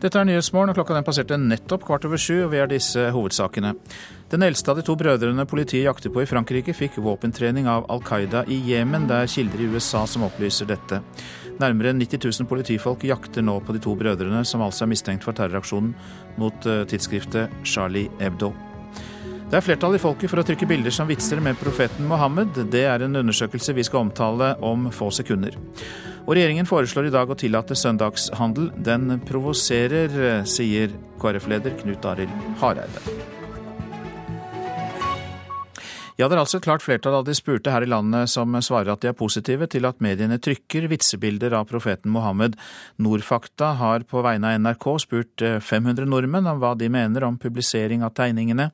Dette 0.00 0.16
er 0.16 0.24
Nyhetsmorgen, 0.24 0.70
og 0.72 0.78
klokka 0.78 0.94
den 0.96 1.04
passerte 1.04 1.36
nettopp 1.36 1.82
kvart 1.84 2.06
over 2.08 2.20
sju, 2.20 2.46
og 2.46 2.54
vi 2.54 2.60
er 2.62 2.70
disse 2.70 3.02
hovedsakene. 3.12 3.74
Den 4.32 4.46
eldste 4.46 4.72
av 4.72 4.78
de 4.78 4.84
to 4.86 4.94
brødrene 4.96 5.44
politiet 5.44 5.84
jakter 5.84 6.12
på 6.14 6.22
i 6.22 6.28
Frankrike, 6.30 6.72
fikk 6.72 6.96
våpentrening 7.04 7.68
av 7.68 7.84
Al 7.92 8.00
Qaida 8.06 8.46
i 8.48 8.62
Jemen. 8.70 9.04
Det 9.10 9.18
er 9.18 9.28
kilder 9.28 9.60
i 9.60 9.68
USA 9.74 10.06
som 10.08 10.24
opplyser 10.24 10.70
dette. 10.72 11.02
Nærmere 11.60 11.92
90 11.98 12.24
000 12.30 12.48
politifolk 12.48 13.04
jakter 13.04 13.44
nå 13.44 13.58
på 13.60 13.76
de 13.76 13.84
to 13.84 13.92
brødrene, 14.00 14.40
som 14.48 14.64
altså 14.64 14.86
er 14.86 14.92
mistenkt 14.94 15.26
for 15.26 15.36
terroraksjonen 15.36 15.92
mot 16.40 16.64
eh, 16.64 16.86
tidsskriftet 16.88 17.52
Charlie 17.68 18.08
Hebdo. 18.22 18.54
Det 19.50 19.58
er 19.58 19.66
flertall 19.66 19.98
i 19.98 20.00
folket 20.00 20.30
for 20.30 20.40
å 20.40 20.46
trykke 20.46 20.68
bilder 20.70 20.94
som 20.94 21.08
vitser 21.10 21.42
med 21.44 21.60
profeten 21.60 22.08
Mohammed. 22.08 22.56
Det 22.72 22.86
er 22.88 23.04
en 23.04 23.20
undersøkelse 23.20 23.76
vi 23.76 23.84
skal 23.84 24.06
omtale 24.06 24.54
om 24.64 24.88
få 24.94 25.10
sekunder. 25.12 25.58
Og 26.26 26.36
regjeringen 26.36 26.68
foreslår 26.68 27.08
i 27.08 27.14
dag 27.14 27.30
å 27.30 27.38
tillate 27.38 27.78
søndagshandel. 27.78 28.70
Den 28.86 29.18
provoserer, 29.26 30.44
sier 30.48 30.94
KrF-leder 31.20 31.76
Knut 31.80 32.08
Arild 32.12 32.48
Hareide. 32.62 33.38
Ja, 36.20 36.26
det 36.28 36.36
er 36.36 36.42
altså 36.42 36.58
et 36.58 36.66
klart 36.66 36.82
flertall 36.84 37.14
av 37.16 37.22
de 37.24 37.32
spurte 37.32 37.72
her 37.72 37.80
i 37.80 37.88
landet 37.88 38.28
som 38.28 38.52
svarer 38.60 38.90
at 38.92 39.00
de 39.00 39.08
er 39.08 39.16
positive 39.16 39.64
til 39.72 39.86
at 39.88 40.02
mediene 40.04 40.36
trykker 40.42 40.84
vitsebilder 40.90 41.54
av 41.56 41.64
profeten 41.70 42.12
Mohammed. 42.12 42.58
Nordfakta 43.00 43.70
har 43.80 44.04
på 44.04 44.20
vegne 44.26 44.50
av 44.50 44.60
NRK 44.60 44.84
spurt 45.00 45.44
500 45.64 46.04
nordmenn 46.04 46.50
om 46.50 46.60
hva 46.60 46.74
de 46.76 46.90
mener 46.92 47.24
om 47.24 47.38
publisering 47.40 48.04
av 48.04 48.12
tegningene. 48.20 48.68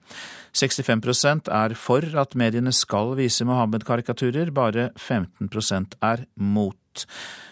65% 0.58 1.52
er 1.54 1.76
for 1.78 2.02
at 2.18 2.34
mediene 2.34 2.74
skal 2.74 3.14
vise 3.14 3.46
Mohammed-karikaturer, 3.46 4.50
bare 4.50 4.88
15% 4.98 6.00
er 6.02 6.26
mot. 6.34 6.74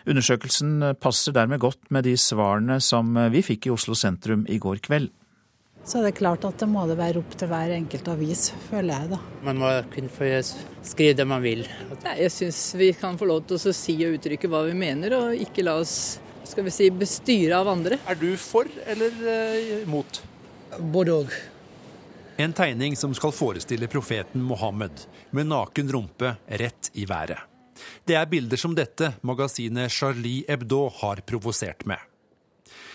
Undersøkelsen 0.09 0.95
passer 1.01 1.35
dermed 1.37 1.63
godt 1.63 1.91
med 1.95 2.09
de 2.09 2.17
svarene 2.21 2.81
som 2.85 3.13
vi 3.33 3.45
fikk 3.45 3.69
i 3.69 3.75
Oslo 3.75 3.97
sentrum 3.99 4.47
i 4.49 4.61
går 4.63 4.83
kveld. 4.85 5.11
Så 5.85 5.99
er 6.01 6.07
det 6.07 6.17
klart 6.17 6.45
at 6.49 6.57
det 6.63 6.67
må 6.71 6.87
det 6.89 6.97
være 6.97 7.21
opp 7.21 7.35
til 7.37 7.51
hver 7.51 7.75
enkelt 7.77 8.07
avis, 8.09 8.47
føler 8.71 8.95
jeg 8.95 9.11
da. 9.13 9.19
Man 9.45 9.59
må 9.61 9.73
kunne 9.93 10.13
få 10.13 10.31
skrive 10.81 11.19
det 11.19 11.27
man 11.29 11.45
vil. 11.45 11.67
Nei, 12.07 12.15
jeg 12.23 12.33
syns 12.33 12.61
vi 12.81 12.89
kan 12.97 13.21
få 13.21 13.29
lov 13.29 13.45
til 13.51 13.61
å 13.61 13.75
si 13.77 13.99
og 14.07 14.17
uttrykke 14.17 14.49
hva 14.49 14.63
vi 14.65 14.77
mener, 14.81 15.19
og 15.19 15.45
ikke 15.45 15.67
la 15.67 15.77
oss 15.83 15.97
skal 16.49 16.65
vi 16.65 16.73
si, 16.73 16.89
bestyre 16.93 17.61
av 17.61 17.69
andre. 17.73 18.01
Er 18.09 18.17
du 18.21 18.31
for 18.41 18.69
eller 18.89 19.27
eh, 19.29 19.85
mot? 19.89 20.23
Både 20.81 21.19
òg. 21.21 21.35
En 22.41 22.57
tegning 22.57 22.97
som 22.99 23.13
skal 23.15 23.35
forestille 23.37 23.89
profeten 23.93 24.43
Mohammed 24.43 25.05
med 25.37 25.53
naken 25.53 25.93
rumpe 25.93 26.37
rett 26.49 26.91
i 26.99 27.05
været. 27.07 27.54
Det 28.07 28.17
er 28.19 28.31
bilder 28.31 28.61
som 28.61 28.75
dette 28.77 29.15
magasinet 29.23 29.93
Charlie 29.93 30.45
Hebdo 30.49 30.89
har 31.03 31.23
provosert 31.27 31.87
med. 31.87 31.99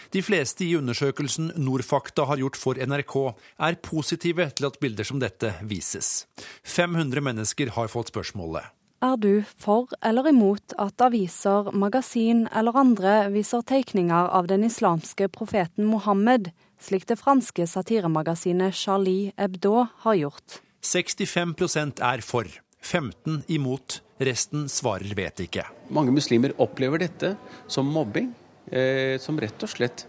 De 0.09 0.21
fleste 0.25 0.65
i 0.65 0.73
undersøkelsen 0.73 1.51
Norfakta 1.61 2.25
har 2.25 2.39
gjort 2.41 2.57
for 2.57 2.79
NRK, 2.81 3.15
er 3.61 3.77
positive 3.85 4.49
til 4.57 4.65
at 4.65 4.79
bilder 4.81 5.05
som 5.05 5.21
dette 5.21 5.53
vises. 5.69 6.25
500 6.65 7.21
mennesker 7.21 7.75
har 7.75 7.91
fått 7.93 8.09
spørsmålet. 8.09 8.65
Er 8.99 9.15
du 9.15 9.45
for 9.55 9.87
eller 10.03 10.27
imot 10.27 10.73
at 10.81 10.99
aviser, 11.05 11.69
magasin 11.71 12.47
eller 12.51 12.75
andre 12.75 13.13
viser 13.31 13.61
tegninger 13.63 14.33
av 14.35 14.49
den 14.49 14.65
islamske 14.67 15.29
profeten 15.31 15.87
Mohammed, 15.87 16.49
slik 16.81 17.05
det 17.07 17.19
franske 17.21 17.67
satiremagasinet 17.69 18.75
Charlie 18.75 19.31
Hebdo 19.37 19.85
har 20.03 20.19
gjort? 20.19 20.59
65% 20.83 22.03
er 22.03 22.25
for, 22.25 22.49
15 22.81 23.45
imot, 23.47 24.01
resten 24.19 24.67
svarer 24.71 25.15
vet 25.17 25.45
ikke. 25.45 25.65
Mange 25.93 26.13
muslimer 26.15 26.53
opplever 26.61 27.05
dette 27.05 27.35
som 27.71 27.87
mobbing 27.89 28.31
eh, 28.71 29.17
som 29.21 29.39
rett 29.39 29.65
og 29.65 29.71
slett 29.71 30.05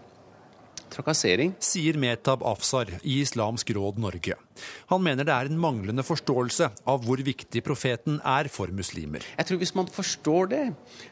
trakassering. 0.91 1.53
Sier 1.63 1.97
Metab 1.99 2.43
Afsar 2.47 2.89
i 3.01 3.21
Islamsk 3.21 3.71
råd 3.75 3.99
Norge. 4.01 4.35
Han 4.91 5.03
mener 5.03 5.27
det 5.27 5.35
er 5.35 5.49
en 5.49 5.61
manglende 5.61 6.03
forståelse 6.05 6.69
av 6.91 7.05
hvor 7.07 7.21
viktig 7.23 7.63
profeten 7.65 8.19
er 8.27 8.51
for 8.51 8.73
muslimer. 8.75 9.25
Jeg 9.37 9.47
tror 9.47 9.61
Hvis 9.61 9.75
man 9.77 9.87
forstår 9.87 10.51
det, 10.51 10.65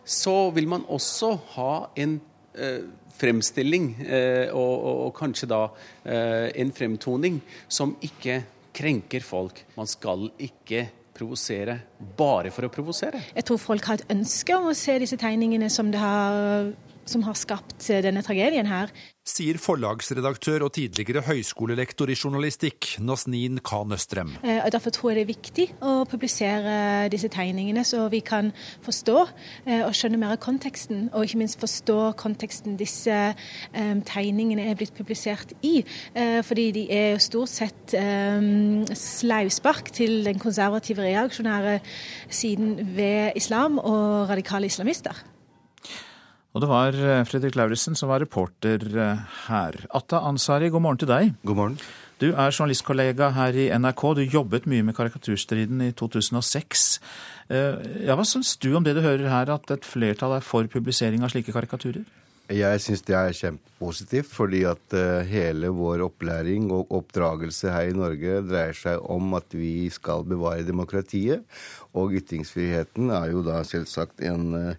så 0.04 0.52
vil 0.52 0.68
man 0.68 0.86
også 0.88 1.34
ha 1.56 1.74
en 1.95 2.20
eh, 2.54 2.84
fremstilling, 3.20 3.91
eh, 4.04 4.47
og, 4.52 4.76
og, 4.76 5.02
og, 5.08 5.12
kanskje 5.18 5.50
da 5.52 5.64
eh, 6.04 6.47
en 6.62 6.72
fremtoning, 6.76 7.41
som 7.68 7.95
ikke 8.02 8.41
krenker 8.76 9.24
folk. 9.26 9.64
Man 9.76 9.89
skal 9.89 10.30
ikke 10.39 10.88
provosere 11.20 11.78
bare 12.18 12.52
for 12.56 12.68
å 12.68 12.72
provosere. 12.74 13.22
Jeg 13.36 13.48
tror 13.48 13.60
folk 13.62 13.90
har 13.92 14.00
et 14.00 14.14
ønske 14.16 14.56
om 14.56 14.70
å 14.72 14.78
se 14.78 14.98
disse 15.02 15.20
tegningene 15.20 15.70
som 15.74 15.92
det 15.92 16.02
har 16.02 16.72
som 17.10 17.24
har 17.26 17.38
skapt 17.38 17.89
eh, 17.89 18.01
denne 18.05 18.24
tragedien 18.26 18.70
her. 18.70 18.91
Sier 19.30 19.60
forlagsredaktør 19.62 20.66
og 20.66 20.74
tidligere 20.74 21.22
høyskolelektor 21.28 22.10
i 22.10 22.18
journalistikk, 22.18 22.95
Nasnin 23.05 23.60
Khan 23.66 23.93
Østrem. 23.93 24.34
Eh, 24.43 24.66
derfor 24.74 24.93
tror 24.95 25.12
jeg 25.12 25.20
det 25.20 25.26
er 25.26 25.32
viktig 25.32 25.68
å 25.86 25.93
publisere 26.10 26.76
disse 27.14 27.30
tegningene, 27.34 27.84
så 27.86 28.07
vi 28.14 28.22
kan 28.26 28.51
forstå 28.86 29.18
eh, 29.66 29.84
og 29.86 29.93
skjønne 29.97 30.22
mer 30.22 30.36
av 30.36 30.41
konteksten. 30.43 31.07
Og 31.14 31.28
ikke 31.28 31.41
minst 31.43 31.60
forstå 31.62 31.99
konteksten 32.20 32.78
disse 32.80 33.18
tegningene 34.10 34.70
er 34.70 34.78
blitt 34.78 34.95
publisert 34.97 35.51
i. 35.66 35.82
Fordi 36.45 36.66
de 36.76 36.84
er 36.93 37.07
jo 37.14 37.22
stort 37.24 37.51
sett 37.51 37.95
slauspark 38.97 39.91
til 39.95 40.24
den 40.26 40.39
konservative 40.41 41.05
reaksjonære 41.05 41.80
siden 42.30 42.78
ved 42.97 43.38
islam 43.39 43.78
og 43.82 44.30
radikale 44.32 44.70
islamister. 44.70 45.18
Og 46.50 46.64
det 46.64 46.70
var 46.70 46.95
eh, 46.97 47.24
Fredrik 47.30 47.58
Lauritzen 47.60 47.97
som 47.97 48.10
var 48.10 48.24
reporter 48.24 48.82
eh, 48.89 49.26
her. 49.45 49.76
Atta 49.93 50.24
Ansari, 50.26 50.72
god 50.74 50.82
morgen 50.82 51.02
til 51.04 51.12
deg. 51.12 51.34
God 51.45 51.60
morgen. 51.60 51.76
Du 52.20 52.32
er 52.32 52.50
journalistkollega 52.50 53.30
her 53.36 53.56
i 53.56 53.68
NRK. 53.78 54.06
Du 54.18 54.24
jobbet 54.26 54.66
mye 54.68 54.84
med 54.88 54.97
karikaturstriden 54.97 55.84
i 55.86 55.91
2006. 55.93 56.88
Eh, 57.54 57.78
ja, 58.08 58.18
hva 58.18 58.26
syns 58.26 58.56
du 58.58 58.72
om 58.74 58.86
det 58.86 58.97
du 58.97 59.04
hører 59.06 59.30
her, 59.30 59.54
at 59.54 59.76
et 59.76 59.86
flertall 59.86 60.39
er 60.39 60.45
for 60.45 60.66
publisering 60.72 61.22
av 61.24 61.36
slike 61.36 61.54
karikaturer? 61.54 62.08
Jeg 62.50 62.82
syns 62.82 63.04
det 63.06 63.14
er 63.14 63.36
kjempepositivt, 63.38 64.32
fordi 64.34 64.64
at 64.66 64.95
hele 65.30 65.70
vår 65.70 66.02
opplæring 66.08 66.72
og 66.74 66.95
oppdragelse 66.97 67.70
her 67.70 67.91
i 67.91 67.93
Norge 67.93 68.39
dreier 68.41 68.74
seg 68.74 69.06
om 69.06 69.36
at 69.38 69.54
vi 69.54 69.86
skal 69.93 70.26
bevare 70.26 70.66
demokratiet. 70.66 71.45
Og 71.98 72.14
ytringsfriheten 72.20 73.10
er 73.10 73.32
jo 73.32 73.42
da 73.46 73.64
selvsagt 73.66 74.22
en, 74.30 74.54
eh, 74.54 74.76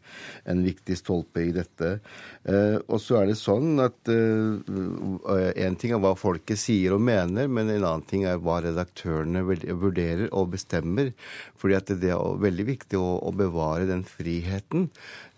en 0.46 0.62
viktig 0.62 0.94
stolpe 0.98 1.42
i 1.42 1.52
dette. 1.54 1.98
Eh, 2.44 2.76
og 2.86 3.00
så 3.02 3.20
er 3.20 3.30
det 3.30 3.38
sånn 3.40 3.80
at 3.82 4.10
eh, 4.12 5.64
en 5.66 5.78
ting 5.80 5.94
er 5.96 6.02
hva 6.02 6.14
folket 6.18 6.60
sier 6.60 6.94
og 6.94 7.02
mener, 7.02 7.48
men 7.50 7.68
en 7.68 7.82
annen 7.82 8.06
ting 8.06 8.26
er 8.30 8.38
hva 8.38 8.60
redaktørene 8.62 9.42
vurderer 9.42 10.28
og 10.30 10.52
bestemmer. 10.54 11.10
Fordi 11.58 11.78
at 11.80 11.90
det 12.00 12.14
er 12.14 12.38
veldig 12.46 12.68
viktig 12.76 13.00
å, 13.00 13.18
å 13.26 13.34
bevare 13.34 13.90
den 13.90 14.06
friheten 14.06 14.88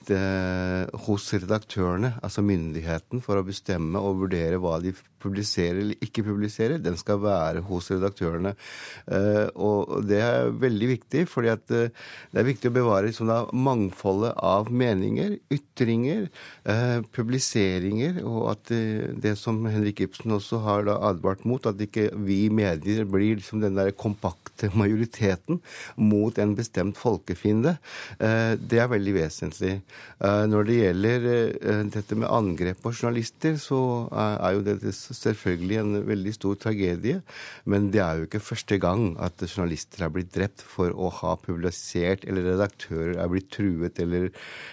hos 0.03 1.29
redaktørene, 1.31 2.16
altså 2.27 2.43
myndigheten, 2.43 3.20
for 3.23 3.39
å 3.39 3.45
bestemme 3.47 4.01
og 4.03 4.25
vurdere 4.25 4.59
hva 4.59 4.81
de 4.83 4.91
publiserer 5.23 5.81
eller 5.83 6.05
ikke 6.05 6.25
publisere, 6.27 6.81
den 6.83 6.99
skal 7.01 7.20
være 7.23 7.62
hos 7.68 7.91
redaktørene. 7.93 8.55
Uh, 9.07 9.47
og 9.55 10.07
det 10.09 10.20
er 10.23 10.53
veldig 10.62 10.89
viktig, 10.95 11.25
fordi 11.31 11.53
uh, 11.53 11.89
det 12.33 12.41
er 12.43 12.49
viktig 12.49 12.70
å 12.70 12.77
bevare 12.77 13.09
liksom, 13.09 13.31
mangfoldet 13.53 14.35
av 14.43 14.70
meninger, 14.73 15.37
ytringer, 15.53 16.29
uh, 16.68 17.01
publiseringer, 17.14 18.23
og 18.27 18.53
at 18.53 18.73
det 19.23 19.35
som 19.41 19.61
Henrik 19.68 20.03
Ibsen 20.05 20.35
også 20.37 20.62
har 20.64 20.89
advart 20.95 21.45
mot, 21.49 21.66
at 21.68 21.81
ikke 21.83 22.11
vi 22.27 22.47
medier 22.53 23.07
blir 23.09 23.39
liksom 23.39 23.62
den 23.62 23.77
der 23.79 23.93
kompakte 23.97 24.70
majoriteten 24.79 25.61
mot 26.01 26.39
en 26.43 26.55
bestemt 26.59 26.99
folkefiende, 27.01 27.75
det 28.18 28.79
er 28.81 28.91
veldig 28.91 29.14
vesentlig. 29.16 29.73
Når 30.20 30.66
det 30.68 30.77
gjelder 30.79 31.27
dette 31.93 32.18
med 32.18 32.31
angrep 32.33 32.83
på 32.85 32.93
journalister, 32.95 33.57
så 33.61 33.81
er 34.12 34.57
jo 34.57 34.64
dette 34.66 34.93
selvfølgelig 35.17 35.79
en 35.81 35.97
veldig 36.09 36.35
stor 36.37 36.59
tragedie. 36.67 37.21
Men 37.69 37.91
det 37.95 38.03
er 38.05 38.19
jo 38.19 38.29
ikke 38.29 38.43
første 38.43 38.79
gang 38.83 39.13
at 39.23 39.43
journalister 39.45 40.05
er 40.07 40.13
blitt 40.15 40.33
drept 40.35 40.65
for 40.67 40.93
å 40.93 41.11
ha 41.21 41.35
publisert, 41.41 42.27
eller 42.29 42.53
redaktører 42.53 43.19
er 43.21 43.31
blitt 43.33 43.51
truet 43.53 44.01
eller 44.03 44.31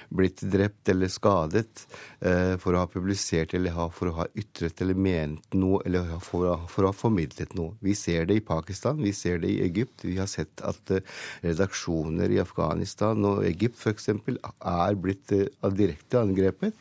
blitt 0.10 0.44
drept 0.52 0.90
eller 0.90 1.12
skadet 1.12 1.86
eh, 2.26 2.56
for 2.62 2.76
å 2.76 2.84
ha 2.84 2.90
publisert 2.90 3.54
eller 3.58 3.76
for 3.96 4.12
å 4.12 4.16
ha 4.22 4.28
ytret 4.40 4.82
eller 4.84 4.98
ment 4.98 5.58
noe 5.58 5.82
eller 5.86 6.16
for 6.24 6.48
å, 6.50 6.56
for 6.72 6.86
å 6.86 6.94
ha 6.94 6.98
formidlet 6.98 7.56
noe. 7.58 7.76
Vi 7.86 7.96
ser 7.98 8.30
det 8.30 8.40
i 8.40 8.46
Pakistan, 8.46 9.02
vi 9.04 9.14
ser 9.16 9.42
det 9.44 9.52
i 9.54 9.62
Egypt. 9.66 10.06
Vi 10.08 10.18
har 10.20 10.30
sett 10.32 10.64
at 10.66 10.96
eh, 10.96 11.04
redaksjoner 11.46 12.32
i 12.34 12.42
Afghanistan 12.42 13.28
og 13.28 13.44
Egypt 13.48 13.80
f.eks. 13.80 14.10
er 14.10 15.00
blitt 15.00 15.36
eh, 15.36 15.48
direkte 15.76 16.24
angrepet. 16.24 16.76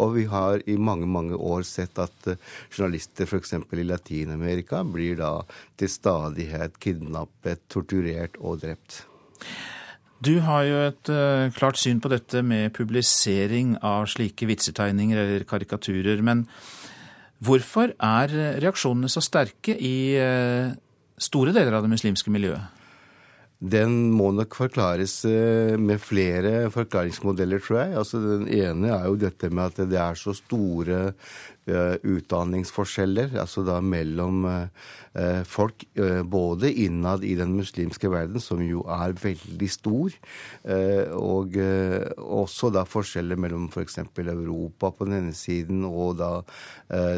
Og 0.00 0.14
vi 0.18 0.26
har 0.30 0.62
i 0.70 0.76
mange, 0.76 1.08
mange 1.10 1.38
år 1.38 1.64
sett 1.68 1.98
at 2.02 2.28
journalister 2.72 3.03
journalister 3.04 3.26
f.eks. 3.26 3.52
i 3.72 3.84
Latin-Amerika 3.84 4.84
blir 4.84 5.16
da 5.16 5.44
til 5.76 5.88
stadighet 5.88 6.78
kidnappet, 6.80 7.60
torturert 7.68 8.36
og 8.40 8.60
drept. 8.62 9.06
Du 10.24 10.40
har 10.40 10.64
jo 10.64 10.76
et 10.88 11.10
uh, 11.10 11.52
klart 11.52 11.76
syn 11.76 12.00
på 12.00 12.08
dette 12.08 12.42
med 12.42 12.72
publisering 12.72 13.76
av 13.82 14.06
slike 14.06 14.46
vitsetegninger 14.46 15.18
eller 15.18 15.44
karikaturer. 15.44 16.22
Men 16.22 16.46
Hvorfor 17.44 17.90
er 18.00 18.30
reaksjonene 18.62 19.10
så 19.10 19.20
sterke 19.20 19.74
i 19.76 20.16
uh, 20.16 20.72
store 21.18 21.52
deler 21.52 21.74
av 21.76 21.82
det 21.84 21.90
muslimske 21.92 22.30
miljøet? 22.32 22.74
Den 23.64 24.10
må 24.12 24.28
nok 24.34 24.56
forklares 24.58 25.22
eh, 25.28 25.76
med 25.80 26.02
flere 26.02 26.66
forklaringsmodeller, 26.74 27.62
tror 27.64 27.78
jeg. 27.80 27.94
Altså, 28.00 28.20
den 28.20 28.48
ene 28.52 28.90
er 28.92 29.06
jo 29.08 29.16
dette 29.20 29.48
med 29.48 29.70
at 29.70 29.88
det 29.88 30.00
er 30.00 30.18
så 30.20 30.34
store 30.36 31.14
utdanningsforskjeller 31.64 33.38
altså 33.40 33.62
da 33.64 33.78
mellom 33.80 34.44
uh, 34.44 35.42
folk, 35.48 35.86
uh, 35.96 36.20
både 36.28 36.68
innad 36.84 37.24
i 37.24 37.34
den 37.38 37.54
muslimske 37.56 38.10
verden, 38.12 38.42
som 38.42 38.60
jo 38.64 38.82
er 38.90 39.14
veldig 39.16 39.70
stor, 39.72 40.14
og 41.14 41.56
også 42.18 42.70
da 42.74 42.84
forskjeller 42.88 43.38
mellom 43.40 43.68
f.eks. 43.70 43.98
For 44.14 44.30
Europa 44.30 44.90
på 44.90 45.06
den 45.08 45.18
ene 45.20 45.36
siden 45.36 45.84
og 45.88 46.18
da 46.18 46.30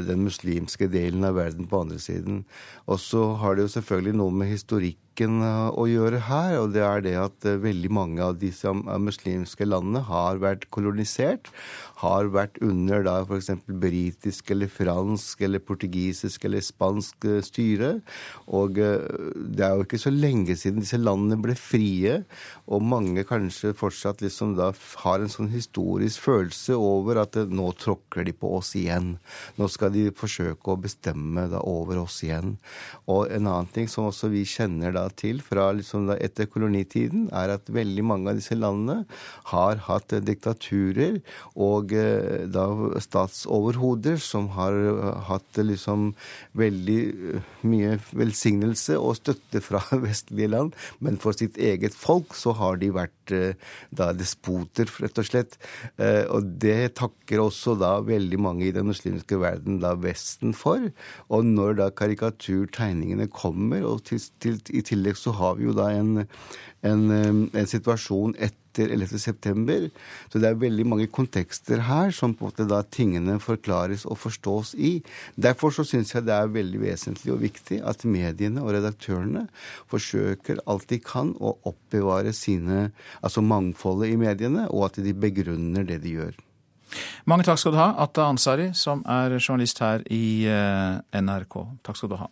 den 0.07 0.24
muslimske 0.26 0.88
delen 0.92 1.24
av 1.26 1.36
verden 1.38 1.68
på 1.70 1.80
andre 1.84 1.99
siden. 2.03 2.44
Og 2.86 3.01
så 3.03 3.32
har 3.40 3.57
det 3.57 3.66
jo 3.66 3.74
selvfølgelig 3.76 4.16
noe 4.20 4.34
med 4.34 4.53
historikk 4.53 5.01
å 5.24 5.86
gjøre 5.88 6.20
her, 6.28 6.58
og 6.60 6.74
det 6.74 6.82
er 6.84 7.04
det 7.04 7.14
at 7.20 7.48
veldig 7.62 7.90
mange 7.92 8.22
av 8.22 8.36
disse 8.40 8.68
muslimske 8.72 9.64
landene 9.64 10.04
har 10.04 10.42
vært 10.42 10.68
kolonisert 10.74 11.52
har 12.02 12.28
vært 12.32 12.58
under 12.64 13.04
da 13.06 13.14
f.eks. 13.24 13.48
britisk 13.66 14.50
eller 14.52 14.68
fransk 14.68 15.40
eller 15.46 15.62
portugisisk 15.64 16.44
eller 16.44 16.64
spansk 16.64 17.24
eh, 17.24 17.38
styre. 17.44 17.92
Og 18.52 18.80
eh, 18.82 19.06
det 19.36 19.64
er 19.64 19.78
jo 19.78 19.86
ikke 19.86 20.00
så 20.02 20.12
lenge 20.12 20.58
siden 20.60 20.82
disse 20.84 21.00
landene 21.00 21.40
ble 21.40 21.56
frie, 21.56 22.18
og 22.68 22.84
mange 22.84 23.24
kanskje 23.28 23.72
fortsatt 23.76 24.20
liksom 24.24 24.56
da 24.58 24.72
har 25.06 25.24
en 25.24 25.32
sånn 25.32 25.48
historisk 25.54 26.26
følelse 26.26 26.76
over 26.76 27.22
at 27.24 27.38
eh, 27.40 27.48
nå 27.48 27.70
tråkker 27.80 28.28
de 28.28 28.36
på 28.36 28.52
oss 28.58 28.74
igjen. 28.76 29.14
Nå 29.56 29.70
skal 29.72 29.94
de 29.96 30.10
forsøke 30.16 30.74
å 30.74 30.80
bestemme 30.80 31.46
da 31.52 31.64
over 31.64 32.02
oss 32.04 32.20
igjen. 32.26 32.58
Og 33.08 33.30
en 33.32 33.48
annen 33.48 33.72
ting 33.72 33.88
som 33.88 34.10
også 34.10 34.28
vi 34.34 34.44
kjenner 34.48 34.92
da 34.92 35.05
til 35.14 35.40
fra 35.44 35.68
liksom 35.76 36.11
etter 36.16 36.48
kolonitiden, 36.50 37.28
er 37.34 37.54
at 37.57 37.70
veldig 37.72 38.04
mange 38.07 38.30
av 38.30 38.40
disse 38.40 38.57
landene 38.57 39.04
har 39.52 39.80
hatt 39.86 40.14
diktaturer 40.26 41.20
og 41.54 41.92
eh, 41.96 42.46
da 42.52 42.66
statsoverhoder 43.02 44.18
som 44.22 44.50
har 44.57 44.76
eh, 44.76 45.20
hatt 45.28 45.61
liksom 45.61 46.11
veldig 46.59 46.98
eh, 47.34 47.52
mye 47.66 47.96
velsignelse 48.16 48.98
og 49.00 49.18
støtte 49.20 49.62
fra 49.64 49.82
vestlige 50.07 50.52
land, 50.52 50.74
men 51.00 51.20
for 51.22 51.36
sitt 51.36 51.59
eget 51.59 51.96
folk 51.96 52.36
så 52.36 52.54
har 52.57 52.80
de 52.82 52.92
vært 52.94 53.12
da 53.26 54.12
despoter, 54.14 54.86
rett 55.02 55.18
og 55.18 55.26
slett. 55.26 55.57
Og 56.30 56.44
det 56.62 56.94
takker 57.00 57.40
også 57.42 57.74
da 57.80 57.96
veldig 58.07 58.38
mange 58.38 58.68
i 58.68 58.74
den 58.74 58.86
muslimske 58.86 59.38
verden 59.40 59.80
da 59.82 59.96
Vesten 59.98 60.54
for. 60.54 60.84
Og 61.32 61.46
når 61.46 61.78
da 61.80 61.88
karikaturtegningene 61.90 63.26
kommer, 63.32 63.82
og 63.88 64.04
til, 64.07 64.22
til, 64.42 64.61
i 64.70 64.82
tillegg 64.86 64.95
så 65.16 65.34
har 65.36 65.59
vi 65.59 65.66
jo 65.68 65.74
da 65.76 65.90
en, 65.94 66.24
en, 66.86 67.11
en 67.53 67.68
situasjon 67.68 68.36
etter 68.38 68.92
11.9. 68.92 69.90
Så 70.32 70.40
det 70.40 70.49
er 70.51 70.59
veldig 70.61 70.86
mange 70.88 71.09
kontekster 71.12 71.80
her 71.88 72.12
som 72.14 72.34
på 72.36 72.44
en 72.44 72.51
måte 72.51 72.68
da 72.68 72.82
tingene 72.82 73.38
forklares 73.40 74.07
og 74.07 74.18
forstås 74.20 74.74
i. 74.76 75.01
Derfor 75.36 75.72
så 75.74 75.86
syns 75.88 76.14
jeg 76.14 76.26
det 76.26 76.36
er 76.36 76.53
veldig 76.53 76.82
vesentlig 76.84 77.34
og 77.34 77.42
viktig 77.44 77.80
at 77.84 78.05
mediene 78.05 78.64
og 78.64 78.74
redaktørene 78.76 79.47
forsøker 79.90 80.61
alt 80.66 80.88
de 80.92 81.01
kan 81.01 81.34
å 81.40 81.57
oppbevare 81.68 82.34
sine, 82.36 82.90
altså 83.22 83.44
mangfoldet 83.44 84.12
i 84.12 84.20
mediene, 84.20 84.68
og 84.70 84.90
at 84.90 85.01
de 85.05 85.14
begrunner 85.16 85.86
det 85.86 86.03
de 86.05 86.18
gjør. 86.18 86.36
Mange 87.26 87.47
takk 87.47 87.59
skal 87.59 87.74
du 87.74 87.80
ha, 87.80 87.90
Atta 88.05 88.28
Ansari, 88.30 88.70
som 88.74 89.03
er 89.11 89.38
journalist 89.40 89.80
her 89.82 90.05
i 90.12 90.47
eh, 90.47 90.99
NRK. 91.18 91.57
Takk 91.86 91.99
skal 91.99 92.12
du 92.12 92.20
ha. 92.20 92.28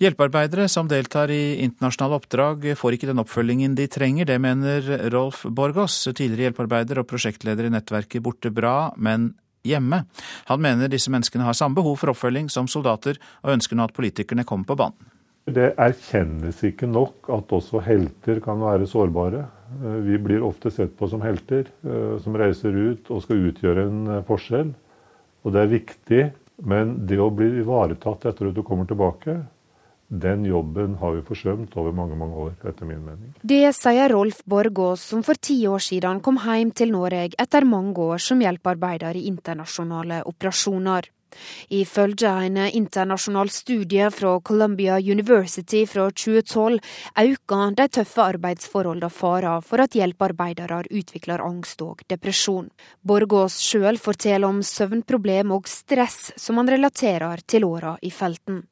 Hjelpearbeidere 0.00 0.64
som 0.72 0.86
deltar 0.88 1.28
i 1.28 1.60
internasjonale 1.60 2.16
oppdrag 2.16 2.62
får 2.80 2.94
ikke 2.96 3.08
den 3.10 3.20
oppfølgingen 3.20 3.74
de 3.76 3.84
trenger. 3.84 4.24
Det 4.30 4.38
mener 4.40 4.86
Rolf 5.12 5.42
Borgås, 5.44 5.98
tidligere 6.08 6.48
hjelpearbeider 6.48 7.02
og 7.02 7.08
prosjektleder 7.10 7.68
i 7.68 7.72
nettverket 7.74 8.24
Borte 8.24 8.48
bra, 8.48 8.94
men 8.96 9.34
hjemme. 9.60 10.06
Han 10.48 10.64
mener 10.64 10.88
disse 10.88 11.12
menneskene 11.12 11.44
har 11.44 11.58
samme 11.58 11.76
behov 11.76 11.98
for 12.00 12.14
oppfølging 12.14 12.48
som 12.48 12.64
soldater, 12.64 13.20
og 13.44 13.52
ønsker 13.58 13.76
nå 13.76 13.90
at 13.90 13.96
politikerne 13.98 14.46
kommer 14.48 14.70
på 14.72 14.78
banen. 14.80 15.12
Det 15.44 15.74
erkjennes 15.76 16.64
ikke 16.64 16.88
nok 16.88 17.28
at 17.36 17.52
også 17.60 17.84
helter 17.84 18.40
kan 18.40 18.64
være 18.64 18.88
sårbare. 18.88 19.44
Vi 20.08 20.16
blir 20.16 20.48
ofte 20.48 20.72
sett 20.72 20.96
på 20.96 21.12
som 21.12 21.20
helter, 21.20 21.68
eh, 21.84 22.16
som 22.24 22.40
reiser 22.40 22.72
ut 22.72 23.12
og 23.12 23.20
skal 23.28 23.48
utgjøre 23.52 23.84
en 23.84 24.02
eh, 24.16 24.24
forskjell. 24.24 24.72
Og 25.44 25.52
det 25.52 25.60
er 25.60 25.72
viktig, 25.76 26.26
men 26.64 27.00
det 27.04 27.20
å 27.20 27.32
bli 27.34 27.52
ivaretatt 27.60 28.30
etter 28.32 28.48
at 28.48 28.56
du 28.56 28.64
kommer 28.64 28.88
tilbake, 28.88 29.42
den 30.10 30.44
jobben 30.44 30.96
har 30.98 31.12
vi 31.14 31.22
forsømt 31.22 31.76
over 31.78 31.94
mange 31.94 32.16
mange 32.18 32.34
år, 32.34 32.54
etter 32.66 32.86
min 32.86 33.04
mening. 33.04 33.30
Det 33.42 33.62
sier 33.76 34.10
Rolf 34.10 34.40
Borgås, 34.44 35.04
som 35.12 35.22
for 35.22 35.38
ti 35.38 35.62
år 35.70 35.78
siden 35.86 36.18
kom 36.20 36.40
hjem 36.42 36.72
til 36.74 36.90
Norge 36.90 37.30
etter 37.38 37.64
mange 37.64 37.94
år 38.02 38.18
som 38.18 38.42
hjelpearbeider 38.42 39.16
i 39.16 39.28
internasjonale 39.30 40.24
operasjoner. 40.26 41.06
Ifølge 41.70 42.30
en 42.46 42.56
internasjonal 42.56 43.52
studie 43.54 44.08
fra 44.10 44.32
Columbia 44.40 44.96
University 44.98 45.84
fra 45.86 46.08
2012 46.10 46.80
øker 47.22 47.76
de 47.78 47.86
tøffe 47.88 48.24
arbeidsforholdene 48.32 49.12
faren 49.14 49.62
for 49.62 49.84
at 49.84 49.94
hjelpearbeidere 49.94 50.82
utvikler 50.90 51.44
angst 51.46 51.86
og 51.86 52.02
depresjon. 52.10 52.66
Borgås 53.06 53.60
sjøl 53.62 54.02
forteller 54.02 54.50
om 54.50 54.58
søvnproblem 54.62 55.54
og 55.54 55.70
stress 55.70 56.32
som 56.36 56.58
han 56.58 56.74
relaterer 56.74 57.46
til 57.46 57.70
åra 57.70 57.94
i 58.02 58.10
felten. 58.10 58.64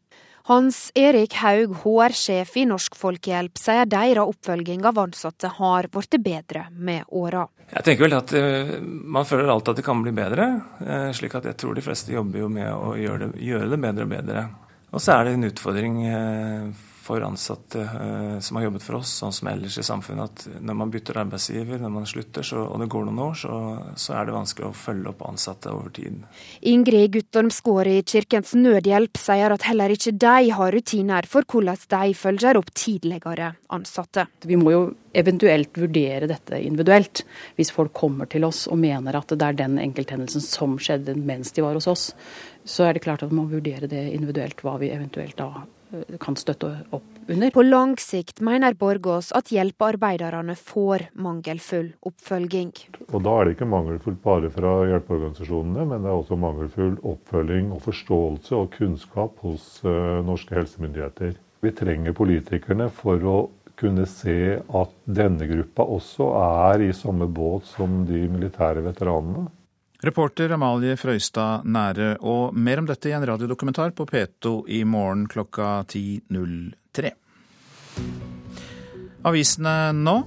Hans 0.49 0.92
Erik 0.96 1.34
Haug, 1.42 1.74
HR-sjef 1.82 2.55
i 2.57 2.62
Norsk 2.64 2.94
Folkehjelp, 2.96 3.59
sier 3.61 3.84
deres 3.84 4.22
oppfølging 4.22 4.86
av 4.88 4.96
ansatte 5.03 5.51
har 5.59 5.90
blitt 5.92 6.16
bedre 6.24 6.62
med 6.72 7.05
åra. 7.12 7.42
Jeg 7.68 7.84
tenker 7.84 8.07
vel 8.07 8.16
at 8.16 8.32
uh, 8.32 8.70
Man 8.80 9.28
føler 9.28 9.53
alltid 9.53 9.74
at 9.74 9.82
det 9.82 9.84
kan 9.84 10.01
bli 10.01 10.14
bedre. 10.16 10.46
Uh, 10.80 11.11
slik 11.12 11.36
at 11.36 11.51
jeg 11.51 11.59
tror 11.61 11.76
de 11.76 11.84
fleste 11.84 12.14
jobber 12.14 12.40
jo 12.40 12.49
med 12.49 12.70
å 12.72 12.94
gjøre 12.96 13.28
det, 13.28 13.42
gjøre 13.44 13.68
det 13.74 13.80
bedre 13.82 14.09
og 14.09 14.14
bedre. 14.14 14.46
Og 14.88 15.05
så 15.05 15.18
er 15.18 15.28
det 15.28 15.36
en 15.36 15.49
utfordring 15.51 16.01
uh, 16.09 16.88
for 17.09 17.24
ansatte 17.24 17.80
eh, 17.80 18.38
som 18.44 18.59
har 18.59 18.66
jobbet 18.68 18.84
for 18.84 18.98
oss, 19.00 19.14
sånn 19.22 19.34
som 19.34 19.48
ellers 19.50 19.78
i 19.80 19.86
samfunnet, 19.86 20.44
at 20.44 20.62
når 20.64 20.78
man 20.82 20.92
bytter 20.92 21.20
arbeidsgiver, 21.22 21.80
når 21.80 21.94
man 21.94 22.09
slutter, 22.09 22.44
så, 22.44 22.64
og 22.68 22.82
det 22.82 22.90
går 22.92 23.09
noen 23.09 23.22
år, 23.30 23.38
så, 23.40 23.59
så, 23.96 24.14
er 24.18 24.28
det 24.28 24.36
vanskelig 24.36 24.68
å 24.68 24.76
følge 24.76 25.12
opp 25.12 25.24
ansatte 25.28 25.72
over 25.72 25.92
tid. 25.96 26.20
Ingrid 26.68 27.14
Guttormsgård 27.16 27.90
i 27.90 28.02
Kirkens 28.09 28.54
Nødhjelp 28.59 29.20
sier 29.20 29.54
at 29.54 29.64
heller 29.68 29.94
ikke 29.94 30.14
de 30.20 30.52
har 30.59 30.74
rutiner 30.74 31.28
for 31.30 31.48
hvordan 31.48 31.80
de 31.94 32.14
følger 32.18 32.61
opp 32.61 32.72
tidligere 32.76 33.52
ansatte. 33.72 34.26
Vi 34.48 34.59
må 34.61 34.74
jo 34.74 34.82
eventuelt 35.18 35.78
vurdere 35.78 36.28
dette 36.30 36.61
individuelt, 36.61 37.24
hvis 37.56 37.72
folk 37.74 37.94
kommer 37.96 38.28
til 38.30 38.44
oss 38.48 38.66
og 38.68 38.80
mener 38.80 39.16
at 39.18 39.32
det 39.32 39.48
er 39.48 39.59
den 39.64 39.80
enkelthendelsen 39.82 40.44
som 40.44 40.76
skjedde 40.80 41.16
mens 41.16 41.54
de 41.56 41.64
var 41.64 41.78
hos 41.78 41.88
oss. 41.90 42.11
Så 42.68 42.84
er 42.84 42.94
det 42.94 43.06
klart 43.06 43.24
at 43.24 43.32
vi 43.32 43.40
må 43.40 43.48
vurdere 43.48 43.88
det 43.90 44.04
individuelt, 44.12 44.61
hva 44.62 44.76
vi 44.82 44.92
eventuelt 44.92 45.38
da 45.40 45.64
kan 46.20 46.36
støtte 46.36 46.70
opp 46.95 47.18
under. 47.28 47.51
På 47.51 47.62
lang 47.64 47.97
sikt 48.01 48.43
mener 48.45 48.76
Borgås 48.78 49.30
at 49.36 49.53
hjelpearbeiderne 49.53 50.57
får 50.57 51.09
mangelfull 51.18 51.93
oppfølging. 52.09 52.72
Og 53.12 53.22
Da 53.24 53.34
er 53.34 53.45
det 53.45 53.57
ikke 53.57 53.70
mangelfullt 53.72 54.22
bare 54.24 54.51
fra 54.53 54.74
hjelpeorganisasjonene, 54.93 55.86
men 55.89 56.05
det 56.05 56.12
er 56.12 56.20
også 56.22 56.41
mangelfull 56.41 56.97
oppfølging 57.03 57.72
og 57.76 57.84
forståelse 57.89 58.57
og 58.57 58.72
kunnskap 58.76 59.39
hos 59.45 59.78
uh, 59.84 60.20
norske 60.26 60.57
helsemyndigheter. 60.59 61.36
Vi 61.64 61.74
trenger 61.74 62.14
politikerne 62.14 62.89
for 62.95 63.24
å 63.26 63.39
kunne 63.78 64.07
se 64.11 64.59
at 64.59 64.95
denne 65.07 65.47
gruppa 65.47 65.86
også 65.86 66.32
er 66.41 66.89
i 66.89 66.95
samme 66.97 67.28
båt 67.30 67.68
som 67.70 68.03
de 68.09 68.24
militære 68.30 68.82
veteranene. 68.86 69.47
Reporter 69.99 70.53
Amalie 70.55 70.94
Frøystad 70.94 71.64
Nære, 71.66 72.12
og 72.22 72.55
mer 72.55 72.78
om 72.78 72.86
dette 72.86 73.11
i 73.11 73.14
en 73.16 73.24
radiodokumentar 73.26 73.90
på 73.99 74.07
P2 74.07 74.53
i 74.70 74.84
morgen 74.86 75.24
klokka 75.26 75.82
10.03. 75.90 77.11
Avisene 79.26 79.78
nå. 79.99 80.20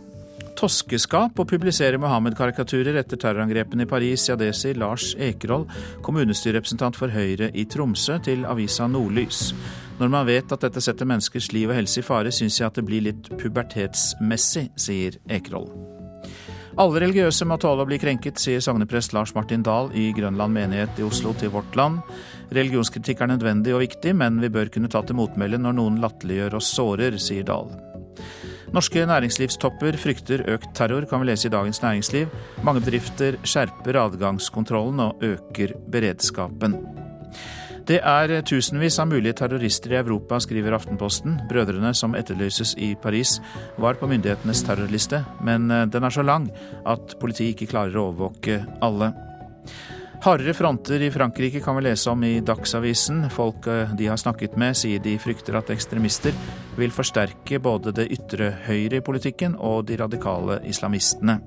Toskeskap 0.60 1.40
å 1.40 1.46
publisere 1.48 1.98
Mohammed-karikaturer 2.04 3.00
etter 3.00 3.18
terrorangrepene 3.18 3.88
i 3.88 3.90
Paris. 3.90 4.28
Ja, 4.28 4.36
det 4.38 4.52
sier 4.60 4.76
Lars 4.78 5.14
Ekerhold, 5.16 5.72
kommunestyrerepresentant 6.04 7.00
for 7.00 7.16
Høyre 7.16 7.50
i 7.56 7.64
Tromsø, 7.66 8.20
til 8.28 8.44
avisa 8.46 8.90
Nordlys. 8.92 9.54
Når 10.02 10.12
man 10.12 10.28
vet 10.28 10.52
at 10.52 10.68
dette 10.68 10.84
setter 10.84 11.08
menneskers 11.08 11.50
liv 11.56 11.72
og 11.72 11.80
helse 11.80 12.04
i 12.04 12.06
fare, 12.06 12.36
syns 12.36 12.60
jeg 12.60 12.68
at 12.68 12.78
det 12.78 12.86
blir 12.92 13.08
litt 13.08 13.32
pubertetsmessig, 13.40 14.68
sier 14.76 15.18
Ekerhold. 15.32 16.01
Alle 16.80 17.02
religiøse 17.04 17.44
må 17.50 17.58
tåle 17.60 17.84
å 17.84 17.88
bli 17.90 17.98
krenket, 18.00 18.40
sier 18.40 18.62
sogneprest 18.64 19.12
Lars 19.16 19.34
Martin 19.36 19.64
Dahl 19.66 19.90
i 19.98 20.12
Grønland 20.16 20.56
menighet 20.56 21.02
i 21.02 21.04
Oslo 21.04 21.34
til 21.36 21.52
Vårt 21.52 21.76
Land. 21.76 22.00
Religionskritikk 22.56 23.24
er 23.24 23.34
nødvendig 23.34 23.76
og 23.76 23.84
viktig, 23.84 24.14
men 24.16 24.40
vi 24.40 24.52
bør 24.54 24.72
kunne 24.72 24.92
ta 24.92 25.04
til 25.04 25.20
motmæle 25.20 25.60
når 25.60 25.76
noen 25.76 26.00
latterliggjør 26.04 26.56
og 26.60 26.64
sårer, 26.64 27.20
sier 27.20 27.48
Dahl. 27.48 27.74
Norske 28.72 29.04
næringslivstopper 29.04 30.00
frykter 30.00 30.46
økt 30.54 30.72
terror, 30.78 31.04
kan 31.10 31.20
vi 31.20 31.28
lese 31.28 31.50
i 31.50 31.52
Dagens 31.52 31.84
Næringsliv. 31.84 32.32
Mange 32.64 32.80
bedrifter 32.86 33.36
skjerper 33.44 34.00
adgangskontrollen 34.06 35.04
og 35.10 35.26
øker 35.28 35.76
beredskapen. 35.92 36.80
Det 37.92 37.98
er 38.08 38.32
tusenvis 38.48 39.02
av 39.04 39.10
mulige 39.12 39.36
terrorister 39.42 39.92
i 39.92 39.98
Europa, 40.00 40.38
skriver 40.40 40.78
Aftenposten. 40.78 41.34
Brødrene 41.50 41.90
som 41.98 42.14
etterlyses 42.16 42.72
i 42.80 42.94
Paris, 42.96 43.34
var 43.84 43.98
på 44.00 44.08
myndighetenes 44.08 44.62
terrorliste, 44.64 45.20
men 45.44 45.68
den 45.68 46.08
er 46.08 46.14
så 46.16 46.24
lang 46.24 46.46
at 46.88 47.18
politiet 47.20 47.58
ikke 47.58 47.74
klarer 47.74 47.98
å 48.00 48.06
overvåke 48.14 48.62
alle. 48.86 49.12
Hardere 50.24 50.56
fronter 50.56 51.04
i 51.04 51.12
Frankrike 51.12 51.60
kan 51.66 51.76
vi 51.76 51.84
lese 51.90 52.14
om 52.14 52.24
i 52.24 52.38
Dagsavisen. 52.48 53.26
Folk 53.34 53.68
de 54.00 54.08
har 54.08 54.22
snakket 54.22 54.56
med, 54.56 54.78
sier 54.80 55.04
de 55.04 55.18
frykter 55.20 55.60
at 55.60 55.74
ekstremister 55.76 56.38
vil 56.80 56.96
forsterke 56.96 57.60
både 57.60 57.92
det 57.98 58.08
ytre 58.16 58.54
høyre 58.70 59.02
i 59.02 59.04
politikken 59.04 59.60
og 59.60 59.90
de 59.92 60.00
radikale 60.00 60.62
islamistene. 60.64 61.42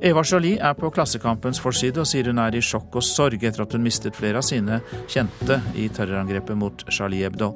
Eva 0.00 0.22
Jolie 0.22 0.60
er 0.62 0.76
på 0.78 0.90
Klassekampens 0.94 1.58
forside 1.58 1.98
og 2.02 2.06
sier 2.06 2.28
hun 2.30 2.38
er 2.38 2.54
i 2.54 2.62
sjokk 2.62 3.00
og 3.00 3.04
sorg 3.04 3.42
etter 3.42 3.64
at 3.64 3.72
hun 3.74 3.82
mistet 3.82 4.14
flere 4.14 4.38
av 4.38 4.46
sine 4.46 4.78
kjente 5.10 5.58
i 5.74 5.88
terrorangrepet 5.90 6.58
mot 6.58 6.84
Charlie 6.94 7.24
Hebdo. 7.26 7.54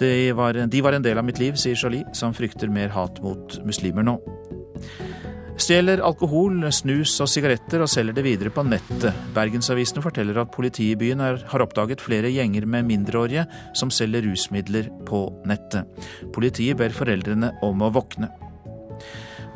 De 0.00 0.32
var, 0.36 0.56
de 0.56 0.80
var 0.84 0.96
en 0.96 1.04
del 1.04 1.20
av 1.20 1.26
mitt 1.26 1.40
liv, 1.40 1.58
sier 1.60 1.76
Jolie, 1.76 2.06
som 2.16 2.32
frykter 2.36 2.72
mer 2.72 2.94
hat 2.96 3.20
mot 3.24 3.58
muslimer 3.68 4.06
nå. 4.08 4.16
Stjeler 5.56 6.02
alkohol, 6.04 6.66
snus 6.72 7.14
og 7.24 7.30
sigaretter 7.32 7.80
og 7.80 7.88
selger 7.88 8.16
det 8.16 8.26
videre 8.26 8.52
på 8.52 8.64
nettet. 8.64 9.08
Bergensavisene 9.36 10.04
forteller 10.04 10.42
at 10.42 10.52
politiet 10.52 10.96
i 10.96 11.00
byen 11.00 11.24
har 11.24 11.64
oppdaget 11.64 12.04
flere 12.04 12.32
gjenger 12.32 12.68
med 12.68 12.88
mindreårige 12.88 13.46
som 13.76 13.92
selger 13.92 14.24
rusmidler 14.28 14.90
på 15.08 15.26
nettet. 15.48 15.88
Politiet 16.36 16.76
ber 16.80 16.92
foreldrene 16.96 17.54
om 17.64 17.84
å 17.84 17.92
våkne. 17.96 18.28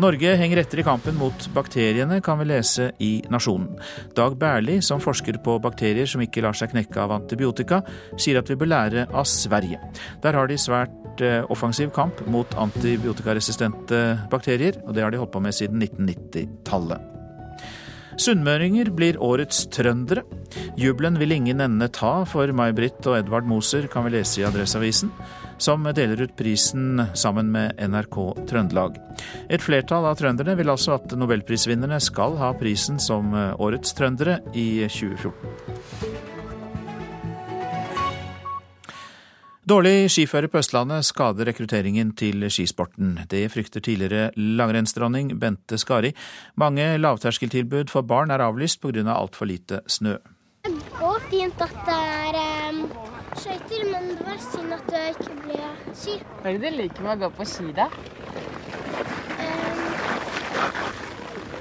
Norge 0.01 0.33
henger 0.41 0.63
etter 0.63 0.81
i 0.81 0.87
kampen 0.87 1.19
mot 1.21 1.49
bakteriene, 1.55 2.23
kan 2.25 2.41
vi 2.41 2.49
lese 2.49 2.91
i 3.05 3.11
Nasjonen. 3.33 3.75
Dag 4.17 4.39
Berli, 4.41 4.79
som 4.83 5.03
forsker 5.03 5.41
på 5.45 5.59
bakterier 5.63 6.09
som 6.09 6.25
ikke 6.25 6.45
lar 6.45 6.57
seg 6.57 6.73
knekke 6.73 7.03
av 7.03 7.13
antibiotika, 7.21 7.83
sier 8.17 8.41
at 8.41 8.49
vi 8.49 8.59
bør 8.61 8.73
lære 8.73 9.07
av 9.13 9.29
Sverige. 9.29 9.79
Der 10.25 10.39
har 10.39 10.49
de 10.49 10.59
svært 10.61 10.97
Eh, 11.21 11.45
offensiv 11.53 11.91
kamp 11.93 12.21
mot 12.27 12.55
antibiotikaresistente 12.57 14.19
bakterier, 14.33 14.79
og 14.87 14.95
det 14.95 15.03
har 15.05 15.13
de 15.13 15.21
holdt 15.21 15.35
på 15.35 15.43
med 15.45 15.57
siden 15.57 15.83
1990-tallet. 15.83 17.09
Sunnmøringer 18.21 18.91
blir 18.93 19.21
årets 19.23 19.67
trøndere. 19.73 20.25
Jubelen 20.81 21.19
vil 21.21 21.33
ingen 21.33 21.61
ende 21.65 21.89
ta 21.93 22.25
for 22.29 22.53
May-Britt 22.57 23.07
og 23.09 23.19
Edvard 23.21 23.49
Moser, 23.49 23.89
kan 23.89 24.05
vi 24.07 24.17
lese 24.17 24.43
i 24.43 24.47
Adresseavisen, 24.49 25.13
som 25.61 25.85
deler 25.95 26.25
ut 26.25 26.37
prisen 26.39 27.05
sammen 27.15 27.53
med 27.53 27.77
NRK 27.79 28.19
Trøndelag. 28.49 28.97
Et 29.53 29.63
flertall 29.63 30.09
av 30.09 30.17
trønderne 30.21 30.57
vil 30.59 30.73
altså 30.73 30.97
at 30.97 31.13
nobelprisvinnerne 31.15 32.01
skal 32.03 32.39
ha 32.41 32.55
prisen 32.59 32.99
som 33.03 33.35
årets 33.37 33.95
trøndere 33.97 34.41
i 34.57 34.87
2014. 34.89 36.29
Dårlig 39.71 40.09
skiføre 40.11 40.49
på 40.51 40.59
Østlandet 40.59 41.05
skader 41.07 41.47
rekrutteringen 41.47 42.09
til 42.19 42.43
skisporten. 42.51 43.13
Det 43.31 43.45
frykter 43.53 43.85
tidligere 43.85 44.33
langrennsdronning 44.35 45.37
Bente 45.39 45.79
Skari. 45.79 46.11
Mange 46.59 46.97
lavterskeltilbud 46.99 47.93
for 47.93 48.03
barn 48.03 48.35
er 48.35 48.43
avlyst 48.43 48.81
pga. 48.83 49.05
Av 49.05 49.29
altfor 49.29 49.47
lite 49.47 49.83
snø. 49.87 50.17
Det 50.65 50.75
går 50.99 51.23
fint 51.31 51.63
at 51.63 51.77
det 51.87 52.01
er 52.01 52.41
um, 52.73 52.83
skøyter, 53.39 53.85
men 53.93 54.09
det 54.17 54.27
var 54.27 54.41
synd 54.45 54.75
at 54.77 54.89
det 54.91 55.03
ikke 55.15 55.37
ble 55.45 55.61
ski. 55.95 56.17
Hva 56.41 56.51
er 56.51 56.59
det 56.59 56.73
du 56.73 56.79
liker 56.81 57.07
med 57.07 57.13
å 57.15 57.21
gå 57.25 57.31
på 57.39 57.47
ski, 57.49 57.69
da? 57.77 57.87
Um, 59.41 59.85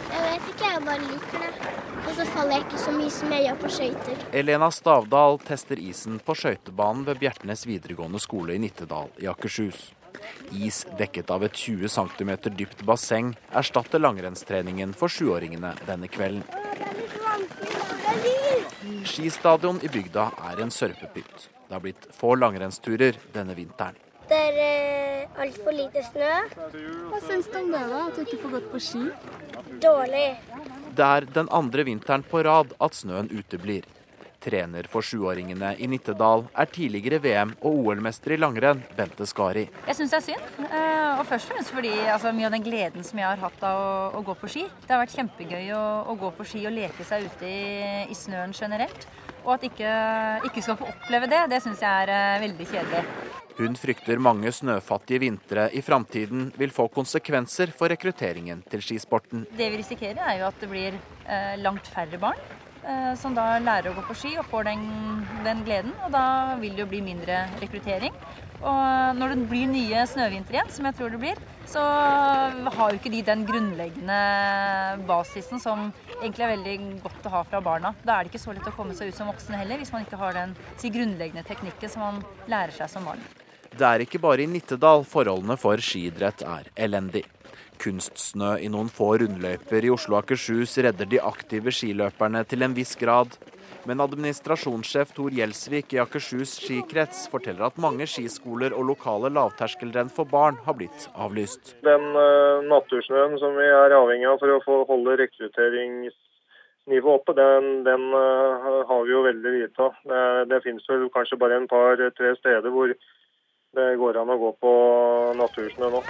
jeg 0.09 0.23
vet 0.25 0.49
ikke, 0.53 0.71
jeg 0.71 0.85
bare 0.87 1.03
liker 1.03 1.45
det. 1.45 1.51
Og 1.99 2.15
så 2.17 2.25
faller 2.31 2.55
jeg 2.55 2.65
ikke 2.65 2.81
så 2.81 2.91
mye 2.95 3.13
som 3.13 3.33
jeg 3.35 3.45
gjør 3.45 3.57
på 3.61 3.71
skøyter. 3.75 4.25
Elena 4.41 4.69
Stavdal 4.73 5.39
tester 5.45 5.81
isen 5.83 6.17
på 6.25 6.35
skøytebanen 6.41 7.05
ved 7.05 7.19
Bjertnæs 7.21 7.65
videregående 7.69 8.21
skole 8.23 8.55
i 8.55 8.61
Nittedal 8.63 9.11
i 9.21 9.29
Akershus. 9.29 9.91
Is 10.55 10.81
dekket 10.97 11.29
av 11.31 11.45
et 11.45 11.53
20 11.55 11.91
cm 11.93 12.31
dypt 12.57 12.81
basseng 12.87 13.35
erstatter 13.55 14.01
langrennstreningen 14.01 14.95
for 14.97 15.11
sjuåringene 15.11 15.75
denne 15.85 16.09
kvelden. 16.11 16.43
Skistadion 19.05 19.79
i 19.85 19.91
bygda 19.91 20.31
er 20.49 20.65
en 20.65 20.73
sørpepytt. 20.73 21.49
Det 21.69 21.75
har 21.77 21.81
blitt 21.83 22.07
få 22.17 22.33
langrennsturer 22.33 23.17
denne 23.29 23.53
vinteren. 23.53 23.93
Det 24.29 24.37
er 24.37 24.55
eh, 24.63 25.41
altfor 25.41 25.73
lite 25.73 26.01
snø. 26.07 26.31
Hva 27.11 27.19
syns 27.21 27.45
du 27.45 27.59
om 27.59 27.69
det, 27.69 27.83
da? 27.91 27.99
At 28.07 28.17
du 28.17 28.23
ikke 28.25 28.39
får 28.41 28.55
gått 28.55 28.71
på 28.71 28.81
ski? 28.81 29.03
Dårlig. 29.83 30.25
Det 30.97 31.05
er 31.05 31.29
den 31.37 31.51
andre 31.53 31.85
vinteren 31.85 32.25
på 32.25 32.41
rad 32.45 32.73
at 32.81 32.97
snøen 32.97 33.29
uteblir. 33.29 33.85
Trener 34.41 34.89
for 34.89 35.05
sjuåringene 35.05 35.75
i 35.77 35.87
Nittedal 35.91 36.47
er 36.57 36.73
tidligere 36.73 37.21
VM- 37.21 37.55
og 37.59 37.81
OL-mester 37.83 38.33
i 38.33 38.41
langrenn, 38.41 38.81
Bente 38.97 39.29
Skari. 39.29 39.67
Jeg 39.85 39.97
syns 39.99 40.15
det 40.15 40.21
er 40.23 40.27
synd, 40.31 40.65
eh, 40.71 41.19
og 41.19 41.25
først 41.29 41.51
og 41.51 41.53
fremst 41.53 41.73
fordi 41.75 41.91
altså, 42.07 42.33
mye 42.33 42.49
av 42.49 42.57
den 42.57 42.65
gleden 42.65 43.05
som 43.05 43.21
jeg 43.21 43.29
har 43.29 43.41
hatt 43.45 43.65
av 43.69 43.81
å, 43.85 43.95
å 44.17 44.25
gå 44.25 44.39
på 44.41 44.49
ski. 44.49 44.65
Det 44.87 44.95
har 44.95 45.03
vært 45.03 45.17
kjempegøy 45.19 45.73
å, 45.77 45.83
å, 46.09 46.17
gå 46.17 46.33
på 46.37 46.49
ski 46.49 46.65
og 46.65 46.77
leke 46.81 47.05
seg 47.05 47.29
ute 47.29 47.45
i, 47.45 48.05
i 48.09 48.17
snøen 48.17 48.57
generelt. 48.57 49.05
Og 49.45 49.55
at 49.55 49.67
ikke, 49.69 49.91
ikke 50.49 50.63
skal 50.65 50.79
få 50.79 50.89
oppleve 50.91 51.29
det, 51.31 51.43
det 51.51 51.61
syns 51.63 51.83
jeg 51.83 52.07
er 52.07 52.13
uh, 52.13 52.43
veldig 52.43 52.69
kjedelig. 52.69 53.03
Hun 53.59 53.75
frykter 53.75 54.21
mange 54.23 54.51
snøfattige 54.55 55.19
vintre 55.25 55.67
i 55.75 55.81
framtiden 55.83 56.47
vil 56.55 56.71
få 56.71 56.87
konsekvenser 56.93 57.73
for 57.75 57.91
rekrutteringen 57.91 58.61
til 58.71 58.83
skisporten. 58.85 59.43
Det 59.51 59.67
vi 59.73 59.81
risikerer 59.81 60.21
er 60.23 60.39
jo 60.39 60.47
at 60.47 60.63
det 60.63 60.71
blir 60.71 60.95
uh, 61.27 61.55
langt 61.59 61.87
færre 61.91 62.21
barn 62.21 62.39
som 63.19 63.35
da 63.35 63.59
lærer 63.61 63.91
å 63.91 63.97
gå 63.97 64.03
på 64.07 64.15
ski 64.17 64.35
og 64.39 64.47
får 64.49 64.69
den, 64.69 64.85
den 65.45 65.63
gleden. 65.67 65.95
Og 66.05 66.13
da 66.15 66.55
vil 66.61 66.75
det 66.75 66.85
jo 66.85 66.91
bli 66.91 67.01
mindre 67.05 67.43
rekruttering. 67.61 68.15
Og 68.59 69.15
når 69.15 69.33
det 69.33 69.45
blir 69.47 69.69
nye 69.71 70.03
snøvintre 70.09 70.57
igjen, 70.57 70.71
som 70.73 70.87
jeg 70.89 70.97
tror 70.97 71.13
det 71.13 71.21
blir, 71.21 71.37
så 71.69 71.79
har 71.79 72.91
jo 72.91 72.97
ikke 72.97 73.11
de 73.13 73.21
den 73.23 73.45
grunnleggende 73.47 74.19
basisen 75.07 75.61
som 75.63 75.89
egentlig 76.17 76.43
er 76.43 76.53
veldig 76.57 76.75
godt 77.05 77.29
å 77.29 77.33
ha 77.37 77.43
fra 77.47 77.61
barna. 77.63 77.93
Da 78.03 78.17
er 78.17 78.25
det 78.25 78.33
ikke 78.33 78.43
så 78.43 78.55
lett 78.55 78.67
å 78.67 78.75
komme 78.75 78.97
seg 78.97 79.13
ut 79.13 79.19
som 79.19 79.31
voksen 79.31 79.55
heller, 79.55 79.79
hvis 79.79 79.93
man 79.95 80.03
ikke 80.03 80.19
har 80.19 80.35
den 80.35 80.55
si, 80.75 80.91
grunnleggende 80.91 81.45
teknikken 81.47 81.93
som 81.93 82.03
man 82.03 82.23
lærer 82.51 82.75
seg 82.75 82.91
som 82.91 83.07
barn. 83.07 83.23
Det 83.69 83.85
er 83.85 84.03
ikke 84.03 84.19
bare 84.19 84.43
i 84.43 84.49
Nittedal 84.49 85.05
forholdene 85.07 85.55
for 85.61 85.79
skiidrett 85.79 86.43
er 86.43 86.67
elendig. 86.75 87.23
Kunstsnø 87.79 88.57
i 88.59 88.67
noen 88.71 88.89
få 88.91 89.13
rundløyper 89.21 89.85
i 89.87 89.91
Oslo 89.93 90.17
og 90.17 90.25
Akershus 90.25 90.75
redder 90.83 91.07
de 91.09 91.21
aktive 91.23 91.71
skiløperne 91.73 92.43
til 92.49 92.65
en 92.65 92.75
viss 92.75 92.95
grad, 92.99 93.37
men 93.87 94.03
administrasjonssjef 94.03 95.13
Tor 95.15 95.33
Gjelsvik 95.35 95.95
i 95.95 96.01
Akershus 96.03 96.57
skikrets 96.59 97.27
forteller 97.31 97.69
at 97.69 97.79
mange 97.81 98.07
skiskoler 98.09 98.75
og 98.75 98.89
lokale 98.91 99.31
lavterskelrenn 99.33 100.11
for 100.13 100.27
barn 100.29 100.59
har 100.65 100.75
blitt 100.79 101.07
avlyst. 101.15 101.75
Den 101.87 102.09
uh, 102.15 102.65
natursnøen 102.67 103.37
som 103.41 103.55
vi 103.57 103.67
er 103.67 103.95
avhengig 103.95 104.27
av 104.29 104.41
for 104.43 104.55
å 104.55 104.63
få 104.65 104.81
holde 104.89 105.15
rekrutteringsnivået 105.23 107.15
oppe, 107.15 107.37
den, 107.39 107.69
den 107.87 108.09
uh, 108.11 108.83
har 108.89 109.07
vi 109.07 109.15
jo 109.15 109.23
veldig 109.29 109.55
lite 109.55 109.87
av. 109.87 110.03
Det, 110.11 110.25
det 110.51 110.63
finnes 110.67 110.91
vel 110.91 111.07
kanskje 111.15 111.39
bare 111.39 111.61
en 111.61 111.69
par-tre 111.71 112.35
steder 112.41 112.75
hvor 112.75 112.91
det 113.77 113.89
går 114.01 114.17
an 114.17 114.33
å 114.33 114.41
gå 114.41 114.51
på 114.59 114.75
natursnø 115.39 115.93
nå. 115.93 116.03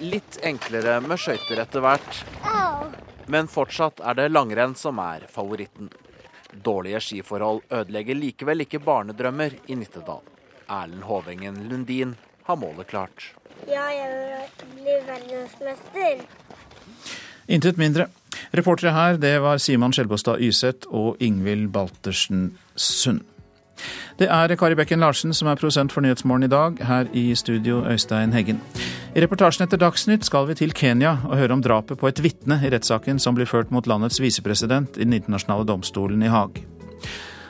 Litt 0.00 0.38
enklere 0.42 0.96
med 1.04 1.20
skøyter 1.20 1.60
etter 1.60 1.82
hvert. 1.84 2.20
Men 3.30 3.50
fortsatt 3.52 4.00
er 4.00 4.16
det 4.16 4.30
langrenn 4.32 4.72
som 4.78 4.98
er 5.02 5.26
favoritten. 5.30 5.90
Dårlige 6.50 7.02
skiforhold 7.04 7.60
ødelegger 7.68 8.16
likevel 8.18 8.64
ikke 8.64 8.80
barnedrømmer 8.82 9.54
i 9.68 9.76
Nittedal. 9.78 10.24
Erlend 10.70 11.04
Hovengen 11.04 11.60
Lundin 11.68 12.16
har 12.48 12.56
målet 12.58 12.88
klart. 12.90 13.28
Ja, 13.68 13.86
jeg 13.92 14.08
vil 14.16 14.80
bli 14.80 14.96
verdensmester. 15.06 16.24
Intet 17.50 17.78
mindre. 17.78 18.08
Reportere 18.56 18.94
her 18.94 19.20
det 19.20 19.36
var 19.44 19.60
Simon 19.62 19.92
Skjelbostad 19.94 20.40
Yseth 20.42 20.88
og 20.88 21.20
Ingvild 21.22 21.68
Baltersen 21.74 22.56
Sund. 22.74 23.20
Det 24.20 24.28
er 24.28 24.56
Kari 24.60 24.76
Bekken 24.76 25.00
Larsen 25.00 25.32
som 25.36 25.48
er 25.48 25.60
prosent 25.60 25.92
for 25.94 26.04
Nyhetsmorgen 26.04 26.44
i 26.44 26.50
dag. 26.52 26.80
Her 26.84 27.08
i 27.16 27.34
studio 27.38 27.80
Øystein 27.88 28.34
Heggen. 28.36 28.60
I 29.14 29.22
reportasjen 29.24 29.64
etter 29.64 29.80
Dagsnytt 29.80 30.26
skal 30.28 30.46
vi 30.50 30.58
til 30.58 30.74
Kenya 30.76 31.16
og 31.28 31.38
høre 31.40 31.56
om 31.56 31.62
drapet 31.64 31.98
på 31.98 32.08
et 32.10 32.20
vitne 32.22 32.60
i 32.60 32.70
rettssaken 32.70 33.18
som 33.22 33.34
blir 33.38 33.48
ført 33.48 33.72
mot 33.74 33.86
landets 33.88 34.20
visepresident 34.22 34.98
i 34.98 35.06
den 35.06 35.16
internasjonale 35.16 35.66
domstolen 35.66 36.22
i 36.22 36.30
Haag. 36.30 36.60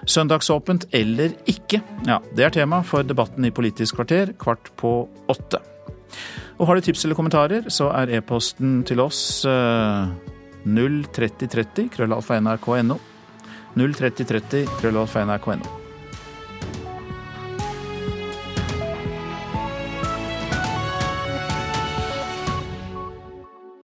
Søndagsåpent 0.08 0.86
eller 0.96 1.34
ikke? 1.50 1.82
Ja, 2.06 2.20
det 2.36 2.44
er 2.46 2.54
tema 2.54 2.82
for 2.86 3.02
debatten 3.04 3.44
i 3.44 3.52
Politisk 3.54 3.98
kvarter 3.98 4.32
kvart 4.40 4.72
på 4.80 5.08
åtte. 5.28 5.60
Og 6.60 6.66
har 6.68 6.76
du 6.76 6.84
tips 6.84 7.04
eller 7.04 7.16
kommentarer, 7.16 7.68
så 7.72 7.90
er 7.96 8.12
e-posten 8.18 8.82
til 8.88 9.00
oss 9.00 9.42
03030 10.64 11.88
krøllalfa 11.96 12.40
nrk.no. 12.40 12.96
03030 13.76 14.66
krøllalfa 14.80 15.24
nrk.no. 15.24 15.79